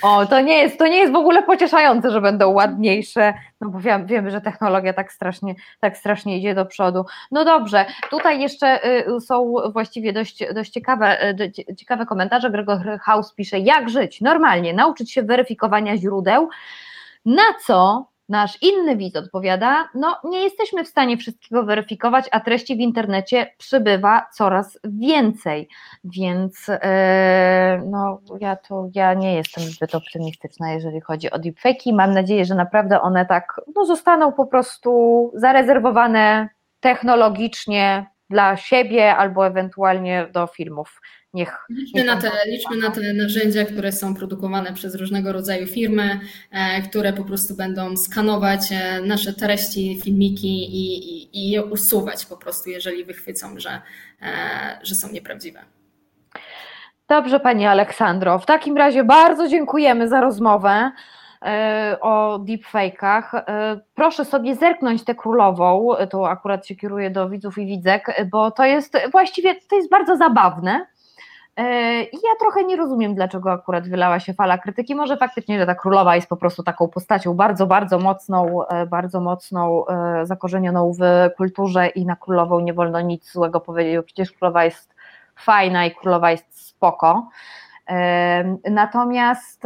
[0.04, 3.80] O, to nie jest, to nie jest w ogóle pocieszające, że będą ładniejsze, no bo
[3.80, 7.04] wiem, wiemy, że technologia tak strasznie, tak strasznie idzie do przodu.
[7.30, 11.28] No dobrze, tutaj jeszcze y, są właściwie dość, dość ciekawe,
[11.68, 12.50] y, ciekawe komentarze.
[12.50, 16.48] Gregor House pisze, jak żyć normalnie, nauczyć się weryfikowania źródeł,
[17.24, 22.76] na co Nasz inny widz odpowiada: No, nie jesteśmy w stanie wszystkiego weryfikować, a treści
[22.76, 25.68] w internecie przybywa coraz więcej.
[26.04, 26.74] Więc yy,
[27.86, 31.94] no, ja to ja nie jestem zbyt optymistyczna, jeżeli chodzi o deepfake'i.
[31.94, 36.48] Mam nadzieję, że naprawdę one tak no, zostaną po prostu zarezerwowane
[36.80, 41.00] technologicznie dla siebie albo ewentualnie do filmów
[41.34, 46.20] Niech, liczmy, na te, liczmy na te narzędzia, które są produkowane przez różnego rodzaju firmy,
[46.50, 52.26] e, które po prostu będą skanować e, nasze treści, filmiki i, i, i je usuwać
[52.26, 53.82] po prostu, jeżeli wychwycą, że,
[54.22, 54.26] e,
[54.82, 55.60] że są nieprawdziwe.
[57.08, 58.38] Dobrze, Pani Aleksandro.
[58.38, 60.90] W takim razie bardzo dziękujemy za rozmowę
[62.00, 63.42] o deepfake'ach.
[63.94, 68.64] Proszę sobie zerknąć tę królową, to akurat się kieruję do widzów i widzek, bo to
[68.64, 70.86] jest właściwie to jest bardzo zabawne.
[71.56, 74.94] E, I ja trochę nie rozumiem, dlaczego akurat wylała się fala krytyki.
[74.94, 79.20] Może faktycznie, że ta królowa jest po prostu taką postacią bardzo, bardzo mocną, e, bardzo
[79.20, 84.32] mocną, e, zakorzenioną w kulturze i na królową nie wolno nic złego powiedzieć, bo przecież
[84.32, 84.94] królowa jest
[85.36, 87.28] fajna i królowa jest spoko.
[88.70, 89.62] Natomiast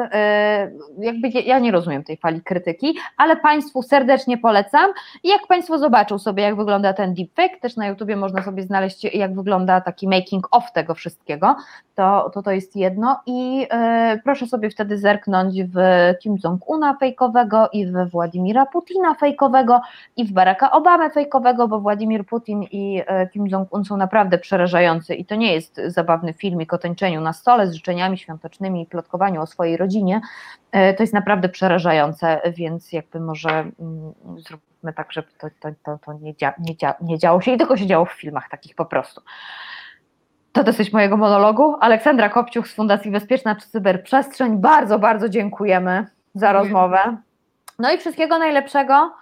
[0.98, 4.90] jakby ja nie rozumiem tej fali krytyki, ale Państwu serdecznie polecam.
[5.22, 9.04] I jak Państwo zobaczą sobie, jak wygląda ten deepfake, też na YouTubie można sobie znaleźć,
[9.04, 11.56] jak wygląda taki making of tego wszystkiego,
[11.98, 13.20] to to, to jest jedno.
[13.26, 15.76] I e, proszę sobie wtedy zerknąć w
[16.20, 19.80] Kim Jong-una fejkowego i w Władimira Putina fejkowego
[20.16, 25.14] i w Baracka Obamy fejkowego, bo Władimir Putin i e, Kim Jong-un są naprawdę przerażający
[25.14, 29.42] i to nie jest zabawny filmik o tańczeniu na stole z życzeniami świątecznymi i plotkowaniu
[29.42, 30.20] o swojej rodzinie,
[30.72, 33.72] e, to jest naprawdę przerażające, więc jakby może mm,
[34.36, 37.58] zróbmy tak, żeby to, to, to, to nie, dzia, nie, dzia, nie działo się i
[37.58, 39.20] tylko się działo w filmach takich po prostu.
[40.58, 41.76] To dosyć mojego monologu.
[41.80, 44.56] Aleksandra Kopciuch z Fundacji Bezpieczna Cyberprzestrzeń.
[44.56, 47.16] Bardzo, bardzo dziękujemy za rozmowę.
[47.78, 49.12] No i wszystkiego najlepszego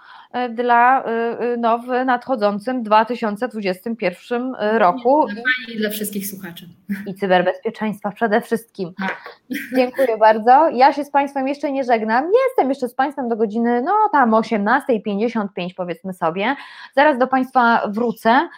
[0.49, 5.25] dla e, e, no, w nadchodzącym 2021 roku.
[5.27, 6.69] Dla Pani i dla wszystkich słuchaczy.
[7.07, 8.93] I cyberbezpieczeństwa przede wszystkim.
[8.99, 9.39] Tak.
[9.75, 10.69] Dziękuję bardzo.
[10.69, 12.31] Ja się z Państwem jeszcze nie żegnam.
[12.47, 15.47] Jestem jeszcze z Państwem do godziny, no tam 18.55
[15.77, 16.55] powiedzmy sobie.
[16.95, 18.49] Zaraz do Państwa wrócę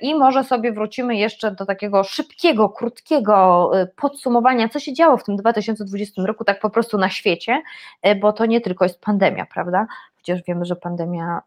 [0.00, 5.36] i może sobie wrócimy jeszcze do takiego szybkiego, krótkiego podsumowania, co się działo w tym
[5.36, 7.62] 2020 roku, tak po prostu na świecie,
[8.20, 9.86] bo to nie tylko jest pandemia, prawda?
[10.24, 11.40] Przecież wiemy, że pandemia.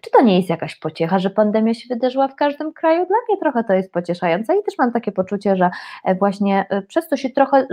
[0.00, 3.06] Czy to nie jest jakaś pociecha, że pandemia się wydarzyła w każdym kraju?
[3.06, 5.70] Dla mnie trochę to jest pocieszające i też mam takie poczucie, że
[6.18, 7.66] właśnie przez to się trochę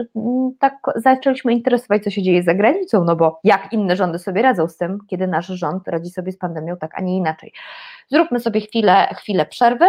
[0.60, 4.68] tak zaczęliśmy interesować, co się dzieje za granicą, no bo jak inne rządy sobie radzą
[4.68, 7.54] z tym, kiedy nasz rząd radzi sobie z pandemią tak, a nie inaczej.
[8.08, 9.86] Zróbmy sobie chwilę, chwilę przerwy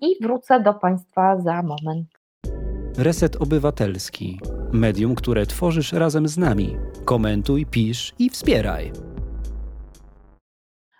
[0.00, 2.19] i wrócę do Państwa za moment.
[3.02, 4.40] Reset Obywatelski.
[4.72, 6.76] Medium, które tworzysz razem z nami.
[7.04, 8.92] Komentuj, pisz i wspieraj.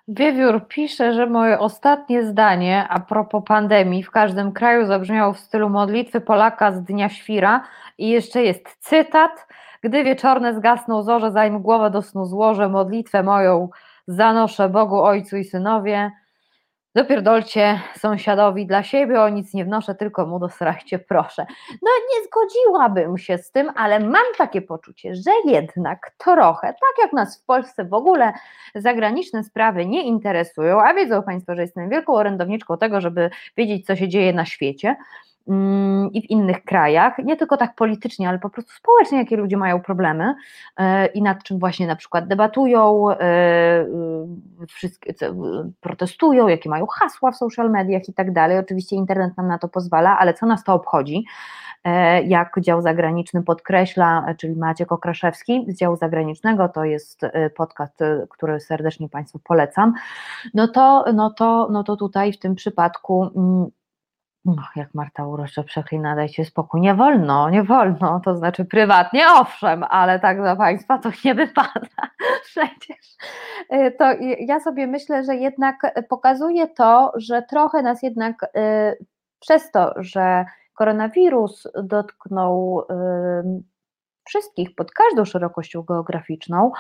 [0.09, 5.69] Wiewiór pisze, że moje ostatnie zdanie a propos pandemii w każdym kraju zabrzmiało w stylu
[5.69, 7.65] modlitwy Polaka z Dnia Świra
[7.99, 9.47] i jeszcze jest cytat.
[9.83, 13.69] Gdy wieczorne zgasną zorze, zanim głowę do snu złożę, modlitwę moją
[14.07, 16.11] zanoszę Bogu, Ojcu i Synowie.
[16.95, 21.47] Dopierdolcie sąsiadowi dla siebie, o nic nie wnoszę, tylko mu dosrajcie, proszę.
[21.83, 27.13] No nie zgodziłabym się z tym, ale mam takie poczucie, że jednak trochę, tak jak
[27.13, 28.33] nas w Polsce w ogóle
[28.75, 33.97] zagraniczne sprawy nie interesują, a wiedzą Państwo, że jestem wielką orędowniczką tego, żeby wiedzieć, co
[33.97, 34.97] się dzieje na świecie,
[36.13, 39.81] i w innych krajach, nie tylko tak politycznie, ale po prostu społecznie, jakie ludzie mają
[39.81, 40.35] problemy
[41.15, 43.07] i nad czym właśnie na przykład debatują,
[44.69, 45.15] wszystkie
[45.81, 48.59] protestują, jakie mają hasła w social mediach i tak dalej.
[48.59, 51.25] Oczywiście internet nam na to pozwala, ale co nas to obchodzi?
[52.25, 57.21] Jak dział zagraniczny podkreśla, czyli Maciek Okraszewski z działu zagranicznego, to jest
[57.57, 57.99] podcast,
[58.31, 59.93] który serdecznie Państwu polecam,
[60.55, 63.31] no to, no to, no to tutaj w tym przypadku
[64.45, 69.85] no, jak Marta Urosza przeklina, dajcie spokój, nie wolno, nie wolno, to znaczy prywatnie owszem,
[69.91, 71.81] ale tak dla Państwa to nie wypada
[72.45, 73.17] przecież.
[73.73, 74.05] Y, to
[74.39, 75.77] ja sobie myślę, że jednak
[76.09, 79.05] pokazuje to, że trochę nas jednak y,
[79.41, 80.45] przez to, że
[80.75, 83.63] koronawirus dotknął y,
[84.25, 86.73] wszystkich pod każdą szerokością geograficzną,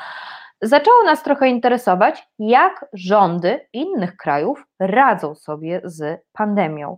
[0.62, 6.96] zaczęło nas trochę interesować, jak rządy innych krajów radzą sobie z pandemią.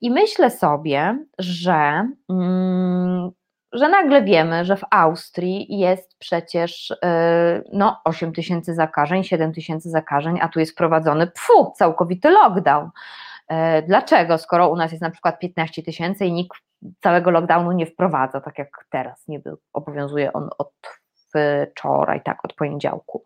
[0.00, 3.30] I myślę sobie, że, mm,
[3.72, 6.94] że nagle wiemy, że w Austrii jest przecież
[7.72, 12.90] no, 8 tysięcy zakażeń, 7 tysięcy zakażeń, a tu jest wprowadzony pfu, całkowity lockdown.
[13.86, 16.58] Dlaczego, skoro u nas jest na przykład 15 tysięcy i nikt
[17.02, 20.99] całego lockdownu nie wprowadza, tak jak teraz, niby obowiązuje on od
[21.30, 23.22] wczoraj, tak, od poniedziałku,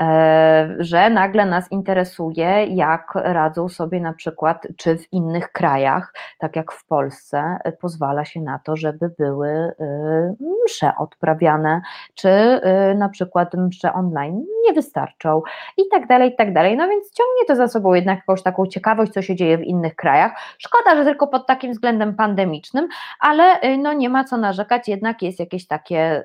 [0.00, 6.56] e, że nagle nas interesuje, jak radzą sobie na przykład, czy w innych krajach, tak
[6.56, 11.80] jak w Polsce, pozwala się na to, żeby były e, msze odprawiane,
[12.14, 15.42] czy e, na przykład msze online nie wystarczą
[15.76, 16.76] i tak dalej, i tak dalej.
[16.76, 19.96] No więc ciągnie to za sobą jednak jakąś taką ciekawość, co się dzieje w innych
[19.96, 20.32] krajach.
[20.58, 22.88] Szkoda, że tylko pod takim względem pandemicznym,
[23.20, 26.22] ale no nie ma co narzekać, jednak jest jakieś takie,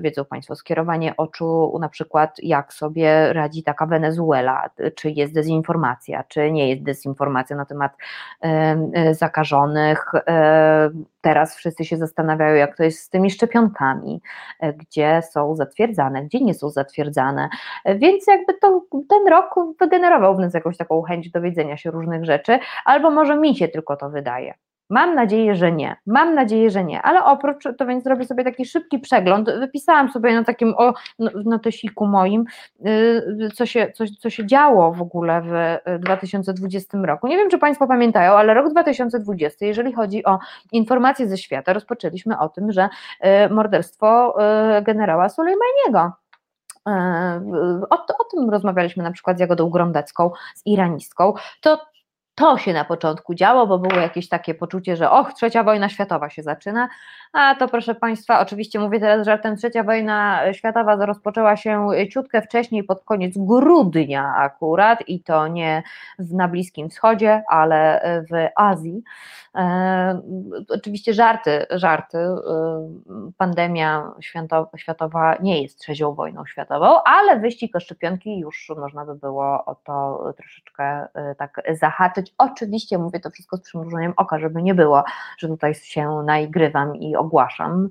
[0.00, 6.52] wiedzą Państwo, skierowanie oczu na przykład jak sobie radzi taka Wenezuela, czy jest dezinformacja, czy
[6.52, 7.92] nie jest dezinformacja na temat
[8.40, 10.04] e, zakażonych.
[10.14, 10.90] E,
[11.20, 14.22] teraz wszyscy się zastanawiają, jak to jest z tymi szczepionkami,
[14.60, 17.48] e, gdzie są zatwierdzane, gdzie nie są zatwierdzane.
[17.84, 22.58] Więc jakby to, ten rok wygenerował w nas jakąś taką chęć dowiedzenia się różnych rzeczy,
[22.84, 24.54] albo może mi się tylko to wydaje.
[24.90, 25.96] Mam nadzieję, że nie.
[26.06, 27.02] Mam nadzieję, że nie.
[27.02, 29.50] Ale oprócz, to więc zrobię sobie taki szybki przegląd.
[29.58, 30.94] Wypisałam sobie na takim o,
[31.44, 32.44] notesiku moim,
[32.86, 37.26] y, co się, co, co się działo w ogóle w 2020 roku.
[37.26, 40.38] Nie wiem, czy Państwo pamiętają, ale rok 2020, jeżeli chodzi o
[40.72, 42.88] informacje ze świata, rozpoczęliśmy o tym, że
[43.48, 44.36] y, morderstwo
[44.78, 46.12] y, generała Sulejmaniego.
[47.90, 51.34] O, o, tym rozmawialiśmy na przykład z Jagodą Grądecką, z iranistką.
[51.60, 51.78] To
[52.34, 56.30] to się na początku działo, bo było jakieś takie poczucie, że och, trzecia wojna światowa
[56.30, 56.88] się zaczyna,
[57.32, 62.84] a to proszę Państwa, oczywiście mówię teraz żartem, trzecia wojna światowa rozpoczęła się ciutkę wcześniej,
[62.84, 65.82] pod koniec grudnia akurat i to nie
[66.18, 68.00] na Bliskim Wschodzie, ale
[68.30, 69.02] w Azji.
[69.54, 70.20] E,
[70.68, 72.18] oczywiście żarty, żarty,
[73.38, 74.12] pandemia
[74.76, 79.74] światowa nie jest trzezią wojną światową, ale wyścig o szczepionki już można by było o
[79.74, 80.84] to troszeczkę
[81.14, 85.04] e, tak zahaczyć, Oczywiście mówię to wszystko z przymrużeniem oka, żeby nie było,
[85.38, 87.88] że tutaj się naigrywam i ogłaszam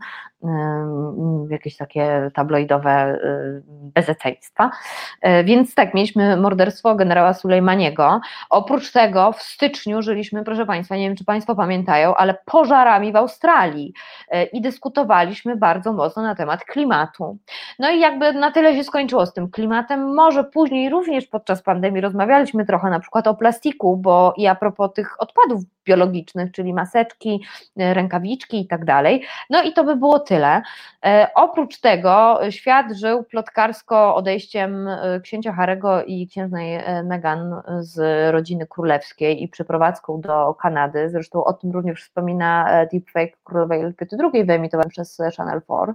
[1.50, 4.72] jakieś takie tabloidowe y, bezeceństwa.
[5.22, 8.22] E, więc tak, mieliśmy morderstwo generała Sulejmaniego.
[8.50, 13.16] Oprócz tego w styczniu żyliśmy, proszę Państwa, nie wiem czy Państwo pamiętają, ale pożarami w
[13.16, 13.94] Australii
[14.30, 17.38] e, i dyskutowaliśmy bardzo mocno na temat klimatu.
[17.80, 20.14] No i jakby na tyle się skończyło z tym klimatem.
[20.16, 24.94] Może później również podczas pandemii rozmawialiśmy trochę na przykład o plastiku, bo i a propos
[24.94, 27.44] tych odpadów biologicznych, czyli maseczki,
[27.80, 29.24] e, rękawiczki i tak dalej.
[29.50, 30.62] No i to by było tyle.
[31.06, 38.68] E, oprócz tego świat żył plotkarsko odejściem e, księcia Harego i księżnej Meghan z rodziny
[38.68, 41.10] królewskiej i przeprowadzką do Kanady.
[41.10, 45.94] Zresztą o tym również wspomina deepfake królowej Elżbiety II wyemitowany przez Channel 4.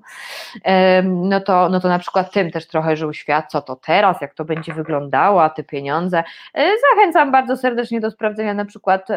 [1.04, 4.34] No to, no to na przykład tym też trochę żył świat, co to teraz, jak
[4.34, 6.24] to będzie wyglądało, te pieniądze.
[6.94, 9.08] Zachęcam bardzo serdecznie do sprawdzenia na przykład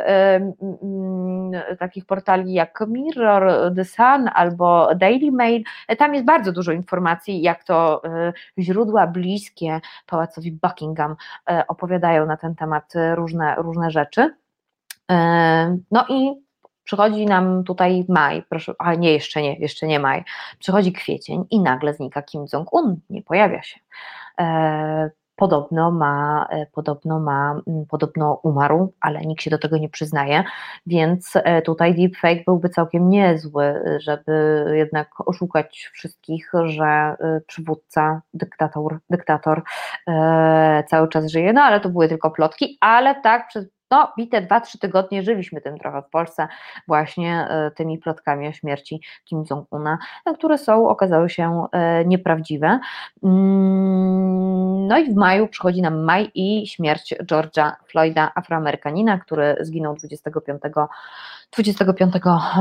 [1.52, 5.64] Mm, takich portali jak Mirror, The Sun albo Daily Mail.
[5.98, 11.15] Tam jest bardzo dużo informacji, jak to e, źródła bliskie pałacowi Buckingham
[11.49, 14.36] e, opowiadają na ten temat różne, różne rzeczy.
[15.11, 16.32] E, no i
[16.84, 20.23] przychodzi nam tutaj maj, proszę, a nie, jeszcze nie, jeszcze nie maj,
[20.60, 23.80] przychodzi kwiecień i nagle znika Kim Jong-un, nie pojawia się
[25.42, 30.44] podobno ma, e, podobno ma, mm, podobno umarł, ale nikt się do tego nie przyznaje,
[30.86, 39.00] więc e, tutaj deepfake byłby całkiem niezły, żeby jednak oszukać wszystkich, że e, przywódca, dyktator,
[39.10, 39.62] dyktator
[40.88, 44.80] cały czas żyje, no ale to były tylko plotki, ale tak przez no, bite 2-3
[44.80, 46.48] tygodnie żyliśmy tym trochę w Polsce,
[46.88, 49.98] właśnie tymi plotkami o śmierci Kim Jong-una,
[50.36, 51.66] które są, okazały się
[52.06, 52.80] nieprawdziwe.
[54.92, 60.62] No i w maju przychodzi nam maj i śmierć George'a Floyda, afroamerykanina, który zginął 25,
[61.52, 62.14] 25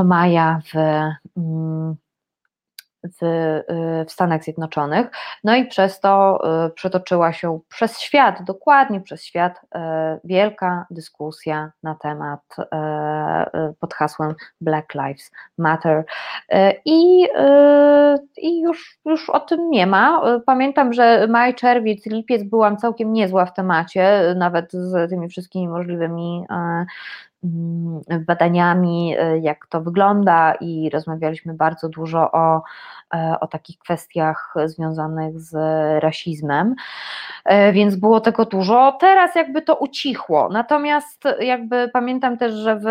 [0.03, 0.77] maja w
[1.37, 1.95] mm,
[3.03, 5.07] w, y, w Stanach Zjednoczonych.
[5.43, 9.79] No i przez to y, przetoczyła się przez świat, dokładnie przez świat, y,
[10.23, 12.41] wielka dyskusja na temat
[13.79, 16.05] pod hasłem Black Lives Matter.
[16.85, 17.27] I,
[18.37, 20.21] i już, już o tym nie ma.
[20.45, 26.45] Pamiętam, że maj, czerwiec, lipiec byłam całkiem niezła w temacie, nawet z tymi wszystkimi możliwymi
[28.27, 32.61] badaniami, e, jak to wygląda, i rozmawialiśmy bardzo dużo o,
[33.13, 35.53] e, o takich kwestiach związanych z
[36.03, 36.75] rasizmem,
[37.45, 38.97] e, więc było tego dużo.
[38.99, 40.49] Teraz jakby to ucichło.
[40.49, 42.85] Natomiast jakby pamiętam też, że w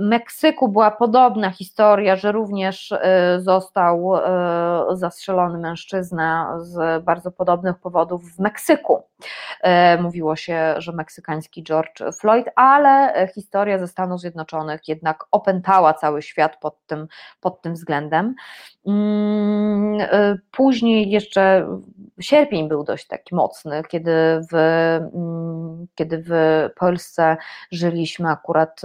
[0.00, 2.94] Meksyku była podobna historia, że również
[3.38, 4.12] został
[4.92, 9.02] zastrzelony mężczyzna z bardzo podobnych powodów w Meksyku.
[10.00, 16.56] Mówiło się, że meksykański George Floyd, ale historia ze Stanów Zjednoczonych jednak opętała cały świat
[16.60, 17.08] pod tym,
[17.40, 18.34] pod tym względem.
[18.86, 21.68] Mm, y, później jeszcze
[22.20, 24.12] sierpień był dość taki mocny, kiedy
[24.52, 24.54] w,
[25.14, 26.32] mm, kiedy w
[26.76, 27.36] Polsce
[27.72, 28.80] żyliśmy akurat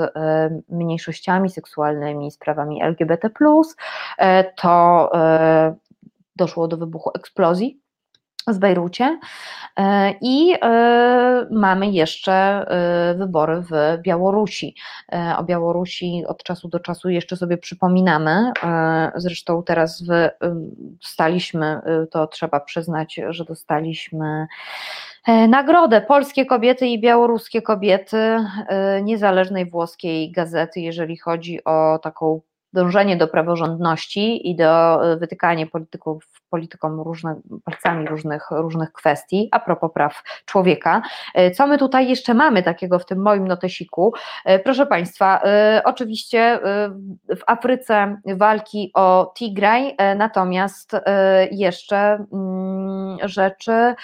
[0.70, 3.30] mniejszościami seksualnymi, sprawami LGBT,
[4.56, 5.12] to
[6.36, 7.87] doszło do wybuchu eksplozji
[8.54, 9.20] w Bejrucie.
[9.78, 14.76] E, i e, mamy jeszcze e, wybory w Białorusi.
[15.38, 18.52] O Białorusi od czasu do czasu jeszcze sobie przypominamy,
[19.16, 20.04] zresztą teraz
[21.02, 24.48] dostaliśmy, to trzeba przyznać, że dostaliśmy
[25.48, 26.02] nagrodę.
[26.02, 28.38] Polskie Kobiety i Białoruskie Kobiety
[29.04, 32.42] niezależnej włoskiej gazety, jeżeli chodzi o taką
[32.74, 37.04] dążenie do praworządności i do e, wytykania polityków, politykom
[37.64, 41.02] palcami różnych, różnych kwestii, a propos praw człowieka.
[41.34, 44.14] E, co my tutaj jeszcze mamy takiego w tym moim notesiku?
[44.46, 45.42] E, proszę Państwa,
[45.84, 46.60] oczywiście
[47.30, 50.92] w Afryce walki o Tigraj, natomiast
[51.52, 53.96] jeszcze mm, rzeczy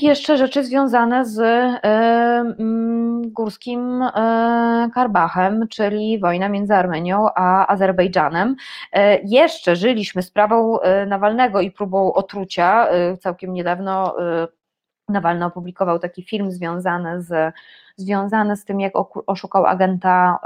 [0.00, 1.80] jeszcze rzeczy związane z e,
[2.58, 8.56] mm, Górskim e, Karbachem, czyli wojna między Armenią a Azerbejdżanem.
[9.24, 12.88] Jeszcze żyliśmy sprawą Nawalnego i próbą otrucia.
[13.20, 14.16] Całkiem niedawno
[15.08, 17.54] Nawalny opublikował taki film związany z,
[18.02, 18.92] związany z tym, jak
[19.26, 20.38] oszukał agenta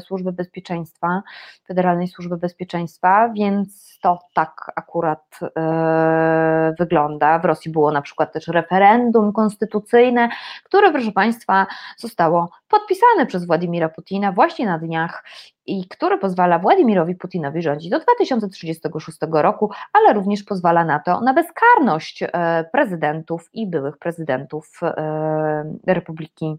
[0.00, 1.22] Służby Bezpieczeństwa,
[1.66, 7.38] Federalnej Służby Bezpieczeństwa, więc to tak akurat e, wygląda.
[7.38, 10.28] W Rosji było na przykład też referendum konstytucyjne,
[10.64, 11.66] które, proszę Państwa,
[11.98, 15.24] zostało podpisane przez Władimira Putina właśnie na dniach
[15.66, 21.34] i które pozwala Władimirowi Putinowi rządzić do 2036 roku, ale również pozwala na to, na
[21.34, 22.28] bezkarność e,
[22.72, 26.56] prezydentów i byłych prezydentów e, Republiki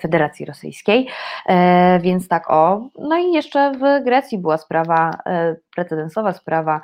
[0.00, 1.08] Federacji Rosyjskiej.
[2.00, 2.88] Więc tak o.
[2.98, 5.10] No i jeszcze w Grecji była sprawa,
[5.74, 6.80] precedensowa sprawa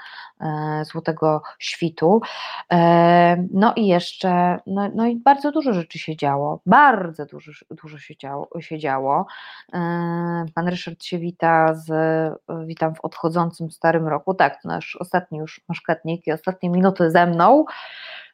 [0.83, 2.21] Złotego Świtu.
[3.53, 6.61] No i jeszcze, no, no i bardzo dużo rzeczy się działo.
[6.67, 9.27] Bardzo dużo, dużo się, działo, się działo.
[10.55, 11.91] Pan Ryszard się wita z,
[12.67, 14.35] witam w odchodzącym starym roku.
[14.35, 17.65] Tak, to nasz ostatni już maszkatnik i ostatnie minuty ze mną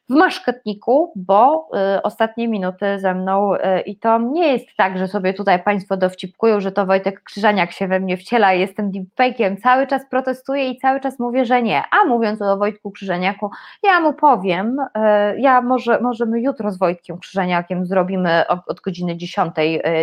[0.09, 5.07] w maszketniku, bo y, ostatnie minuty ze mną y, i to nie jest tak, że
[5.07, 9.87] sobie tutaj Państwo dowcipkują, że to Wojtek Krzyżaniak się we mnie wciela, jestem deepfake'iem, cały
[9.87, 11.83] czas protestuję i cały czas mówię, że nie.
[11.91, 13.49] A mówiąc o Wojtku Krzyżaniaku,
[13.83, 19.17] ja mu powiem, y, ja może, możemy jutro z Wojtkiem Krzyżaniakiem zrobimy od, od godziny
[19.17, 19.53] 10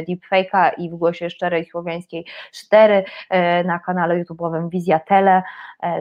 [0.09, 3.05] deepfake'a i w głosie szczerej słowiańskiej 4
[3.65, 5.43] na kanale YouTube'owym Wizja Tele,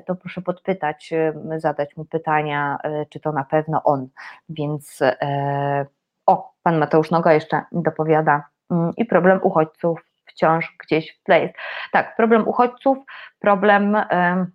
[0.05, 1.13] to proszę podpytać,
[1.57, 2.77] zadać mu pytania,
[3.09, 4.07] czy to na pewno on on.
[4.49, 5.85] Więc e,
[6.25, 11.53] o, pan Mateusz Noga jeszcze dopowiada mm, i problem uchodźców wciąż gdzieś w tle jest.
[11.91, 12.97] Tak, problem uchodźców,
[13.39, 14.45] problem e,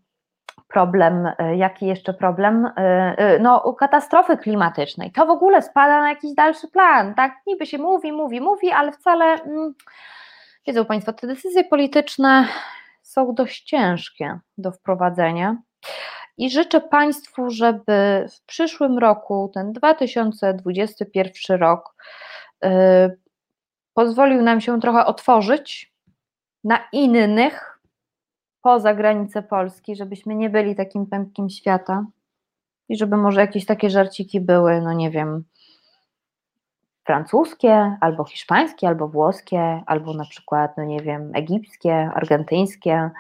[0.69, 2.71] problem, e, jaki jeszcze problem?
[3.41, 5.13] No, katastrofy klimatycznej.
[5.13, 7.33] To w ogóle spada na jakiś dalszy plan, tak?
[7.47, 9.75] Niby się mówi, mówi, mówi, ale wcale, mm,
[10.67, 12.47] wiedzą Państwo, te decyzje polityczne
[13.03, 15.57] są dość ciężkie do wprowadzenia.
[16.41, 21.95] I życzę Państwu, żeby w przyszłym roku, ten 2021 rok,
[22.63, 22.71] yy,
[23.95, 25.93] pozwolił nam się trochę otworzyć
[26.65, 27.81] na innych
[28.63, 32.07] poza granice Polski, żebyśmy nie byli takim pępkiem świata
[32.89, 35.45] i żeby może jakieś takie żarciki były, no nie wiem,
[37.11, 43.11] francuskie, albo hiszpańskie, albo włoskie, albo na przykład, no nie wiem, egipskie, argentyńskie,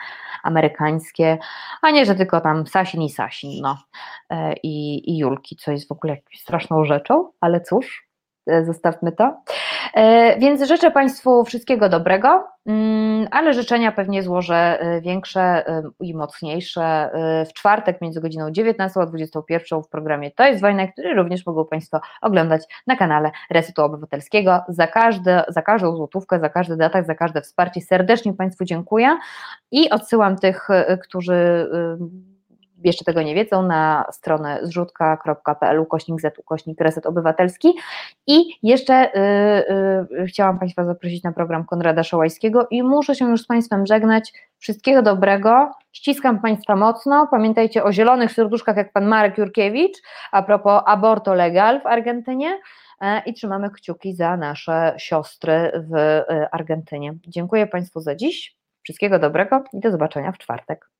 [0.43, 1.39] amerykańskie,
[1.83, 3.79] a nie, że tylko tam Sasin i Sasin, no
[4.31, 8.11] e, i, i Julki, co jest w ogóle jakąś straszną rzeczą, ale cóż,
[8.47, 9.43] E, zostawmy to.
[9.95, 15.65] E, więc życzę Państwu wszystkiego dobrego, mm, ale życzenia pewnie złożę e, większe
[16.01, 17.11] i mocniejsze
[17.49, 21.65] w czwartek między godziną 19 a 21 w programie To jest wojna, który również mogą
[21.65, 24.61] Państwo oglądać na kanale Resetu Obywatelskiego.
[24.69, 29.19] Za, każde, za każdą złotówkę, za każdy datek, za każde wsparcie serdecznie Państwu dziękuję
[29.71, 30.69] i odsyłam tych,
[31.03, 31.69] którzy
[32.85, 37.75] jeszcze tego nie wiedzą, na stronę zrzutka.pl ukośnik z ukośnik reset obywatelski
[38.27, 43.43] i jeszcze y, y, chciałam Państwa zaprosić na program Konrada Szołajskiego i muszę się już
[43.43, 44.33] z Państwem żegnać.
[44.59, 49.99] Wszystkiego dobrego, ściskam Państwa mocno, pamiętajcie o zielonych serduszkach jak Pan Marek Jurkiewicz,
[50.33, 52.61] a propos aborto legal w Argentynie
[53.01, 57.15] e, i trzymamy kciuki za nasze siostry w e, Argentynie.
[57.27, 61.00] Dziękuję Państwu za dziś, wszystkiego dobrego i do zobaczenia w czwartek.